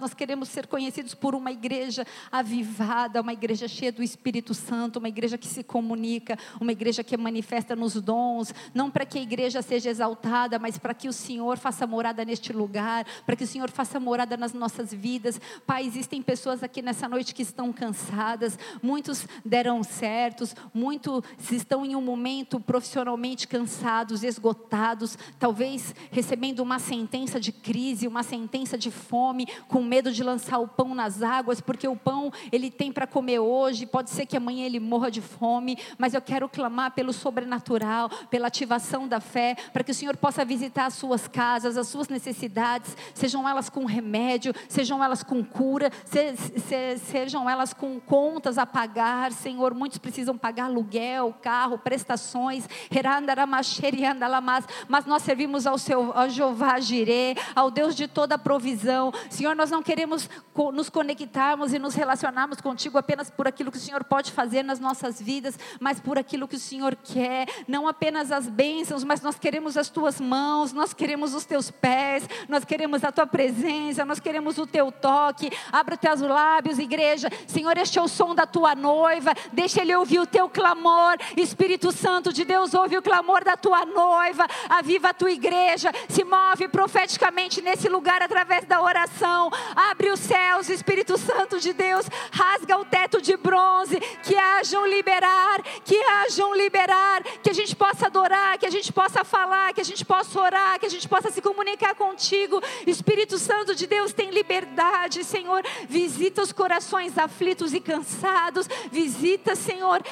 Nós 0.00 0.14
queremos 0.14 0.48
ser 0.48 0.66
conhecidos 0.66 1.14
por 1.14 1.34
uma 1.34 1.50
igreja 1.50 2.06
avivada, 2.30 3.20
uma 3.20 3.32
igreja 3.32 3.68
cheia 3.68 3.92
do 3.92 4.02
Espírito 4.02 4.54
Santo, 4.54 4.98
uma 4.98 5.08
igreja 5.08 5.36
que 5.36 5.46
se 5.46 5.62
comunica, 5.62 6.38
uma 6.60 6.72
igreja 6.72 7.04
que 7.04 7.16
manifesta 7.16 7.76
nos 7.76 7.94
dons, 7.94 8.54
não 8.74 8.90
para 8.90 9.04
que 9.04 9.18
a 9.18 9.22
igreja 9.22 9.62
seja 9.62 9.90
exaltada, 9.90 10.58
mas 10.58 10.78
para 10.78 10.94
que 10.94 11.08
o 11.08 11.12
Senhor 11.12 11.58
faça 11.58 11.86
morada 11.86 12.24
neste 12.24 12.52
lugar, 12.52 13.04
para 13.26 13.36
que 13.36 13.44
o 13.44 13.46
Senhor 13.46 13.70
faça 13.70 14.00
morada 14.00 14.36
nas 14.36 14.52
nossas 14.52 14.92
vidas. 14.92 15.40
Pai, 15.66 15.84
existem 15.84 16.22
pessoas 16.22 16.62
aqui 16.62 16.82
nessa 16.82 17.08
noite 17.08 17.34
que 17.34 17.42
estão 17.42 17.72
cansadas, 17.72 18.58
muitos 18.82 19.26
deram 19.44 19.82
certos, 19.82 20.54
muitos 20.72 21.22
estão 21.50 21.84
em 21.84 21.94
um 21.94 22.00
momento 22.00 22.58
profissionalmente 22.80 23.46
cansados, 23.46 24.24
esgotados, 24.24 25.18
talvez 25.38 25.94
recebendo 26.10 26.60
uma 26.60 26.78
sentença 26.78 27.38
de 27.38 27.52
crise, 27.52 28.08
uma 28.08 28.22
sentença 28.22 28.78
de 28.78 28.90
fome, 28.90 29.46
com 29.68 29.82
medo 29.82 30.10
de 30.10 30.24
lançar 30.24 30.58
o 30.58 30.66
pão 30.66 30.94
nas 30.94 31.22
águas, 31.22 31.60
porque 31.60 31.86
o 31.86 31.94
pão 31.94 32.32
ele 32.50 32.70
tem 32.70 32.90
para 32.90 33.06
comer 33.06 33.38
hoje, 33.38 33.84
pode 33.84 34.08
ser 34.08 34.24
que 34.24 34.34
amanhã 34.34 34.64
ele 34.64 34.80
morra 34.80 35.10
de 35.10 35.20
fome, 35.20 35.76
mas 35.98 36.14
eu 36.14 36.22
quero 36.22 36.48
clamar 36.48 36.92
pelo 36.92 37.12
sobrenatural, 37.12 38.08
pela 38.30 38.46
ativação 38.46 39.06
da 39.06 39.20
fé, 39.20 39.54
para 39.74 39.84
que 39.84 39.90
o 39.90 39.94
Senhor 39.94 40.16
possa 40.16 40.42
visitar 40.42 40.86
as 40.86 40.94
suas 40.94 41.28
casas, 41.28 41.76
as 41.76 41.86
suas 41.86 42.08
necessidades, 42.08 42.96
sejam 43.12 43.46
elas 43.46 43.68
com 43.68 43.84
remédio, 43.84 44.54
sejam 44.70 45.04
elas 45.04 45.22
com 45.22 45.44
cura, 45.44 45.92
se, 46.06 46.34
se, 46.36 46.98
sejam 47.10 47.48
elas 47.48 47.74
com 47.74 48.00
contas 48.00 48.56
a 48.56 48.64
pagar, 48.64 49.32
Senhor, 49.32 49.74
muitos 49.74 49.98
precisam 49.98 50.38
pagar 50.38 50.64
aluguel, 50.64 51.34
carro, 51.42 51.76
prestações, 51.78 52.69
mas 54.88 55.06
nós 55.06 55.22
servimos 55.22 55.66
ao 55.66 55.78
seu 55.78 56.12
ao 56.14 56.28
Jeová 56.28 56.78
Jireh, 56.80 57.36
ao 57.54 57.70
Deus 57.70 57.94
de 57.94 58.06
toda 58.06 58.38
provisão. 58.38 59.12
Senhor, 59.28 59.54
nós 59.54 59.70
não 59.70 59.82
queremos 59.82 60.28
nos 60.72 60.90
conectarmos 60.90 61.72
e 61.72 61.78
nos 61.78 61.94
relacionarmos 61.94 62.60
contigo 62.60 62.98
apenas 62.98 63.30
por 63.30 63.48
aquilo 63.48 63.70
que 63.70 63.78
o 63.78 63.80
Senhor 63.80 64.04
pode 64.04 64.32
fazer 64.32 64.62
nas 64.62 64.78
nossas 64.78 65.20
vidas, 65.20 65.58
mas 65.78 66.00
por 66.00 66.18
aquilo 66.18 66.46
que 66.46 66.56
o 66.56 66.60
Senhor 66.60 66.96
quer, 66.96 67.48
não 67.66 67.88
apenas 67.88 68.30
as 68.30 68.48
bênçãos, 68.48 69.04
mas 69.04 69.20
nós 69.20 69.38
queremos 69.38 69.76
as 69.76 69.88
tuas 69.88 70.20
mãos, 70.20 70.72
nós 70.72 70.92
queremos 70.92 71.34
os 71.34 71.44
teus 71.44 71.70
pés, 71.70 72.28
nós 72.48 72.64
queremos 72.64 73.04
a 73.04 73.12
tua 73.12 73.26
presença, 73.26 74.04
nós 74.04 74.20
queremos 74.20 74.58
o 74.58 74.66
teu 74.66 74.92
toque. 74.92 75.50
Abra 75.72 75.94
os 75.94 76.00
teus 76.00 76.20
lábios, 76.20 76.78
igreja. 76.78 77.28
Senhor, 77.46 77.76
este 77.78 77.98
é 77.98 78.02
o 78.02 78.08
som 78.08 78.34
da 78.34 78.46
tua 78.46 78.74
noiva. 78.74 79.32
Deixa 79.52 79.80
ele 79.80 79.94
ouvir 79.94 80.20
o 80.20 80.26
teu 80.26 80.48
clamor. 80.48 81.16
Espírito 81.36 81.92
Santo 81.92 82.32
de 82.32 82.44
Deus, 82.44 82.49
ouve 82.74 82.96
o 82.96 83.02
clamor 83.02 83.44
da 83.44 83.56
tua 83.56 83.84
noiva, 83.84 84.46
aviva 84.68 85.10
a 85.10 85.14
tua 85.14 85.30
igreja, 85.30 85.92
se 86.08 86.24
move 86.24 86.68
profeticamente 86.68 87.62
nesse 87.62 87.88
lugar 87.88 88.22
através 88.22 88.64
da 88.64 88.80
oração. 88.80 89.50
Abre 89.74 90.10
os 90.10 90.20
céus, 90.20 90.68
Espírito 90.68 91.16
Santo 91.18 91.58
de 91.58 91.72
Deus, 91.72 92.06
rasga 92.32 92.78
o 92.78 92.84
teto 92.84 93.20
de 93.20 93.36
bronze, 93.36 93.98
que 94.22 94.36
hajam 94.36 94.86
liberar, 94.86 95.62
que 95.84 95.96
hajam 96.02 96.54
liberar, 96.54 97.22
que 97.42 97.50
a 97.50 97.54
gente 97.54 97.74
possa 97.76 98.06
adorar, 98.06 98.58
que 98.58 98.66
a 98.66 98.70
gente 98.70 98.92
possa 98.92 99.24
falar, 99.24 99.72
que 99.72 99.80
a 99.80 99.84
gente 99.84 100.04
possa 100.04 100.40
orar, 100.40 100.78
que 100.78 100.86
a 100.86 100.90
gente 100.90 101.08
possa 101.08 101.30
se 101.30 101.40
comunicar 101.40 101.94
contigo. 101.94 102.62
Espírito 102.86 103.38
Santo 103.38 103.74
de 103.74 103.86
Deus, 103.86 104.12
tem 104.12 104.30
liberdade, 104.30 105.24
Senhor. 105.24 105.62
Visita 105.88 106.42
os 106.42 106.52
corações 106.52 107.16
aflitos 107.18 107.72
e 107.72 107.80
cansados. 107.80 108.68
Visita, 108.90 109.54
Senhor. 109.54 110.02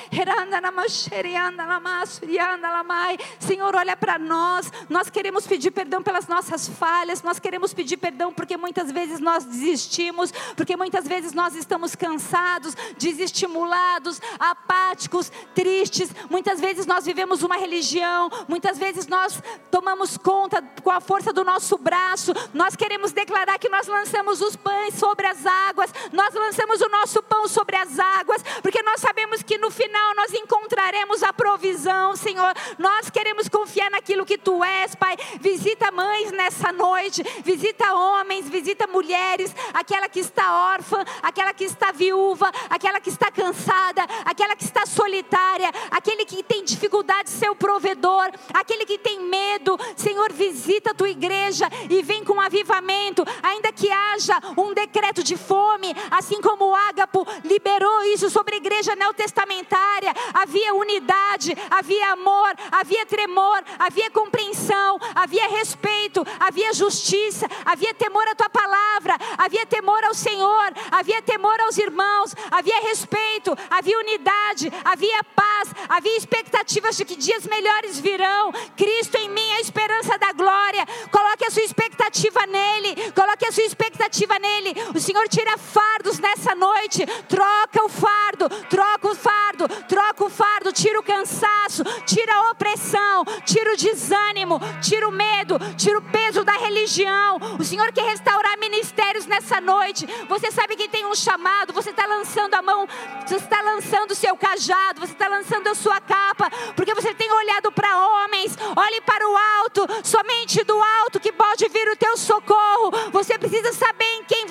Senhor, 3.39 3.75
olha 3.75 3.97
para 3.97 4.19
nós. 4.19 4.71
Nós 4.89 5.09
queremos 5.09 5.47
pedir 5.47 5.71
perdão 5.71 6.03
pelas 6.03 6.27
nossas 6.27 6.69
falhas. 6.69 7.23
Nós 7.23 7.39
queremos 7.39 7.73
pedir 7.73 7.97
perdão 7.97 8.33
porque 8.33 8.57
muitas 8.57 8.93
vezes 8.93 9.21
nós 9.21 9.45
desistimos, 9.45 10.33
porque 10.57 10.77
muitas 10.77 11.07
vezes 11.07 11.33
nós 11.33 11.55
estamos 11.55 11.95
cansados, 11.95 12.75
desestimulados, 12.99 14.21
apáticos, 14.39 15.33
tristes. 15.55 16.11
Muitas 16.31 16.61
vezes 16.61 16.87
nós 16.87 17.05
vivemos 17.05 17.43
uma 17.43 17.57
religião, 17.57 18.31
muitas 18.47 18.79
vezes 18.79 19.07
nós 19.07 19.41
tomamos 19.71 20.17
conta 20.17 20.63
com 20.83 20.91
a 20.91 21.01
força 21.01 21.33
do 21.33 21.45
nosso 21.45 21.79
braço. 21.79 22.33
Nós 22.53 22.77
queremos 22.77 23.13
declarar 23.13 23.59
que 23.59 23.69
nós 23.69 23.87
lançamos 23.87 24.41
os 24.41 24.57
pães 24.57 24.95
sobre 24.95 25.27
as 25.27 25.47
águas, 25.47 25.93
nós 26.13 26.35
lançamos 26.35 26.81
o 26.81 26.89
nosso 26.89 27.23
pão 27.23 27.49
sobre 27.49 27.77
as 27.77 27.99
águas, 27.99 28.43
porque 28.63 28.83
nós 28.83 29.01
sabemos 29.01 29.43
que 29.43 29.59
no 29.59 29.71
final 29.71 30.15
nós 30.15 30.33
encontraremos 30.35 31.23
a 31.23 31.33
provisão, 31.33 32.17
Senhor. 32.19 32.53
Nós 32.79 33.09
queremos 33.09 33.49
confiar 33.49 33.91
naquilo 33.91 34.27
que 34.27 34.37
tu 34.37 34.63
és, 34.63 34.95
Pai. 34.95 35.17
Visita 35.41 35.91
mães 35.91 36.31
nessa 36.33 36.73
noite, 36.73 37.23
visita 37.45 37.95
homens, 37.95 38.49
visita 38.49 38.87
mulheres, 38.87 39.55
aquela 39.73 40.09
que 40.09 40.21
está 40.21 40.73
órfã, 40.73 41.05
aquela 41.23 41.55
que 41.55 41.65
está 41.65 41.93
viúva, 41.93 42.51
aquela 42.69 43.01
que 43.01 43.09
está 43.09 43.31
cansada, 43.31 44.03
aquela 44.25 44.57
que 44.57 44.65
está 44.65 44.85
solitária, 44.85 45.71
aquele 45.91 46.25
que 46.25 46.43
tem 46.43 46.65
dificuldade 46.65 47.25
de 47.25 47.31
ser 47.31 47.51
o 47.51 47.57
provedor, 47.57 48.31
aquele 48.53 48.85
que 48.85 48.99
tem 48.99 49.21
medo. 49.21 49.79
Senhor, 49.97 50.33
visita 50.33 50.91
a 50.91 50.95
tua 50.95 51.09
igreja 51.09 51.69
e 51.89 52.03
vem 52.03 52.25
com 52.25 52.41
avivamento, 52.41 53.25
ainda 53.43 53.73
que 53.73 53.91
haja 53.91 54.39
um 54.57 54.75
decreto 54.75 55.23
de 55.23 55.37
fome, 55.37 55.95
assim 56.11 56.41
como 56.41 56.67
o 56.67 56.75
Ágapo 56.75 57.27
liberou 57.45 58.03
isso 58.05 58.29
sobre 58.29 58.55
a 58.55 58.59
igreja 58.59 58.97
neotestamentária. 58.97 60.13
Havia 60.35 60.75
unidade, 60.75 61.55
havia 61.71 62.08
amor, 62.13 62.55
havia 62.73 63.07
tremor, 63.07 63.63
havia 63.79 64.11
compreensão, 64.11 64.99
havia 65.15 65.49
respeito, 65.49 66.25
havia 66.41 66.73
justiça, 66.73 67.47
havia 67.65 67.95
temor 67.95 68.27
à 68.29 68.35
tua 68.35 68.49
palavra, 68.49 69.17
havia 69.37 69.67
temor 69.67 70.03
ao 70.05 70.15
Senhor, 70.15 70.73
havia 70.91 71.23
temor 71.23 71.59
aos 71.61 71.79
irmãos, 71.79 72.35
havia 72.51 72.81
respeito, 72.81 73.57
havia 73.71 73.99
unidade, 73.99 74.73
havia 74.85 75.23
paz, 75.25 75.69
havia 75.89 76.17
expectativas 76.17 76.97
de 76.97 77.05
que 77.05 77.17
dias 77.17 77.47
melhores 77.47 77.99
virão. 77.99 78.53
Cristo 78.77 79.17
em 79.17 79.29
mim 79.29 79.49
é 79.51 79.57
a 79.57 79.61
esperança 79.61 80.19
da 80.19 80.33
glória. 80.33 80.87
Coloque 81.11 81.45
a 81.45 81.51
sua 81.51 81.63
expectativa 81.63 82.47
nele, 82.47 83.13
coloque 83.13 83.47
a 83.47 83.53
sua 83.53 83.65
expectativa 83.65 84.39
nele. 84.39 84.75
O 84.95 85.01
Senhor 85.01 85.29
tira 85.29 85.57
fardos 85.59 86.19
nessa 86.19 86.55
noite, 86.55 87.05
troca 87.29 87.85
o 87.85 87.89
fardo, 87.89 88.49
troca 88.69 89.09
o 89.09 89.15
fardo, 89.15 89.69
troca 89.89 90.25
o 90.25 90.31
fardo, 90.31 90.73
tira 90.73 90.99
o 90.99 91.03
cansaço, 91.03 91.83
tira 92.07 92.35
a 92.35 92.51
opressão, 92.51 93.25
tira 93.45 93.73
o 93.73 93.77
desânimo, 93.77 94.61
tira 94.83 95.09
o 95.09 95.13
medo, 95.13 95.59
tira 95.77 95.99
o 95.99 96.03
peso 96.03 96.45
da 96.45 96.53
religião. 96.53 97.39
O 97.59 97.65
Senhor 97.65 97.93
quer 97.93 98.05
restaurar 98.05 98.59
ministérios 98.59 99.27
nessa 99.27 99.61
noite. 99.61 100.07
Você 100.29 100.51
sabe 100.51 100.77
que 100.77 100.89
tem 100.89 101.07
um 101.07 101.15
chamado, 101.15 101.73
você 101.73 101.91
está 101.91 102.07
lançando 102.07 102.55
a 102.55 102.63
mão, 102.63 102.87
você 103.27 103.37
está 103.37 103.61
lançando 103.63 104.13
o 104.13 104.15
seu 104.15 104.37
cajado, 104.37 105.01
você 105.01 105.13
está 105.13 105.29
lançando 105.29 105.69
a 105.69 105.75
sua 105.75 106.01
capa, 106.01 106.51
porque 106.75 106.95
você 106.95 107.15
tem 107.15 107.31
olhado 107.31 107.71
para 107.73 107.97
homens. 107.97 108.57
Olhe 108.77 109.01
para 109.03 109.29
o 109.29 109.37
alto, 109.61 109.87
somente 110.03 110.65
do 110.65 110.81
alto 111.01 111.21
que 111.21 111.33
pode 111.33 111.69
vir 111.69 111.89
o 111.89 111.97
teu 111.97 112.17
socorro. 112.17 112.91
Você 113.13 113.39
precisa 113.39 113.73
saber 113.73 114.05
em 114.05 114.25
quem. 114.25 114.48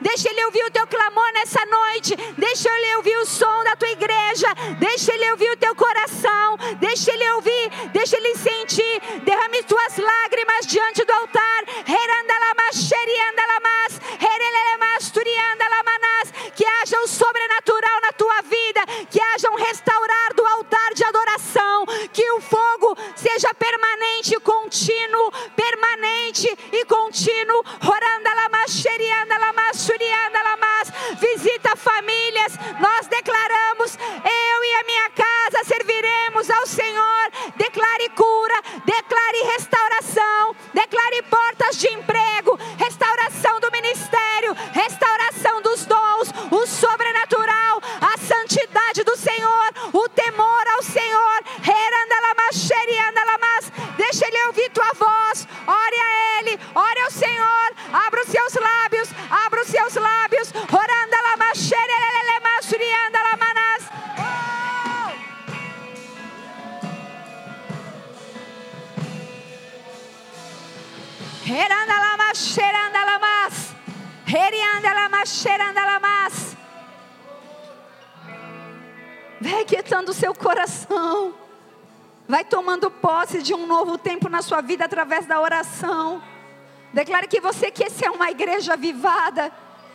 Deixa 0.00 0.30
ele 0.30 0.44
ouvir 0.44 0.64
o 0.64 0.70
teu 0.70 0.86
clamor 0.86 1.32
nessa 1.32 1.64
noite. 1.66 2.16
Deixa 2.38 2.68
ele 2.68 2.96
ouvir 2.96 3.16
o 3.18 3.26
som 3.26 3.64
da 3.64 3.76
tua 3.76 3.88
igreja. 3.88 4.46
Deixa 4.78 5.12
ele 5.12 5.30
ouvir 5.32 5.50
o 5.50 5.56
teu 5.56 5.74
coração. 5.74 6.56
Deixa 6.78 7.12
ele 7.12 7.28
ouvir, 7.32 7.70
deixa 7.92 8.16
ele 8.16 8.34
sentir. 8.36 9.00
Derrame 9.24 9.62
tuas 9.64 9.96
lágrimas 9.96 10.66
diante 10.66 11.04
do 11.04 11.12
altar. 11.12 11.64
Que 11.84 12.04
haja 16.84 17.00
um 17.00 17.06
sobrenatural 17.06 18.00
na 18.02 18.12
tua 18.12 18.42
vida. 18.42 18.80
Que 19.10 19.20
haja 19.20 19.50
um 19.50 19.56
restaurar 19.56 20.34
do 20.34 20.46
altar 20.46 20.92
de 20.94 21.02
adoração. 21.02 21.86
Que 22.12 22.30
o 22.32 22.40
fogo 22.40 22.96
seja 23.16 23.52
permanente, 23.54 24.38
contínuo, 24.40 25.32
permanente 25.56 26.46
e 26.72 26.84
contínuo. 26.84 27.64
Visita 31.20 31.76
famílias. 31.76 32.52
Nós 32.80 33.06
declaramos: 33.06 33.96
eu 33.96 34.64
e 34.64 34.74
a 34.74 34.84
minha 34.84 35.10
casa 35.10 35.64
serviremos 35.64 36.50
ao 36.50 36.66
Senhor. 36.66 37.30
Declare 37.56 38.08
cura, 38.10 38.62
declare 38.84 39.42
restauração, 39.52 40.56
declare 40.72 41.22
portas 41.22 41.78
de 41.78 41.88
emprego, 41.88 42.58
restauração 42.78 43.60
do 43.60 43.70
ministério, 43.70 44.54
sobrenatural, 46.66 47.80
a 48.00 48.18
santidade 48.18 49.02
do 49.04 49.16
Senhor, 49.16 49.68
o 49.92 50.08
temor 50.08 50.64
ao 50.74 50.82
Senhor. 50.82 51.24
Deixa 53.96 54.26
Ele 54.26 54.46
ouvir 54.46 54.70
tua 54.70 54.92
voz. 54.94 55.46
Ore 55.66 55.96
a 56.00 56.38
Ele, 56.38 56.58
ore 56.74 57.00
ao 57.00 57.10
Senhor. 57.10 57.74
Abra 57.92 58.22
os 58.22 58.28
seus 58.28 58.54
lábios, 58.54 59.08
abra 59.30 59.60
os 59.60 59.68
seus 59.68 59.94
lábios. 59.94 60.52
Oranda 60.54 61.16
lama 61.22 61.54
xerelele 61.54 62.40
masurianda. 62.42 63.14
Heranda 71.46 73.04
lamas. 73.04 73.73
Vai 79.40 79.64
quietando 79.64 80.10
o 80.10 80.14
seu 80.14 80.34
coração. 80.34 81.32
Vai 82.28 82.44
tomando 82.44 82.90
posse 82.90 83.40
de 83.40 83.54
um 83.54 83.66
novo 83.66 83.96
tempo 83.96 84.28
na 84.28 84.42
sua 84.42 84.60
vida 84.60 84.84
através 84.84 85.24
da 85.24 85.40
oração. 85.40 86.22
Declare 86.92 87.26
que 87.26 87.40
você 87.40 87.70
quer 87.70 87.90
ser 87.90 88.10
uma 88.10 88.30
igreja 88.30 88.74
avivada. 88.74 89.50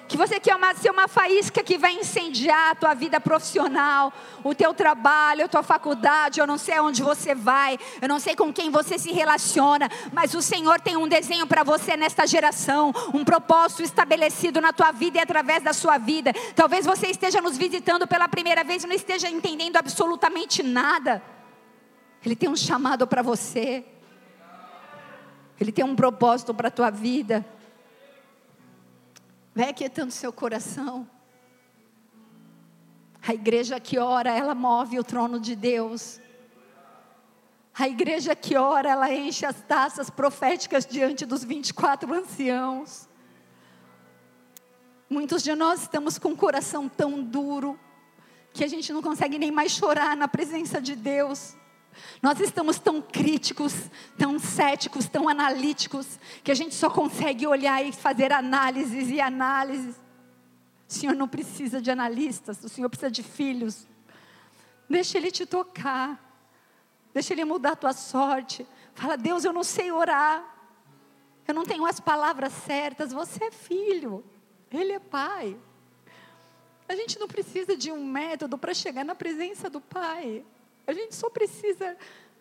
Que 0.10 0.18
você 0.18 0.40
quer 0.40 0.56
uma, 0.56 0.74
ser 0.74 0.90
uma 0.90 1.08
faísca 1.08 1.62
que 1.64 1.78
vai 1.78 1.94
incendiar 1.94 2.72
a 2.72 2.76
tua 2.76 2.96
vida 2.96 3.22
profissional, 3.22 4.12
o 4.44 4.56
teu 4.56 4.74
trabalho, 4.74 5.46
a 5.46 5.48
tua 5.48 5.62
faculdade. 5.62 6.40
Eu 6.40 6.48
não 6.48 6.58
sei 6.58 6.78
aonde 6.78 7.04
você 7.04 7.36
vai, 7.36 7.78
eu 8.02 8.10
não 8.10 8.20
sei 8.20 8.36
com 8.36 8.52
quem 8.52 8.72
você 8.72 8.98
se 8.98 9.12
relaciona, 9.12 9.88
mas 10.12 10.34
o 10.34 10.42
Senhor 10.42 10.82
tem 10.82 10.98
um 10.98 11.08
desenho 11.08 11.46
para 11.46 11.64
você 11.64 11.96
nesta 11.96 12.26
geração, 12.26 12.92
um 13.14 13.24
propósito 13.24 13.84
estabelecido 13.84 14.60
na 14.60 14.74
tua 14.74 14.92
vida 14.92 15.20
e 15.20 15.22
através 15.22 15.62
da 15.62 15.74
sua 15.74 16.00
vida. 16.00 16.34
Talvez 16.56 16.88
você 16.88 17.06
esteja 17.06 17.40
nos 17.40 17.56
visitando 17.56 18.08
pela 18.08 18.28
primeira 18.28 18.64
vez 18.64 18.84
e 18.84 18.88
não 18.88 18.96
esteja 18.96 19.30
entendendo 19.30 19.78
absolutamente 19.78 20.64
nada. 20.64 21.22
Ele 22.26 22.36
tem 22.36 22.50
um 22.50 22.56
chamado 22.56 23.06
para 23.06 23.22
você. 23.22 23.86
Ele 25.62 25.72
tem 25.72 25.86
um 25.86 25.96
propósito 25.96 26.52
para 26.52 26.70
a 26.70 26.72
tua 26.72 26.90
vida. 26.90 27.46
Vai 29.54 29.70
aquietando 29.70 30.12
seu 30.12 30.32
coração. 30.32 31.10
A 33.22 33.34
igreja 33.34 33.80
que 33.80 34.00
ora, 34.00 34.32
ela 34.32 34.56
move 34.56 34.98
o 35.00 35.04
trono 35.04 35.40
de 35.40 35.56
Deus. 35.56 36.20
A 37.78 37.88
igreja 37.88 38.36
que 38.36 38.58
ora, 38.58 38.90
ela 38.90 39.14
enche 39.14 39.46
as 39.46 39.62
taças 39.62 40.10
proféticas 40.10 40.86
diante 40.86 41.26
dos 41.26 41.44
24 41.44 42.14
anciãos. 42.14 43.08
Muitos 45.10 45.42
de 45.44 45.56
nós 45.56 45.82
estamos 45.82 46.20
com 46.20 46.30
o 46.30 46.38
coração 46.38 46.88
tão 46.88 47.24
duro 47.24 47.80
que 48.54 48.64
a 48.64 48.68
gente 48.68 48.92
não 48.94 49.02
consegue 49.02 49.40
nem 49.40 49.52
mais 49.52 49.72
chorar 49.72 50.16
na 50.16 50.28
presença 50.28 50.82
de 50.82 50.96
Deus. 50.96 51.56
Nós 52.22 52.40
estamos 52.40 52.80
tão 52.80 53.02
críticos, 53.02 53.74
tão 54.18 54.38
céticos, 54.40 55.08
tão 55.08 55.30
analíticos, 55.30 56.20
que 56.44 56.52
a 56.52 56.56
gente 56.56 56.76
só 56.76 56.90
consegue 56.90 57.48
olhar 57.48 57.86
e 57.86 57.92
fazer 57.92 58.32
análises 58.34 59.10
e 59.10 59.22
análises. 59.22 59.96
O 60.88 60.94
Senhor 60.94 61.16
não 61.16 61.28
precisa 61.28 61.82
de 61.82 61.92
analistas, 61.92 62.64
o 62.64 62.70
Senhor 62.70 62.90
precisa 62.90 63.12
de 63.12 63.24
filhos. 63.24 63.88
Deixa 64.90 65.18
Ele 65.18 65.32
te 65.32 65.46
tocar, 65.46 66.20
deixa 67.14 67.34
Ele 67.34 67.46
mudar 67.46 67.74
a 67.74 67.76
tua 67.76 67.94
sorte. 67.94 68.66
Fala, 68.96 69.16
Deus, 69.16 69.46
eu 69.46 69.54
não 69.54 69.64
sei 69.64 69.92
orar, 69.92 70.44
eu 71.48 71.54
não 71.54 71.64
tenho 71.64 71.86
as 71.86 72.00
palavras 72.00 72.52
certas. 72.54 73.14
Você 73.14 73.46
é 73.46 73.52
filho, 73.52 74.24
Ele 74.72 74.94
é 74.94 75.00
pai. 75.00 75.58
A 76.90 76.96
gente 76.96 77.20
não 77.20 77.28
precisa 77.28 77.78
de 77.78 77.92
um 77.92 78.04
método 78.04 78.58
para 78.58 78.74
chegar 78.74 79.06
na 79.06 79.14
presença 79.14 79.70
do 79.70 79.80
Pai. 79.80 80.44
A 80.90 80.94
gente 80.94 81.14
só 81.14 81.30
precisa 81.30 81.96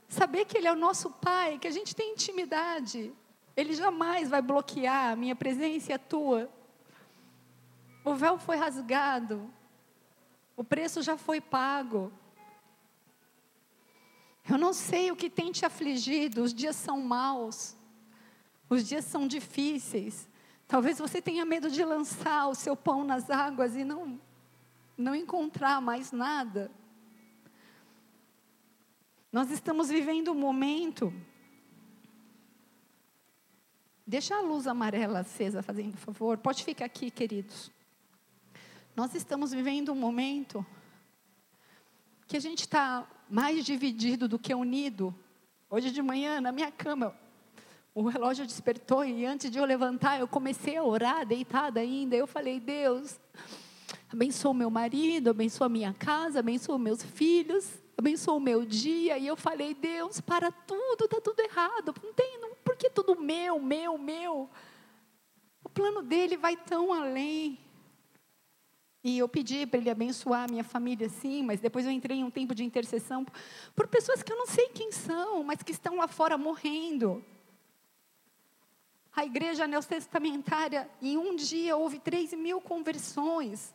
saber 0.09 0.46
que 0.46 0.57
Ele 0.57 0.66
é 0.66 0.72
o 0.72 0.74
nosso 0.76 1.11
Pai, 1.11 1.59
que 1.59 1.68
a 1.68 1.70
gente 1.70 1.94
tem 1.94 2.12
intimidade. 2.12 3.12
Ele 3.55 3.74
jamais 3.74 4.30
vai 4.30 4.40
bloquear 4.40 5.12
a 5.12 5.16
minha 5.16 5.36
presença 5.36 5.92
e 5.92 5.94
a 5.94 5.99
tua. 5.99 6.49
O 8.03 8.14
véu 8.14 8.38
foi 8.38 8.57
rasgado. 8.57 9.53
O 10.57 10.64
preço 10.64 11.03
já 11.03 11.18
foi 11.18 11.42
pago. 11.42 12.11
Eu 14.49 14.57
não 14.57 14.72
sei 14.72 15.11
o 15.11 15.16
que 15.16 15.28
tem 15.28 15.53
te 15.53 15.66
afligido, 15.66 16.42
os 16.42 16.55
dias 16.55 16.74
são 16.74 17.03
maus, 17.03 17.76
os 18.70 18.88
dias 18.88 19.05
são 19.05 19.28
difíceis. 19.28 20.26
Talvez 20.66 20.99
você 20.99 21.20
tenha 21.20 21.44
medo 21.44 21.70
de 21.70 21.84
lançar 21.84 22.49
o 22.49 22.55
seu 22.55 22.74
pão 22.74 23.05
nas 23.05 23.28
águas 23.28 23.76
e 23.76 23.84
não, 23.84 24.18
não 24.96 25.14
encontrar 25.14 25.82
mais 25.82 26.12
nada. 26.12 26.70
Nós 29.31 29.51
estamos 29.51 29.91
vivendo 29.91 30.33
um 30.33 30.35
momento. 30.35 31.12
Deixa 34.07 34.35
a 34.35 34.41
luz 34.41 34.66
amarela 34.66 35.18
acesa, 35.18 35.62
fazendo 35.62 35.99
favor. 35.99 36.39
Pode 36.39 36.64
ficar 36.64 36.87
aqui, 36.87 37.11
queridos. 37.11 37.70
Nós 38.97 39.14
estamos 39.14 39.53
vivendo 39.53 39.93
um 39.93 39.95
momento 39.95 40.64
que 42.26 42.39
a 42.39 42.41
gente 42.41 42.61
está 42.61 43.07
mais 43.29 43.66
dividido 43.66 44.26
do 44.26 44.39
que 44.39 44.55
unido. 44.55 45.14
Hoje 45.68 45.91
de 45.91 46.01
manhã, 46.01 46.41
na 46.41 46.51
minha 46.51 46.72
cama, 46.72 47.14
o 47.95 48.09
relógio 48.09 48.47
despertou 48.47 49.05
e 49.05 49.26
antes 49.26 49.51
de 49.51 49.59
eu 49.59 49.64
levantar, 49.66 50.18
eu 50.18 50.26
comecei 50.26 50.79
a 50.79 50.83
orar, 50.83 51.26
deitada 51.26 51.81
ainda. 51.81 52.16
Eu 52.16 52.26
falei, 52.26 52.59
Deus, 52.59 53.20
abençoa 54.11 54.55
meu 54.55 54.70
marido, 54.70 55.29
abençoa 55.29 55.66
a 55.66 55.70
minha 55.70 55.93
casa, 55.93 56.39
abençoa 56.39 56.79
meus 56.79 57.03
filhos, 57.03 57.70
abençoa 57.99 58.34
o 58.34 58.40
meu 58.40 58.64
dia. 58.64 59.18
E 59.18 59.26
eu 59.26 59.36
falei, 59.36 59.74
Deus, 59.74 60.20
para 60.20 60.53
tudo, 60.53 61.05
está 61.05 61.20
tudo 61.20 61.40
errado. 61.40 61.94
Não 62.03 62.12
tem, 62.12 62.38
não, 62.40 62.55
por 62.64 62.76
que 62.76 62.88
tudo 62.88 63.20
meu, 63.20 63.59
meu, 63.59 63.99
meu? 63.99 64.49
O 65.64 65.68
plano 65.68 66.03
dele 66.03 66.36
vai 66.36 66.57
tão 66.57 66.92
além. 66.92 67.59
E 69.03 69.18
eu 69.18 69.28
pedi 69.28 69.66
para 69.66 69.78
ele 69.78 69.90
abençoar 69.90 70.44
a 70.44 70.51
minha 70.51 70.64
família, 70.64 71.09
sim, 71.09 71.42
mas 71.42 71.61
depois 71.61 71.86
eu 71.86 71.92
entrei 71.92 72.18
em 72.18 72.24
um 72.24 72.30
tempo 72.30 72.55
de 72.55 72.64
intercessão 72.64 73.24
por 73.74 73.86
pessoas 73.86 74.22
que 74.22 74.32
eu 74.32 74.36
não 74.36 74.46
sei 74.46 74.68
quem 74.68 74.90
são, 74.90 75.44
mas 75.44 75.62
que 75.62 75.72
estão 75.72 75.96
lá 75.96 76.09
fora 76.09 76.36
morrendo. 76.36 77.24
A 79.14 79.24
igreja 79.24 79.66
neotestamentária, 79.66 80.88
em 81.01 81.16
um 81.16 81.34
dia, 81.34 81.76
houve 81.76 81.99
3 81.99 82.34
mil 82.34 82.61
conversões. 82.61 83.74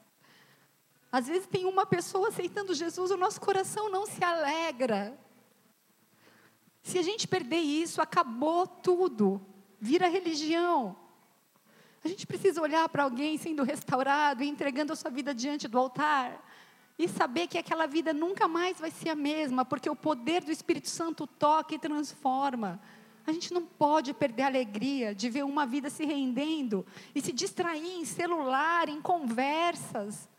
Às 1.13 1.27
vezes 1.27 1.45
tem 1.45 1.65
uma 1.65 1.85
pessoa 1.85 2.29
aceitando 2.29 2.73
Jesus, 2.73 3.11
o 3.11 3.17
nosso 3.17 3.39
coração 3.39 3.87
não 3.87 4.03
se 4.03 4.23
alegra. 4.23 5.15
Se 6.81 6.97
a 6.97 7.03
gente 7.03 7.27
perder 7.27 7.59
isso, 7.59 8.01
acabou 8.01 8.65
tudo, 8.65 9.39
vira 9.79 10.07
religião. 10.07 10.95
A 12.03 12.07
gente 12.07 12.25
precisa 12.25 12.59
olhar 12.59 12.89
para 12.89 13.03
alguém 13.03 13.37
sendo 13.37 13.61
restaurado 13.61 14.43
e 14.43 14.49
entregando 14.49 14.91
a 14.91 14.95
sua 14.95 15.11
vida 15.11 15.35
diante 15.35 15.67
do 15.67 15.77
altar 15.77 16.43
e 16.97 17.07
saber 17.07 17.45
que 17.45 17.59
aquela 17.59 17.85
vida 17.85 18.11
nunca 18.11 18.47
mais 18.47 18.79
vai 18.79 18.89
ser 18.89 19.09
a 19.09 19.15
mesma, 19.15 19.63
porque 19.63 19.87
o 19.87 19.95
poder 19.95 20.43
do 20.43 20.51
Espírito 20.51 20.89
Santo 20.89 21.27
toca 21.27 21.75
e 21.75 21.79
transforma. 21.79 22.81
A 23.27 23.31
gente 23.31 23.53
não 23.53 23.63
pode 23.63 24.15
perder 24.15 24.41
a 24.41 24.47
alegria 24.47 25.13
de 25.13 25.29
ver 25.29 25.45
uma 25.45 25.67
vida 25.67 25.91
se 25.91 26.05
rendendo 26.05 26.83
e 27.13 27.21
se 27.21 27.31
distrair 27.31 27.99
em 27.99 28.03
celular, 28.03 28.89
em 28.89 28.99
conversas. 28.99 30.32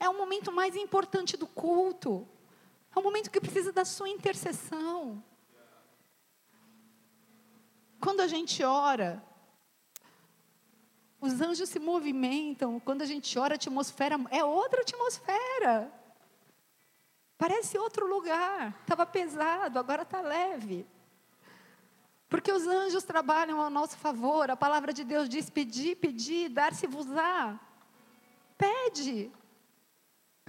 É 0.00 0.08
o 0.08 0.16
momento 0.16 0.50
mais 0.50 0.74
importante 0.74 1.36
do 1.36 1.46
culto. 1.46 2.26
É 2.96 2.98
o 2.98 3.02
momento 3.02 3.30
que 3.30 3.40
precisa 3.40 3.70
da 3.70 3.84
sua 3.84 4.08
intercessão. 4.08 5.22
Quando 8.00 8.20
a 8.20 8.26
gente 8.26 8.64
ora, 8.64 9.22
os 11.20 11.38
anjos 11.42 11.68
se 11.68 11.78
movimentam. 11.78 12.80
Quando 12.80 13.02
a 13.02 13.04
gente 13.04 13.38
ora, 13.38 13.54
a 13.54 13.56
atmosfera 13.56 14.18
é 14.30 14.42
outra 14.42 14.80
atmosfera. 14.80 15.92
Parece 17.36 17.76
outro 17.76 18.06
lugar. 18.06 18.74
Estava 18.80 19.04
pesado, 19.04 19.78
agora 19.78 20.02
está 20.02 20.22
leve. 20.22 20.86
Porque 22.26 22.50
os 22.50 22.66
anjos 22.66 23.04
trabalham 23.04 23.60
ao 23.60 23.68
nosso 23.68 23.98
favor. 23.98 24.50
A 24.50 24.56
palavra 24.56 24.94
de 24.94 25.04
Deus 25.04 25.28
diz: 25.28 25.50
pedir, 25.50 25.96
pedir, 25.96 26.48
dar-se-vos-á. 26.48 27.60
Pede. 28.56 29.30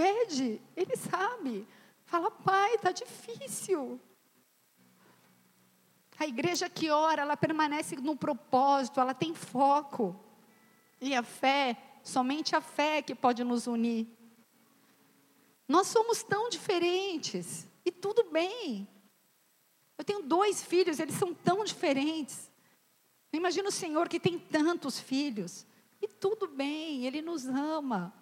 Pede. 0.02 0.60
Ele 0.76 0.95
sabe. 0.95 1.68
Fala, 2.06 2.32
pai, 2.32 2.74
está 2.74 2.91
difícil. 2.91 3.99
A 6.18 6.26
igreja 6.26 6.68
que 6.68 6.89
ora, 6.89 7.22
ela 7.22 7.38
permanece 7.38 7.95
no 7.97 8.16
propósito, 8.16 8.99
ela 8.99 9.14
tem 9.14 9.36
foco. 9.36 10.20
E 10.99 11.14
a 11.14 11.22
fé, 11.22 11.78
somente 12.04 12.56
a 12.56 12.62
fé 12.62 13.04
que 13.04 13.14
pode 13.14 13.43
nos 13.43 13.68
unir. 13.68 14.08
Nós 15.68 15.86
somos 15.86 16.24
tão 16.24 16.49
diferentes 16.49 17.68
e 17.86 17.91
tudo 17.91 18.24
bem. 18.24 18.88
Eu 19.99 20.04
tenho 20.04 20.24
dois 20.24 20.64
filhos, 20.64 20.99
eles 20.99 21.14
são 21.14 21.32
tão 21.32 21.64
diferentes. 21.64 22.52
Imagina 23.32 23.70
o 23.70 23.72
Senhor 23.72 24.10
que 24.10 24.20
tem 24.20 24.39
tantos 24.39 24.99
filhos 24.99 25.64
e 26.02 26.08
tudo 26.08 26.47
bem, 26.47 27.06
Ele 27.06 27.22
nos 27.22 27.45
ama. 27.45 28.20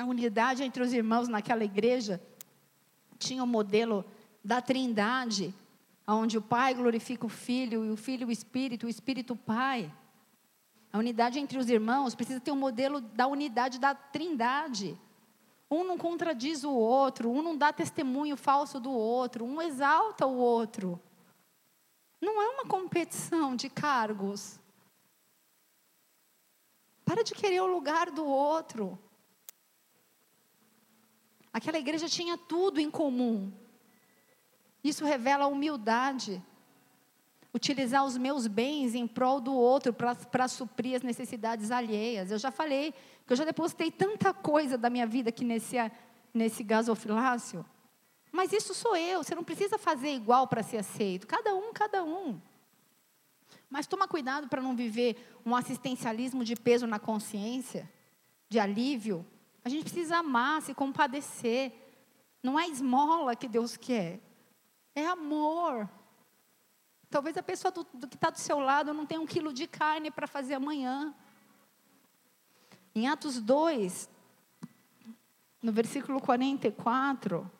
A 0.00 0.04
unidade 0.06 0.64
entre 0.64 0.82
os 0.82 0.94
irmãos 0.94 1.28
naquela 1.28 1.62
igreja 1.62 2.18
tinha 3.18 3.42
o 3.42 3.44
um 3.44 3.48
modelo 3.48 4.02
da 4.42 4.62
Trindade, 4.62 5.54
onde 6.08 6.38
o 6.38 6.42
Pai 6.42 6.72
glorifica 6.72 7.26
o 7.26 7.28
Filho, 7.28 7.84
e 7.84 7.90
o 7.90 7.98
Filho 7.98 8.28
o 8.28 8.32
Espírito, 8.32 8.86
o 8.86 8.88
Espírito 8.88 9.34
o 9.34 9.36
Pai. 9.36 9.92
A 10.90 10.96
unidade 10.96 11.38
entre 11.38 11.58
os 11.58 11.68
irmãos 11.68 12.14
precisa 12.14 12.40
ter 12.40 12.50
um 12.50 12.56
modelo 12.56 13.02
da 13.02 13.26
unidade 13.26 13.78
da 13.78 13.94
Trindade. 13.94 14.98
Um 15.70 15.84
não 15.84 15.98
contradiz 15.98 16.64
o 16.64 16.72
outro, 16.72 17.30
um 17.30 17.42
não 17.42 17.54
dá 17.54 17.70
testemunho 17.70 18.38
falso 18.38 18.80
do 18.80 18.90
outro, 18.90 19.44
um 19.44 19.60
exalta 19.60 20.24
o 20.24 20.34
outro. 20.34 20.98
Não 22.22 22.40
é 22.40 22.48
uma 22.48 22.64
competição 22.64 23.54
de 23.54 23.68
cargos. 23.68 24.58
Para 27.04 27.22
de 27.22 27.34
querer 27.34 27.60
o 27.60 27.66
lugar 27.66 28.10
do 28.10 28.24
outro. 28.24 28.98
Aquela 31.60 31.78
igreja 31.78 32.08
tinha 32.08 32.38
tudo 32.38 32.80
em 32.80 32.90
comum. 32.90 33.52
Isso 34.82 35.04
revela 35.04 35.46
humildade. 35.46 36.42
Utilizar 37.52 38.02
os 38.02 38.16
meus 38.16 38.46
bens 38.46 38.94
em 38.94 39.06
prol 39.06 39.42
do 39.42 39.52
outro 39.52 39.92
para 39.92 40.48
suprir 40.48 40.96
as 40.96 41.02
necessidades 41.02 41.70
alheias. 41.70 42.30
Eu 42.30 42.38
já 42.38 42.50
falei 42.50 42.94
que 43.26 43.32
eu 43.34 43.36
já 43.36 43.44
depositei 43.44 43.90
tanta 43.90 44.32
coisa 44.32 44.78
da 44.78 44.88
minha 44.88 45.06
vida 45.06 45.28
aqui 45.28 45.44
nesse, 45.44 45.76
nesse 46.32 46.64
gasofilácio. 46.64 47.62
Mas 48.32 48.54
isso 48.54 48.72
sou 48.72 48.96
eu, 48.96 49.22
você 49.22 49.34
não 49.34 49.44
precisa 49.44 49.76
fazer 49.76 50.14
igual 50.14 50.48
para 50.48 50.62
ser 50.62 50.78
aceito. 50.78 51.26
Cada 51.26 51.54
um, 51.54 51.74
cada 51.74 52.02
um. 52.02 52.40
Mas 53.68 53.86
toma 53.86 54.08
cuidado 54.08 54.48
para 54.48 54.62
não 54.62 54.74
viver 54.74 55.38
um 55.44 55.54
assistencialismo 55.54 56.42
de 56.42 56.56
peso 56.56 56.86
na 56.86 56.98
consciência, 56.98 57.86
de 58.48 58.58
alívio. 58.58 59.26
A 59.64 59.68
gente 59.68 59.84
precisa 59.84 60.18
amar, 60.18 60.62
se 60.62 60.74
compadecer. 60.74 61.72
Não 62.42 62.58
é 62.58 62.68
esmola 62.68 63.36
que 63.36 63.48
Deus 63.48 63.76
quer. 63.76 64.20
É 64.94 65.06
amor. 65.06 65.88
Talvez 67.10 67.36
a 67.36 67.42
pessoa 67.42 67.70
do, 67.70 67.86
do 67.92 68.08
que 68.08 68.14
está 68.14 68.30
do 68.30 68.38
seu 68.38 68.58
lado 68.60 68.94
não 68.94 69.04
tenha 69.04 69.20
um 69.20 69.26
quilo 69.26 69.52
de 69.52 69.66
carne 69.66 70.10
para 70.10 70.26
fazer 70.26 70.54
amanhã. 70.54 71.14
Em 72.94 73.08
Atos 73.08 73.40
2, 73.40 74.08
no 75.62 75.72
versículo 75.72 76.20
44, 76.20 77.50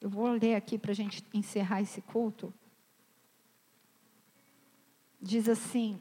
eu 0.00 0.08
vou 0.08 0.28
ler 0.32 0.54
aqui 0.54 0.78
para 0.78 0.92
a 0.92 0.94
gente 0.94 1.24
encerrar 1.32 1.80
esse 1.80 2.00
culto. 2.02 2.52
Diz 5.20 5.48
assim: 5.48 6.00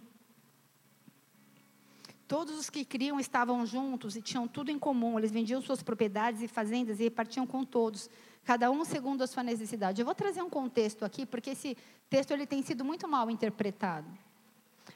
Todos 2.32 2.58
os 2.58 2.70
que 2.70 2.86
criam 2.86 3.20
estavam 3.20 3.66
juntos 3.66 4.16
e 4.16 4.22
tinham 4.22 4.48
tudo 4.48 4.72
em 4.72 4.80
comum. 4.80 5.20
Eles 5.20 5.34
vendiam 5.34 5.62
suas 5.62 5.84
propriedades 5.84 6.42
e 6.42 6.48
fazendas 6.48 6.98
e 6.98 7.04
repartiam 7.04 7.46
com 7.46 7.66
todos 7.66 8.10
cada 8.46 8.72
um 8.72 8.86
segundo 8.86 9.22
a 9.22 9.28
sua 9.28 9.44
necessidade. 9.44 10.00
Eu 10.00 10.06
vou 10.06 10.16
trazer 10.16 10.42
um 10.42 10.50
contexto 10.50 11.04
aqui, 11.04 11.26
porque 11.26 11.50
esse 11.50 11.76
texto 12.10 12.32
ele 12.32 12.46
tem 12.46 12.64
sido 12.64 12.86
muito 12.86 13.06
mal 13.06 13.30
interpretado. 13.30 14.08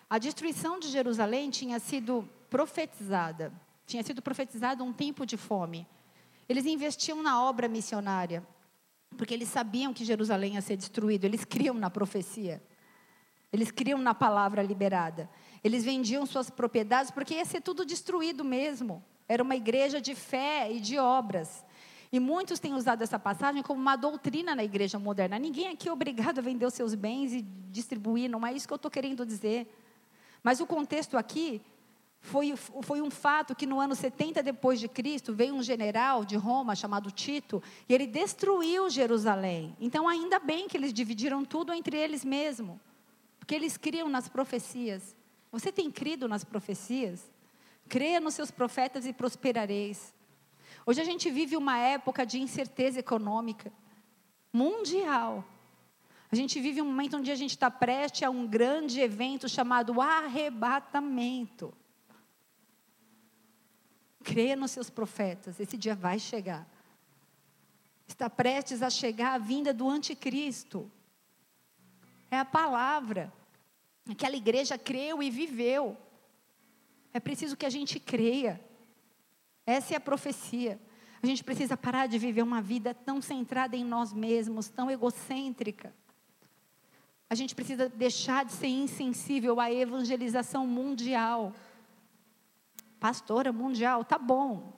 A 0.10 0.18
destruição 0.18 0.80
de 0.80 0.88
Jerusalém 0.88 1.50
tinha 1.50 1.78
sido 1.78 2.26
profetizada, 2.50 3.52
tinha 3.86 4.02
sido 4.02 4.22
profetizado 4.22 4.82
um 4.82 4.94
tempo 4.94 5.26
de 5.26 5.36
fome. 5.36 5.86
Eles 6.48 6.66
investiam 6.66 7.22
na 7.22 7.44
obra 7.44 7.68
missionária, 7.68 8.48
porque 9.18 9.34
eles 9.34 9.50
sabiam 9.50 9.94
que 9.94 10.06
Jerusalém 10.06 10.54
ia 10.54 10.62
ser 10.62 10.78
destruído, 10.78 11.26
eles 11.26 11.44
criam 11.44 11.76
na 11.76 11.90
profecia. 11.90 12.64
Eles 13.56 13.72
criam 13.72 14.00
na 14.00 14.14
palavra 14.14 14.62
liberada. 14.62 15.30
Eles 15.64 15.84
vendiam 15.84 16.26
suas 16.26 16.50
propriedades 16.50 17.12
porque 17.12 17.36
ia 17.36 17.46
ser 17.46 17.62
tudo 17.62 17.86
destruído 17.86 18.44
mesmo. 18.44 19.04
Era 19.28 19.42
uma 19.42 19.56
igreja 19.56 20.00
de 20.00 20.14
fé 20.14 20.72
e 20.72 20.80
de 20.80 20.98
obras. 20.98 21.66
E 22.12 22.20
muitos 22.20 22.60
têm 22.60 22.74
usado 22.74 23.02
essa 23.02 23.20
passagem 23.20 23.62
como 23.64 23.82
uma 23.82 23.96
doutrina 23.96 24.56
na 24.56 24.64
igreja 24.64 24.98
moderna. 25.00 25.40
Ninguém 25.40 25.70
aqui 25.70 25.90
é 25.90 25.92
obrigado 25.92 26.40
a 26.40 26.42
vender 26.42 26.66
os 26.66 26.74
seus 26.74 26.96
bens 26.96 27.34
e 27.34 27.42
distribuir, 27.42 28.30
não 28.30 28.46
é 28.46 28.54
isso 28.54 28.68
que 28.68 28.74
eu 28.74 28.78
estou 28.78 28.92
querendo 28.92 29.26
dizer. 29.26 29.68
Mas 30.44 30.60
o 30.60 30.66
contexto 30.66 31.18
aqui 31.18 31.62
foi, 32.22 32.56
foi 32.56 33.02
um 33.02 33.12
fato 33.12 33.56
que 33.56 33.66
no 33.66 33.80
ano 33.80 33.96
70 33.96 34.42
depois 34.42 34.80
de 34.80 34.88
Cristo 34.88 35.34
veio 35.34 35.54
um 35.54 35.62
general 35.62 36.26
de 36.26 36.36
Roma 36.36 36.76
chamado 36.76 37.12
Tito 37.12 37.62
e 37.88 37.94
ele 37.94 38.08
destruiu 38.08 38.90
Jerusalém. 38.90 39.76
Então 39.80 40.08
ainda 40.08 40.40
bem 40.40 40.68
que 40.68 40.78
eles 40.78 40.94
dividiram 40.94 41.44
tudo 41.46 41.74
entre 41.74 41.98
eles 41.98 42.26
mesmos, 42.26 42.78
porque 43.40 43.56
eles 43.56 43.78
criam 43.78 44.10
nas 44.10 44.28
profecias. 44.28 45.15
Você 45.56 45.72
tem 45.72 45.90
crido 45.90 46.28
nas 46.28 46.44
profecias? 46.44 47.32
Creia 47.88 48.20
nos 48.20 48.34
seus 48.34 48.52
profetas 48.52 49.06
e 49.06 49.14
prosperareis. 49.14 50.14
Hoje 50.86 51.00
a 51.00 51.06
gente 51.06 51.32
vive 51.32 51.56
uma 51.56 51.78
época 51.78 52.26
de 52.26 52.38
incerteza 52.38 53.00
econômica 53.00 53.72
mundial. 54.52 55.46
A 56.30 56.36
gente 56.36 56.60
vive 56.60 56.82
um 56.82 56.86
momento 56.86 57.16
onde 57.16 57.32
a 57.32 57.36
gente 57.36 57.52
está 57.52 57.72
prestes 57.72 58.24
a 58.24 58.30
um 58.30 58.46
grande 58.46 59.00
evento 59.00 59.48
chamado 59.48 60.02
arrebatamento. 60.02 61.74
Creia 64.26 64.58
nos 64.58 64.72
seus 64.72 64.90
profetas, 64.90 65.58
esse 65.58 65.78
dia 65.78 65.96
vai 65.96 66.20
chegar. 66.20 66.68
Está 68.06 68.30
prestes 68.30 68.82
a 68.82 68.90
chegar 68.90 69.36
a 69.36 69.38
vinda 69.38 69.74
do 69.74 69.90
anticristo. 69.90 70.92
É 72.30 72.38
a 72.38 72.44
palavra. 72.44 73.32
Aquela 74.10 74.36
igreja 74.36 74.78
creu 74.78 75.22
e 75.22 75.30
viveu. 75.30 75.98
É 77.14 77.20
preciso 77.20 77.58
que 77.58 77.66
a 77.66 77.70
gente 77.70 78.00
creia. 78.00 78.62
Essa 79.66 79.94
é 79.94 79.98
a 79.98 80.02
profecia. 80.02 80.80
A 81.24 81.26
gente 81.26 81.44
precisa 81.44 81.76
parar 81.76 82.08
de 82.08 82.20
viver 82.20 82.44
uma 82.44 82.62
vida 82.62 82.94
tão 82.94 83.20
centrada 83.22 83.76
em 83.76 83.84
nós 83.84 84.14
mesmos, 84.14 84.70
tão 84.70 84.92
egocêntrica. 84.92 85.94
A 87.28 87.34
gente 87.34 87.56
precisa 87.56 87.90
deixar 87.90 88.46
de 88.46 88.52
ser 88.52 88.68
insensível 88.68 89.60
à 89.60 89.72
evangelização 89.72 90.68
mundial. 90.68 91.54
Pastora 93.00 93.52
mundial, 93.52 94.06
tá 94.06 94.20
bom. 94.20 94.74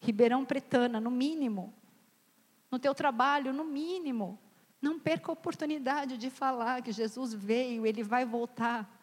Ribeirão 0.00 0.44
Pretana, 0.44 1.00
no 1.00 1.10
mínimo. 1.10 1.74
No 2.70 2.78
teu 2.78 2.94
trabalho, 2.94 3.52
no 3.52 3.64
mínimo. 3.64 4.38
Não 4.82 4.98
perca 4.98 5.30
a 5.30 5.32
oportunidade 5.32 6.18
de 6.18 6.28
falar 6.28 6.82
que 6.82 6.92
Jesus 6.92 7.32
veio, 7.32 7.86
ele 7.86 8.02
vai 8.02 8.26
voltar 8.26 9.02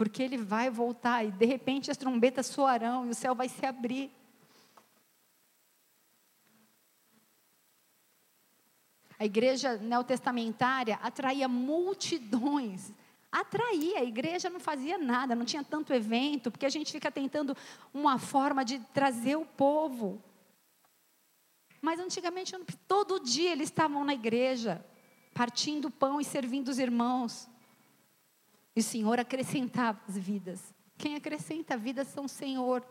porque 0.00 0.22
ele 0.22 0.38
vai 0.38 0.70
voltar 0.70 1.26
e 1.26 1.30
de 1.30 1.44
repente 1.44 1.90
as 1.90 1.96
trombetas 1.98 2.46
soarão 2.46 3.06
e 3.06 3.10
o 3.10 3.14
céu 3.14 3.34
vai 3.34 3.50
se 3.50 3.66
abrir. 3.66 4.10
A 9.18 9.26
igreja 9.26 9.76
neotestamentária 9.76 10.98
atraía 11.02 11.46
multidões. 11.46 12.94
Atraía, 13.30 13.98
a 13.98 14.04
igreja 14.04 14.48
não 14.48 14.58
fazia 14.58 14.96
nada, 14.96 15.34
não 15.34 15.44
tinha 15.44 15.62
tanto 15.62 15.92
evento, 15.92 16.50
porque 16.50 16.64
a 16.64 16.70
gente 16.70 16.90
fica 16.90 17.10
tentando 17.10 17.54
uma 17.92 18.18
forma 18.18 18.64
de 18.64 18.78
trazer 18.94 19.36
o 19.36 19.44
povo. 19.44 20.18
Mas 21.80 21.98
antigamente, 21.98 22.56
todo 22.86 23.20
dia 23.20 23.52
eles 23.52 23.68
estavam 23.68 24.04
na 24.04 24.14
igreja, 24.14 24.84
partindo 25.32 25.90
pão 25.90 26.20
e 26.20 26.24
servindo 26.24 26.68
os 26.68 26.78
irmãos. 26.78 27.48
E 28.76 28.80
o 28.80 28.82
Senhor 28.82 29.18
acrescentava 29.18 30.00
as 30.08 30.16
vidas. 30.16 30.74
Quem 30.98 31.14
acrescenta 31.14 31.74
a 31.74 31.76
vida 31.76 32.04
são 32.04 32.26
o 32.26 32.28
Senhor. 32.28 32.86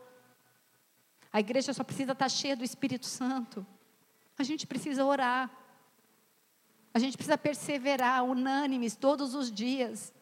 A 1.32 1.38
igreja 1.38 1.72
só 1.72 1.84
precisa 1.84 2.12
estar 2.12 2.28
cheia 2.28 2.56
do 2.56 2.64
Espírito 2.64 3.06
Santo. 3.06 3.64
A 4.36 4.42
gente 4.42 4.66
precisa 4.66 5.04
orar. 5.04 5.50
A 6.92 6.98
gente 6.98 7.16
precisa 7.16 7.38
perseverar, 7.38 8.24
unânimes, 8.24 8.96
todos 8.96 9.34
os 9.34 9.50
dias. 9.50 10.12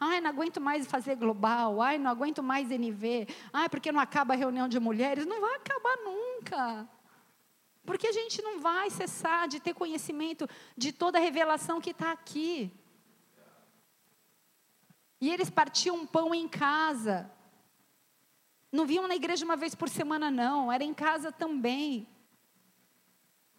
Ai, 0.00 0.20
não 0.20 0.30
aguento 0.30 0.60
mais 0.60 0.86
fazer 0.86 1.16
global. 1.16 1.82
Ai, 1.82 1.98
não 1.98 2.10
aguento 2.10 2.42
mais 2.42 2.70
NV. 2.70 3.28
Ai, 3.52 3.68
porque 3.68 3.92
não 3.92 4.00
acaba 4.00 4.32
a 4.32 4.36
reunião 4.36 4.66
de 4.66 4.80
mulheres. 4.80 5.26
Não 5.26 5.40
vai 5.40 5.56
acabar 5.56 5.96
nunca. 5.98 6.88
Porque 7.86 8.08
a 8.08 8.12
gente 8.12 8.42
não 8.42 8.60
vai 8.60 8.90
cessar 8.90 9.46
de 9.46 9.60
ter 9.60 9.72
conhecimento 9.72 10.48
de 10.76 10.92
toda 10.92 11.18
a 11.18 11.20
revelação 11.20 11.80
que 11.80 11.90
está 11.90 12.10
aqui. 12.10 12.72
E 15.20 15.32
eles 15.32 15.48
partiam 15.48 16.06
pão 16.06 16.34
em 16.34 16.48
casa. 16.48 17.30
Não 18.70 18.84
vinham 18.84 19.08
na 19.08 19.14
igreja 19.14 19.44
uma 19.44 19.56
vez 19.56 19.74
por 19.74 19.88
semana, 19.88 20.30
não, 20.30 20.70
era 20.70 20.84
em 20.84 20.92
casa 20.92 21.32
também. 21.32 22.06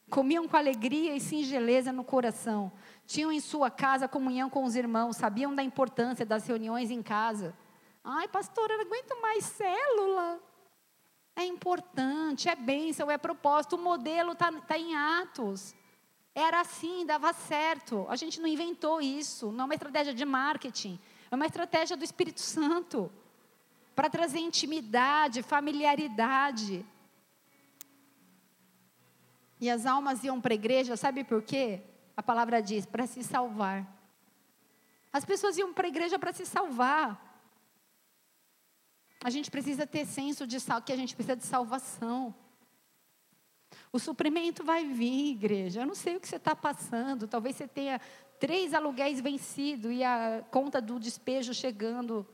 Comiam 0.09 0.47
com 0.47 0.55
alegria 0.55 1.15
e 1.15 1.19
singeleza 1.19 1.91
no 1.91 2.03
coração. 2.03 2.71
Tinham 3.05 3.31
em 3.31 3.39
sua 3.39 3.71
casa 3.71 4.07
comunhão 4.07 4.49
com 4.49 4.63
os 4.63 4.75
irmãos, 4.75 5.17
sabiam 5.17 5.55
da 5.55 5.63
importância 5.63 6.25
das 6.25 6.45
reuniões 6.45 6.91
em 6.91 7.01
casa. 7.01 7.55
Ai, 8.03 8.27
pastor, 8.27 8.69
eu 8.69 8.77
não 8.77 8.85
aguento 8.85 9.21
mais 9.21 9.43
célula. 9.45 10.41
É 11.37 11.45
importante, 11.45 12.49
é 12.49 12.55
bênção, 12.55 13.11
é 13.11 13.17
propósito. 13.17 13.75
O 13.75 13.79
modelo 13.79 14.31
está 14.31 14.51
tá 14.51 14.75
em 14.75 14.95
Atos. 14.95 15.75
Era 16.33 16.61
assim, 16.61 17.05
dava 17.05 17.31
certo. 17.31 18.07
A 18.09 18.15
gente 18.15 18.41
não 18.41 18.47
inventou 18.47 18.99
isso, 18.99 19.51
não 19.51 19.61
é 19.61 19.65
uma 19.65 19.75
estratégia 19.75 20.15
de 20.15 20.25
marketing. 20.25 20.99
É 21.29 21.35
uma 21.35 21.45
estratégia 21.45 21.95
do 21.95 22.03
Espírito 22.03 22.41
Santo 22.41 23.11
para 23.95 24.09
trazer 24.09 24.39
intimidade, 24.39 25.43
familiaridade. 25.43 26.83
E 29.61 29.69
as 29.69 29.85
almas 29.85 30.23
iam 30.23 30.41
para 30.41 30.53
a 30.53 30.55
igreja, 30.55 30.97
sabe 30.97 31.23
por 31.23 31.43
quê? 31.43 31.83
A 32.15 32.23
palavra 32.23 32.63
diz: 32.63 32.83
para 32.83 33.05
se 33.05 33.23
salvar. 33.23 33.85
As 35.13 35.23
pessoas 35.23 35.55
iam 35.55 35.71
para 35.71 35.85
a 35.85 35.89
igreja 35.89 36.17
para 36.17 36.33
se 36.33 36.47
salvar. 36.47 37.26
A 39.23 39.29
gente 39.29 39.49
precisa 39.49 39.87
ter 39.87 40.05
senso 40.05 40.45
de 40.45 40.59
sal, 40.59 40.81
que 40.81 40.91
a 40.91 40.95
gente 40.95 41.15
precisa 41.15 41.35
de 41.35 41.45
salvação. 41.45 42.33
O 43.91 43.99
suprimento 43.99 44.63
vai 44.63 44.85
vir, 44.85 45.31
igreja. 45.31 45.81
Eu 45.81 45.85
não 45.85 45.95
sei 45.95 46.15
o 46.15 46.19
que 46.19 46.27
você 46.27 46.35
está 46.35 46.55
passando. 46.55 47.27
Talvez 47.27 47.55
você 47.55 47.67
tenha 47.67 47.99
três 48.39 48.73
aluguéis 48.73 49.19
vencidos 49.19 49.91
e 49.91 50.03
a 50.03 50.43
conta 50.51 50.81
do 50.81 50.99
despejo 50.99 51.53
chegando. 51.53 52.27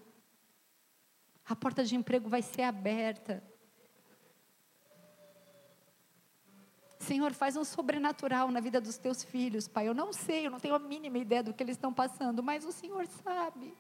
A 1.46 1.56
porta 1.56 1.84
de 1.84 1.96
emprego 1.96 2.30
vai 2.30 2.42
ser 2.42 2.64
aberta. 2.64 3.44
Senhor, 7.00 7.34
faz 7.34 7.58
um 7.58 7.66
sobrenatural 7.66 8.50
na 8.50 8.62
vida 8.62 8.80
dos 8.80 8.98
teus 8.98 9.24
filhos, 9.24 9.68
Pai. 9.68 9.88
Eu 9.88 9.94
não 9.94 10.14
sei, 10.14 10.48
eu 10.48 10.52
não 10.52 10.60
tenho 10.60 10.76
a 10.76 10.80
mínima 10.80 11.18
ideia 11.18 11.44
do 11.44 11.54
que 11.54 11.62
eles 11.62 11.76
estão 11.76 11.94
passando, 11.94 12.42
mas 12.42 12.64
o 12.66 12.72
Senhor 12.72 13.06
sabe. 13.08 13.76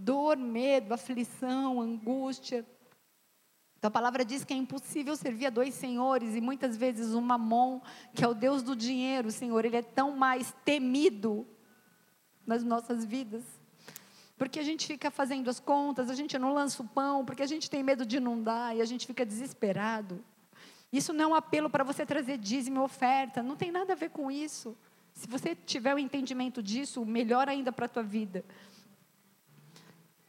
Dor, 0.00 0.36
medo, 0.36 0.94
aflição, 0.94 1.80
angústia, 1.80 2.64
então 3.78 3.88
a 3.88 3.92
palavra 3.92 4.24
diz 4.24 4.44
que 4.44 4.52
é 4.52 4.56
impossível 4.56 5.14
servir 5.14 5.46
a 5.46 5.50
dois 5.50 5.72
senhores 5.72 6.34
e 6.34 6.40
muitas 6.40 6.76
vezes 6.76 7.14
o 7.14 7.20
mamon, 7.20 7.80
que 8.12 8.24
é 8.24 8.28
o 8.28 8.34
Deus 8.34 8.60
do 8.60 8.74
dinheiro, 8.74 9.30
Senhor, 9.30 9.64
ele 9.64 9.76
é 9.76 9.82
tão 9.82 10.16
mais 10.16 10.52
temido 10.64 11.46
nas 12.44 12.64
nossas 12.64 13.04
vidas. 13.04 13.44
Porque 14.36 14.58
a 14.58 14.64
gente 14.64 14.86
fica 14.86 15.10
fazendo 15.12 15.48
as 15.48 15.60
contas, 15.60 16.10
a 16.10 16.14
gente 16.14 16.36
não 16.38 16.52
lança 16.52 16.82
o 16.82 16.88
pão, 16.88 17.24
porque 17.24 17.42
a 17.42 17.46
gente 17.46 17.70
tem 17.70 17.82
medo 17.84 18.04
de 18.04 18.18
não 18.18 18.42
dar 18.42 18.76
e 18.76 18.82
a 18.82 18.84
gente 18.84 19.06
fica 19.06 19.24
desesperado. 19.24 20.24
Isso 20.92 21.12
não 21.12 21.24
é 21.24 21.26
um 21.28 21.34
apelo 21.34 21.70
para 21.70 21.84
você 21.84 22.04
trazer 22.04 22.36
dízimo 22.36 22.80
e 22.80 22.82
oferta, 22.82 23.42
não 23.44 23.54
tem 23.54 23.70
nada 23.70 23.92
a 23.92 23.96
ver 23.96 24.10
com 24.10 24.28
isso. 24.28 24.76
Se 25.12 25.28
você 25.28 25.54
tiver 25.54 25.94
o 25.94 25.98
entendimento 25.98 26.62
disso, 26.62 27.04
melhor 27.04 27.48
ainda 27.48 27.70
para 27.70 27.86
a 27.86 27.88
tua 27.88 28.02
vida. 28.02 28.44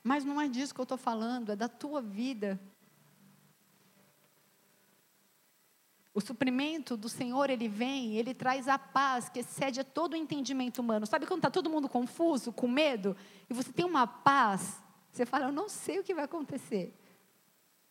Mas 0.04 0.24
não 0.24 0.40
é 0.40 0.48
disso 0.48 0.74
que 0.74 0.80
eu 0.80 0.84
estou 0.84 0.98
falando, 0.98 1.52
é 1.52 1.56
da 1.56 1.68
tua 1.68 2.02
vida 2.02 2.60
O 6.20 6.22
suprimento 6.22 6.98
do 6.98 7.08
Senhor, 7.08 7.50
ele 7.50 7.70
vem, 7.70 8.18
ele 8.18 8.34
traz 8.34 8.68
a 8.68 8.78
paz 8.78 9.30
que 9.30 9.40
excede 9.40 9.80
a 9.80 9.86
todo 9.86 10.12
o 10.12 10.18
entendimento 10.18 10.80
humano. 10.80 11.06
Sabe 11.06 11.26
quando 11.26 11.40
está 11.40 11.50
todo 11.50 11.70
mundo 11.70 11.88
confuso, 11.88 12.52
com 12.52 12.68
medo, 12.68 13.16
e 13.50 13.54
você 13.54 13.72
tem 13.72 13.86
uma 13.86 14.06
paz, 14.06 14.84
você 15.14 15.26
fala, 15.26 15.46
eu 15.46 15.52
não 15.54 15.70
sei 15.70 16.00
o 16.00 16.04
que 16.04 16.14
vai 16.14 16.26
acontecer. 16.26 16.99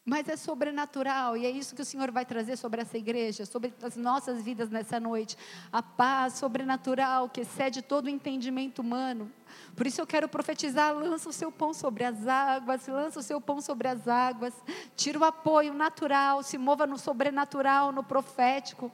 Mas 0.09 0.27
é 0.27 0.37
sobrenatural 0.37 1.37
e 1.37 1.45
é 1.45 1.51
isso 1.51 1.75
que 1.75 1.83
o 1.83 1.85
Senhor 1.85 2.11
vai 2.11 2.25
trazer 2.25 2.57
sobre 2.57 2.81
essa 2.81 2.97
igreja, 2.97 3.45
sobre 3.45 3.75
as 3.83 3.95
nossas 3.95 4.41
vidas 4.43 4.71
nessa 4.71 4.99
noite. 4.99 5.37
A 5.71 5.83
paz 5.83 6.33
sobrenatural 6.33 7.29
que 7.29 7.43
excede 7.43 7.83
todo 7.83 8.07
o 8.07 8.09
entendimento 8.09 8.79
humano. 8.79 9.31
Por 9.77 9.87
isso 9.87 10.01
eu 10.01 10.07
quero 10.07 10.27
profetizar: 10.27 10.95
lança 10.95 11.29
o 11.29 11.33
seu 11.33 11.53
pão 11.53 11.75
sobre 11.75 12.05
as 12.05 12.27
águas, 12.27 12.87
lança 12.87 13.21
o 13.21 13.23
seu 13.23 13.39
pão 13.39 13.61
sobre 13.61 13.87
as 13.87 14.09
águas, 14.09 14.55
tira 14.97 15.19
o 15.19 15.25
apoio 15.25 15.75
natural, 15.75 16.43
se 16.43 16.57
mova 16.57 16.87
no 16.87 16.97
sobrenatural, 16.97 17.93
no 17.93 18.03
profético. 18.03 18.91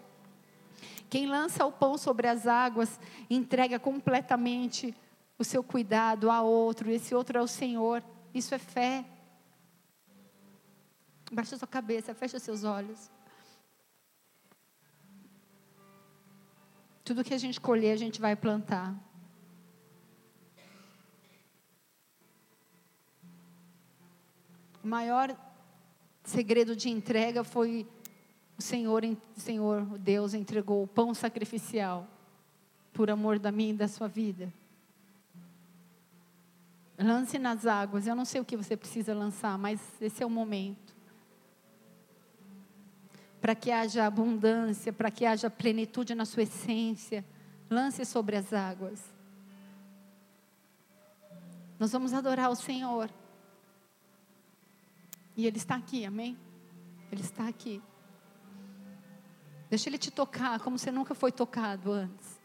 Quem 1.09 1.27
lança 1.27 1.65
o 1.65 1.71
pão 1.71 1.97
sobre 1.97 2.27
as 2.27 2.45
águas, 2.45 2.99
entrega 3.31 3.79
completamente 3.79 4.93
o 5.39 5.45
seu 5.45 5.63
cuidado 5.63 6.29
a 6.29 6.43
outro, 6.43 6.91
esse 6.91 7.15
outro 7.15 7.39
é 7.39 7.41
o 7.41 7.47
Senhor. 7.47 8.03
Isso 8.35 8.53
é 8.53 8.59
fé. 8.59 9.05
Baixa 11.33 11.57
sua 11.57 11.67
cabeça, 11.67 12.15
fecha 12.15 12.39
seus 12.39 12.65
olhos. 12.65 13.11
Tudo 17.03 17.25
que 17.25 17.35
a 17.35 17.39
gente 17.39 17.61
colher, 17.61 17.93
a 17.93 17.97
gente 17.97 18.21
vai 18.21 18.35
plantar. 18.35 18.95
O 24.83 24.87
maior 24.87 25.35
segredo 26.23 26.77
de 26.77 26.91
entrega 26.91 27.43
foi 27.43 27.87
o 28.59 28.63
Senhor, 28.63 29.03
o 29.05 29.41
Senhor, 29.41 29.85
Deus 29.99 30.35
entregou 30.35 30.83
o 30.83 30.87
pão 30.87 31.15
sacrificial 31.15 32.07
por 32.93 33.11
amor 33.11 33.39
da 33.39 33.51
minha 33.51 33.71
e 33.71 33.77
da 33.77 33.89
sua 33.89 34.09
vida. 34.09 34.53
Lance 36.99 37.39
nas 37.39 37.67
águas. 37.67 38.07
Eu 38.07 38.15
não 38.15 38.25
sei 38.25 38.41
o 38.41 38.45
que 38.45 38.57
você 38.57 38.77
precisa 38.77 39.15
lançar, 39.15 39.59
mas 39.59 39.81
esse 40.01 40.23
é 40.23 40.27
o 40.27 40.31
momento. 40.31 40.84
Para 43.45 43.55
que 43.55 43.71
haja 43.71 44.07
abundância, 44.07 44.91
para 44.91 45.11
que 45.11 45.27
haja 45.27 45.51
plenitude 45.51 46.15
na 46.15 46.25
sua 46.25 46.45
essência, 46.45 47.23
lance 47.69 48.03
sobre 48.07 48.37
as 48.37 48.55
águas. 48.55 49.13
Nós 51.79 51.93
vamos 51.93 52.15
adorar 52.15 52.51
o 52.51 52.57
Senhor. 52.57 53.11
E 55.37 55.47
Ele 55.47 55.59
está 55.59 55.75
aqui, 55.75 56.07
amém? 56.07 56.39
Ele 57.13 57.21
está 57.21 57.47
aqui. 57.47 57.83
Deixa 59.69 59.91
Ele 59.91 59.99
te 59.99 60.11
tocar 60.11 60.59
como 60.61 60.79
você 60.79 60.91
nunca 60.91 61.15
foi 61.15 61.31
tocado 61.31 61.93
antes. 61.93 62.41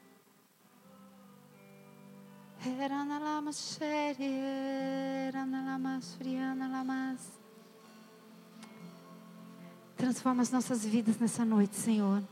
Transforma 10.10 10.42
as 10.42 10.50
nossas 10.50 10.84
vidas 10.84 11.20
nessa 11.20 11.46
noite, 11.46 11.76
Senhor. 11.76 12.24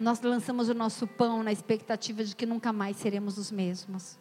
Nós 0.00 0.22
lançamos 0.22 0.70
o 0.70 0.74
nosso 0.74 1.06
pão 1.06 1.42
na 1.42 1.52
expectativa 1.52 2.24
de 2.24 2.34
que 2.34 2.46
nunca 2.46 2.72
mais 2.72 2.96
seremos 2.96 3.36
os 3.36 3.50
mesmos. 3.50 4.16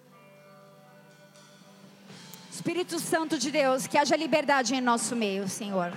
Espírito 2.51 2.99
Santo 2.99 3.37
de 3.37 3.51
Deus, 3.51 3.87
que 3.87 3.97
haja 3.97 4.17
liberdade 4.17 4.75
em 4.75 4.81
nosso 4.81 5.15
meio, 5.15 5.47
Senhor. 5.47 5.93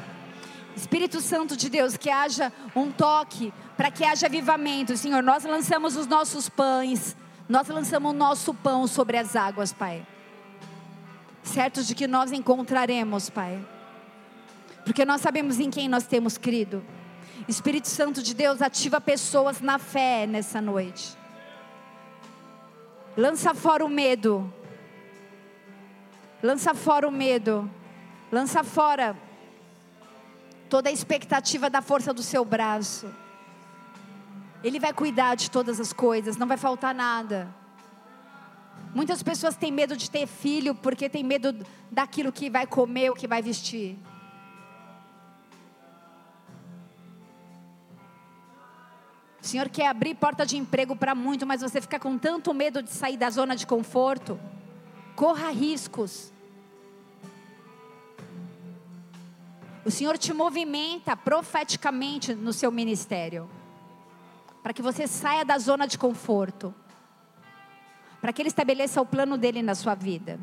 Espírito 0.76 1.20
Santo 1.20 1.56
de 1.56 1.68
Deus, 1.68 1.96
que 1.96 2.08
haja 2.08 2.52
um 2.76 2.92
toque, 2.92 3.52
para 3.76 3.90
que 3.90 4.04
haja 4.04 4.26
avivamento, 4.26 4.96
Senhor. 4.96 5.24
Nós 5.24 5.42
lançamos 5.42 5.96
os 5.96 6.06
nossos 6.06 6.48
pães, 6.48 7.16
nós 7.48 7.66
lançamos 7.66 8.12
o 8.12 8.14
nosso 8.14 8.54
pão 8.54 8.86
sobre 8.86 9.16
as 9.16 9.34
águas, 9.34 9.72
Pai. 9.72 10.06
Certos 11.42 11.88
de 11.88 11.96
que 11.96 12.06
nós 12.06 12.30
encontraremos, 12.30 13.28
Pai. 13.28 13.60
Porque 14.90 15.04
nós 15.04 15.20
sabemos 15.20 15.60
em 15.60 15.70
quem 15.70 15.88
nós 15.88 16.04
temos 16.04 16.36
crido. 16.36 16.84
Espírito 17.46 17.86
Santo 17.86 18.20
de 18.20 18.34
Deus, 18.34 18.60
ativa 18.60 19.00
pessoas 19.00 19.60
na 19.60 19.78
fé 19.78 20.26
nessa 20.26 20.60
noite. 20.60 21.16
Lança 23.16 23.54
fora 23.54 23.84
o 23.84 23.88
medo. 23.88 24.52
Lança 26.42 26.74
fora 26.74 27.06
o 27.06 27.12
medo. 27.12 27.70
Lança 28.32 28.64
fora 28.64 29.16
toda 30.68 30.88
a 30.88 30.92
expectativa 30.92 31.70
da 31.70 31.80
força 31.80 32.12
do 32.12 32.20
seu 32.24 32.44
braço. 32.44 33.08
Ele 34.64 34.80
vai 34.80 34.92
cuidar 34.92 35.36
de 35.36 35.52
todas 35.52 35.78
as 35.78 35.92
coisas, 35.92 36.36
não 36.36 36.48
vai 36.48 36.56
faltar 36.56 36.92
nada. 36.92 37.46
Muitas 38.92 39.22
pessoas 39.22 39.54
têm 39.54 39.70
medo 39.70 39.96
de 39.96 40.10
ter 40.10 40.26
filho 40.26 40.74
porque 40.74 41.08
tem 41.08 41.22
medo 41.22 41.64
daquilo 41.92 42.32
que 42.32 42.50
vai 42.50 42.66
comer, 42.66 43.08
o 43.10 43.14
que 43.14 43.28
vai 43.28 43.40
vestir. 43.40 43.96
O 49.42 49.46
Senhor 49.46 49.68
quer 49.70 49.86
abrir 49.88 50.14
porta 50.14 50.44
de 50.44 50.56
emprego 50.56 50.94
para 50.94 51.14
muito, 51.14 51.46
mas 51.46 51.62
você 51.62 51.80
fica 51.80 51.98
com 51.98 52.18
tanto 52.18 52.52
medo 52.52 52.82
de 52.82 52.90
sair 52.90 53.16
da 53.16 53.30
zona 53.30 53.56
de 53.56 53.66
conforto. 53.66 54.38
Corra 55.16 55.50
riscos. 55.50 56.32
O 59.84 59.90
Senhor 59.90 60.18
te 60.18 60.32
movimenta 60.34 61.16
profeticamente 61.16 62.34
no 62.34 62.52
seu 62.52 62.70
ministério. 62.70 63.48
Para 64.62 64.74
que 64.74 64.82
você 64.82 65.06
saia 65.06 65.42
da 65.42 65.58
zona 65.58 65.86
de 65.86 65.96
conforto. 65.96 66.74
Para 68.20 68.32
que 68.34 68.42
Ele 68.42 68.48
estabeleça 68.48 69.00
o 69.00 69.06
plano 69.06 69.38
dele 69.38 69.62
na 69.62 69.74
sua 69.74 69.94
vida. 69.94 70.38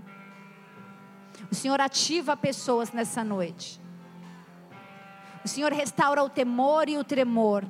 O 1.52 1.56
Senhor 1.56 1.80
ativa 1.80 2.36
pessoas 2.36 2.92
nessa 2.92 3.24
noite. 3.24 3.80
O 5.46 5.48
Senhor 5.48 5.72
restaura 5.72 6.24
o 6.24 6.30
temor 6.30 6.90
e 6.90 6.98
o 6.98 7.04
tremor. 7.04 7.64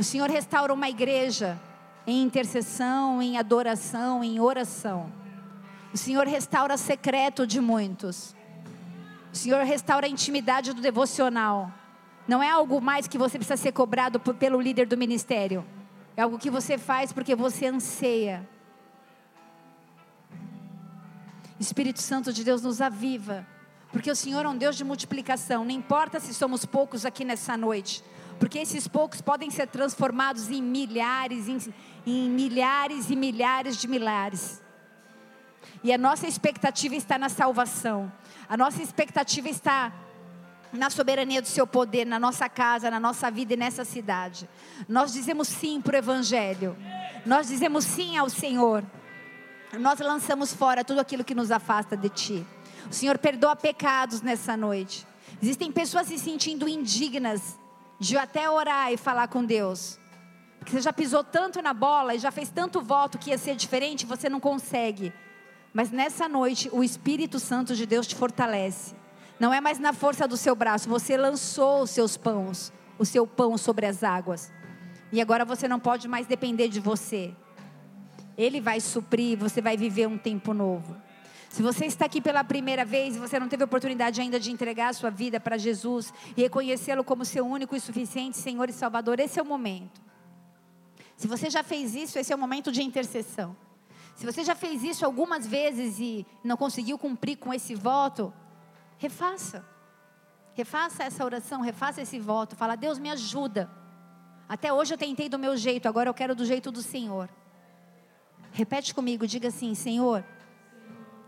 O 0.00 0.02
Senhor 0.02 0.30
restaura 0.30 0.72
uma 0.72 0.88
igreja 0.88 1.60
em 2.06 2.22
intercessão, 2.22 3.20
em 3.20 3.36
adoração, 3.36 4.24
em 4.24 4.40
oração. 4.40 5.12
O 5.92 5.98
Senhor 5.98 6.26
restaura 6.26 6.78
secreto 6.78 7.46
de 7.46 7.60
muitos. 7.60 8.34
O 9.30 9.36
Senhor 9.36 9.62
restaura 9.62 10.06
a 10.06 10.08
intimidade 10.08 10.72
do 10.72 10.80
devocional. 10.80 11.70
Não 12.26 12.42
é 12.42 12.48
algo 12.48 12.80
mais 12.80 13.06
que 13.06 13.18
você 13.18 13.36
precisa 13.36 13.58
ser 13.58 13.72
cobrado 13.72 14.18
por, 14.18 14.34
pelo 14.34 14.58
líder 14.58 14.86
do 14.86 14.96
ministério. 14.96 15.66
É 16.16 16.22
algo 16.22 16.38
que 16.38 16.48
você 16.48 16.78
faz 16.78 17.12
porque 17.12 17.36
você 17.36 17.66
anseia. 17.66 18.48
Espírito 21.58 22.00
Santo 22.00 22.32
de 22.32 22.42
Deus 22.42 22.62
nos 22.62 22.80
aviva. 22.80 23.46
Porque 23.92 24.10
o 24.10 24.16
Senhor 24.16 24.46
é 24.46 24.48
um 24.48 24.56
Deus 24.56 24.76
de 24.76 24.82
multiplicação. 24.82 25.62
Não 25.62 25.72
importa 25.72 26.18
se 26.18 26.32
somos 26.32 26.64
poucos 26.64 27.04
aqui 27.04 27.22
nessa 27.22 27.54
noite. 27.54 28.02
Porque 28.40 28.58
esses 28.58 28.88
poucos 28.88 29.20
podem 29.20 29.50
ser 29.50 29.68
transformados 29.68 30.50
em 30.50 30.62
milhares, 30.62 31.46
em, 31.46 31.58
em 32.06 32.30
milhares 32.30 33.10
e 33.10 33.14
milhares 33.14 33.76
de 33.76 33.86
milhares. 33.86 34.62
E 35.84 35.92
a 35.92 35.98
nossa 35.98 36.26
expectativa 36.26 36.94
está 36.96 37.18
na 37.18 37.28
salvação. 37.28 38.10
A 38.48 38.56
nossa 38.56 38.82
expectativa 38.82 39.48
está 39.48 39.92
na 40.72 40.88
soberania 40.88 41.42
do 41.42 41.48
seu 41.48 41.66
poder, 41.66 42.06
na 42.06 42.18
nossa 42.18 42.48
casa, 42.48 42.90
na 42.90 42.98
nossa 42.98 43.30
vida 43.30 43.52
e 43.52 43.56
nessa 43.58 43.84
cidade. 43.84 44.48
Nós 44.88 45.12
dizemos 45.12 45.46
sim 45.46 45.78
para 45.78 45.96
o 45.96 45.98
Evangelho. 45.98 46.74
Nós 47.26 47.48
dizemos 47.48 47.84
sim 47.84 48.16
ao 48.16 48.30
Senhor. 48.30 48.82
Nós 49.78 50.00
lançamos 50.00 50.54
fora 50.54 50.82
tudo 50.82 51.00
aquilo 51.00 51.24
que 51.24 51.34
nos 51.34 51.50
afasta 51.50 51.94
de 51.94 52.08
Ti. 52.08 52.46
O 52.90 52.94
Senhor 52.94 53.18
perdoa 53.18 53.54
pecados 53.54 54.22
nessa 54.22 54.56
noite. 54.56 55.06
Existem 55.42 55.70
pessoas 55.70 56.06
se 56.06 56.18
sentindo 56.18 56.66
indignas 56.66 57.59
de 58.00 58.16
até 58.16 58.48
orar 58.48 58.90
e 58.90 58.96
falar 58.96 59.28
com 59.28 59.44
Deus. 59.44 60.00
Porque 60.58 60.72
você 60.72 60.80
já 60.80 60.92
pisou 60.92 61.22
tanto 61.22 61.60
na 61.60 61.74
bola 61.74 62.14
e 62.14 62.18
já 62.18 62.30
fez 62.30 62.48
tanto 62.48 62.80
voto 62.80 63.18
que 63.18 63.30
ia 63.30 63.38
ser 63.38 63.54
diferente, 63.54 64.06
você 64.06 64.28
não 64.28 64.40
consegue. 64.40 65.12
Mas 65.72 65.90
nessa 65.90 66.26
noite, 66.26 66.70
o 66.72 66.82
Espírito 66.82 67.38
Santo 67.38 67.76
de 67.76 67.84
Deus 67.84 68.06
te 68.06 68.16
fortalece. 68.16 68.94
Não 69.38 69.52
é 69.52 69.60
mais 69.60 69.78
na 69.78 69.92
força 69.92 70.26
do 70.26 70.36
seu 70.36 70.54
braço, 70.54 70.88
você 70.88 71.16
lançou 71.16 71.82
os 71.82 71.90
seus 71.90 72.16
pães, 72.16 72.72
o 72.98 73.04
seu 73.04 73.26
pão 73.26 73.56
sobre 73.56 73.84
as 73.86 74.02
águas. 74.02 74.50
E 75.12 75.20
agora 75.20 75.44
você 75.44 75.68
não 75.68 75.78
pode 75.78 76.08
mais 76.08 76.26
depender 76.26 76.68
de 76.68 76.80
você. 76.80 77.34
Ele 78.36 78.60
vai 78.60 78.80
suprir, 78.80 79.38
você 79.38 79.60
vai 79.60 79.76
viver 79.76 80.08
um 80.08 80.16
tempo 80.16 80.54
novo. 80.54 80.96
Se 81.50 81.62
você 81.62 81.84
está 81.84 82.04
aqui 82.04 82.20
pela 82.20 82.44
primeira 82.44 82.84
vez 82.84 83.16
e 83.16 83.18
você 83.18 83.38
não 83.40 83.48
teve 83.48 83.64
oportunidade 83.64 84.20
ainda 84.20 84.38
de 84.38 84.52
entregar 84.52 84.90
a 84.90 84.92
sua 84.92 85.10
vida 85.10 85.40
para 85.40 85.58
Jesus 85.58 86.14
e 86.36 86.42
reconhecê-lo 86.42 87.02
como 87.02 87.24
seu 87.24 87.44
único 87.44 87.74
e 87.74 87.80
suficiente 87.80 88.36
Senhor 88.36 88.70
e 88.70 88.72
Salvador, 88.72 89.18
esse 89.18 89.40
é 89.40 89.42
o 89.42 89.44
momento. 89.44 90.00
Se 91.16 91.26
você 91.26 91.50
já 91.50 91.64
fez 91.64 91.96
isso, 91.96 92.20
esse 92.20 92.32
é 92.32 92.36
o 92.36 92.38
momento 92.38 92.70
de 92.70 92.84
intercessão. 92.84 93.56
Se 94.14 94.24
você 94.24 94.44
já 94.44 94.54
fez 94.54 94.84
isso 94.84 95.04
algumas 95.04 95.44
vezes 95.44 95.98
e 95.98 96.24
não 96.44 96.56
conseguiu 96.56 96.96
cumprir 96.96 97.36
com 97.36 97.52
esse 97.52 97.74
voto, 97.74 98.32
refaça. 98.96 99.66
Refaça 100.54 101.02
essa 101.02 101.24
oração, 101.24 101.62
refaça 101.62 102.00
esse 102.00 102.20
voto. 102.20 102.54
Fala, 102.54 102.76
Deus 102.76 102.96
me 102.96 103.10
ajuda. 103.10 103.68
Até 104.48 104.72
hoje 104.72 104.94
eu 104.94 104.98
tentei 104.98 105.28
do 105.28 105.38
meu 105.38 105.56
jeito, 105.56 105.88
agora 105.88 106.08
eu 106.08 106.14
quero 106.14 106.34
do 106.34 106.44
jeito 106.44 106.70
do 106.70 106.80
Senhor. 106.80 107.28
Repete 108.52 108.94
comigo, 108.94 109.26
diga 109.26 109.48
assim: 109.48 109.74
Senhor, 109.74 110.24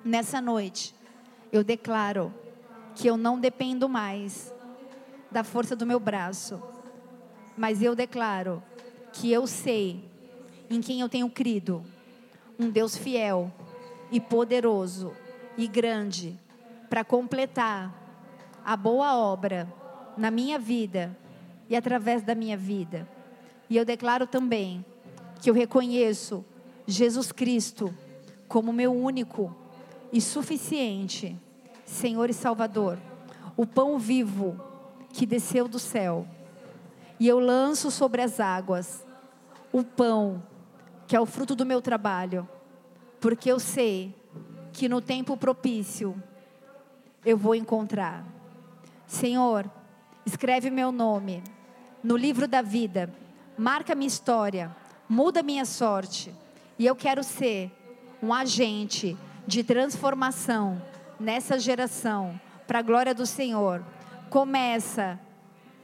nessa 0.05 0.41
noite 0.41 0.95
eu 1.53 1.63
declaro 1.63 2.33
que 2.95 3.07
eu 3.07 3.17
não 3.17 3.39
dependo 3.39 3.89
mais 3.89 4.55
da 5.31 5.43
força 5.45 5.75
do 5.75 5.87
meu 5.87 5.99
braço, 5.99 6.63
mas 7.57 7.83
eu 7.83 7.95
declaro 7.95 8.63
que 9.13 9.31
eu 9.31 9.47
sei 9.47 10.09
em 10.69 10.81
quem 10.81 11.01
eu 11.01 11.09
tenho 11.09 11.29
crido 11.29 11.85
um 12.59 12.71
Deus 12.71 12.97
fiel 12.97 13.53
e 14.11 14.21
poderoso 14.21 15.13
e 15.57 15.67
grande 15.67 16.39
para 16.89 17.05
completar 17.05 17.93
a 18.65 18.77
boa 18.77 19.17
obra 19.17 19.73
na 20.17 20.31
minha 20.31 20.59
vida 20.59 21.17
e 21.69 21.77
através 21.77 22.23
da 22.23 22.35
minha 22.35 22.57
vida. 22.57 23.09
E 23.69 23.77
eu 23.77 23.85
declaro 23.85 24.27
também 24.27 24.85
que 25.41 25.49
eu 25.49 25.55
reconheço 25.55 26.45
Jesus 26.87 27.33
Cristo 27.33 27.93
como 28.47 28.73
meu 28.73 28.93
único 28.93 29.62
e 30.13 30.21
suficiente 30.21 31.37
Senhor 31.85 32.31
e 32.31 32.35
Salvador, 32.35 32.99
o 33.57 33.67
pão 33.67 33.99
vivo 33.99 34.61
que 35.13 35.27
desceu 35.27 35.69
do 35.69 35.79
céu. 35.79 36.27
E 37.19 37.29
eu 37.29 37.39
lanço 37.39 37.91
sobre 37.91 38.23
as 38.23 38.41
águas 38.41 39.05
o 39.73 39.83
pão 39.83 40.43
que 41.07 41.17
é 41.17 41.21
o 41.21 41.27
fruto 41.27 41.55
do 41.55 41.67
meu 41.67 41.83
trabalho, 41.83 42.49
porque 43.21 43.51
eu 43.51 43.59
sei 43.59 44.15
que 44.73 44.89
no 44.89 45.01
tempo 45.01 45.37
propício 45.37 46.21
eu 47.25 47.37
vou 47.37 47.55
encontrar. 47.55 48.25
Senhor, 49.07 49.71
escreve 50.25 50.71
meu 50.71 50.91
nome 50.91 51.43
no 52.03 52.17
livro 52.17 52.49
da 52.49 52.63
vida, 52.63 53.13
marca 53.57 53.95
minha 53.95 54.09
história, 54.09 54.75
muda 55.09 55.43
minha 55.43 55.65
sorte, 55.65 56.35
e 56.79 56.87
eu 56.87 56.97
quero 56.97 57.23
ser 57.23 57.71
um 58.23 58.33
agente 58.33 59.17
de 59.47 59.65
transformação 59.65 60.81
nessa 61.19 61.59
geração, 61.59 62.41
para 62.67 62.79
a 62.79 62.83
glória 62.83 63.15
do 63.15 63.27
Senhor. 63.27 63.85
Começa 64.31 65.19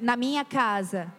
na 0.01 0.17
minha 0.17 0.45
casa, 0.45 1.13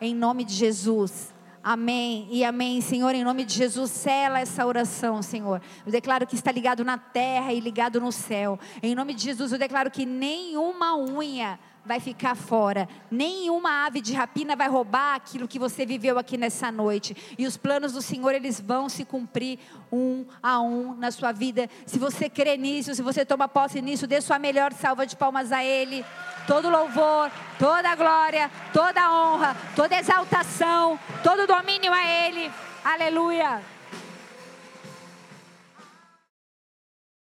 em 0.00 0.14
nome 0.14 0.44
de 0.44 0.54
Jesus. 0.54 1.34
Amém 1.62 2.28
e 2.30 2.44
amém, 2.44 2.80
Senhor, 2.80 3.12
em 3.12 3.24
nome 3.24 3.44
de 3.44 3.52
Jesus, 3.52 3.90
sela 3.90 4.38
essa 4.38 4.64
oração, 4.64 5.20
Senhor. 5.20 5.60
Eu 5.84 5.90
declaro 5.90 6.24
que 6.24 6.36
está 6.36 6.52
ligado 6.52 6.84
na 6.84 6.96
terra 6.96 7.52
e 7.52 7.58
ligado 7.58 8.00
no 8.00 8.12
céu. 8.12 8.56
Em 8.80 8.94
nome 8.94 9.14
de 9.14 9.24
Jesus, 9.24 9.50
eu 9.50 9.58
declaro 9.58 9.90
que 9.90 10.06
nenhuma 10.06 10.96
unha 10.96 11.58
vai 11.86 12.00
ficar 12.00 12.34
fora. 12.34 12.88
Nenhuma 13.10 13.86
ave 13.86 14.00
de 14.00 14.12
rapina 14.12 14.56
vai 14.56 14.68
roubar 14.68 15.14
aquilo 15.14 15.46
que 15.46 15.58
você 15.58 15.86
viveu 15.86 16.18
aqui 16.18 16.36
nessa 16.36 16.70
noite. 16.72 17.16
E 17.38 17.46
os 17.46 17.56
planos 17.56 17.92
do 17.92 18.02
Senhor, 18.02 18.34
eles 18.34 18.60
vão 18.60 18.88
se 18.88 19.04
cumprir 19.04 19.58
um 19.90 20.26
a 20.42 20.60
um 20.60 20.94
na 20.94 21.10
sua 21.10 21.32
vida. 21.32 21.70
Se 21.86 21.98
você 21.98 22.28
crê 22.28 22.56
nisso, 22.56 22.94
se 22.94 23.02
você 23.02 23.24
toma 23.24 23.48
posse 23.48 23.80
nisso, 23.80 24.06
dê 24.06 24.20
sua 24.20 24.38
melhor 24.38 24.72
salva 24.72 25.06
de 25.06 25.16
palmas 25.16 25.52
a 25.52 25.64
Ele. 25.64 26.04
Todo 26.46 26.68
louvor, 26.68 27.30
toda 27.58 27.94
glória, 27.94 28.50
toda 28.72 29.10
honra, 29.10 29.56
toda 29.74 29.98
exaltação, 29.98 30.98
todo 31.22 31.46
domínio 31.46 31.92
a 31.92 32.04
Ele. 32.04 32.50
Aleluia. 32.84 33.75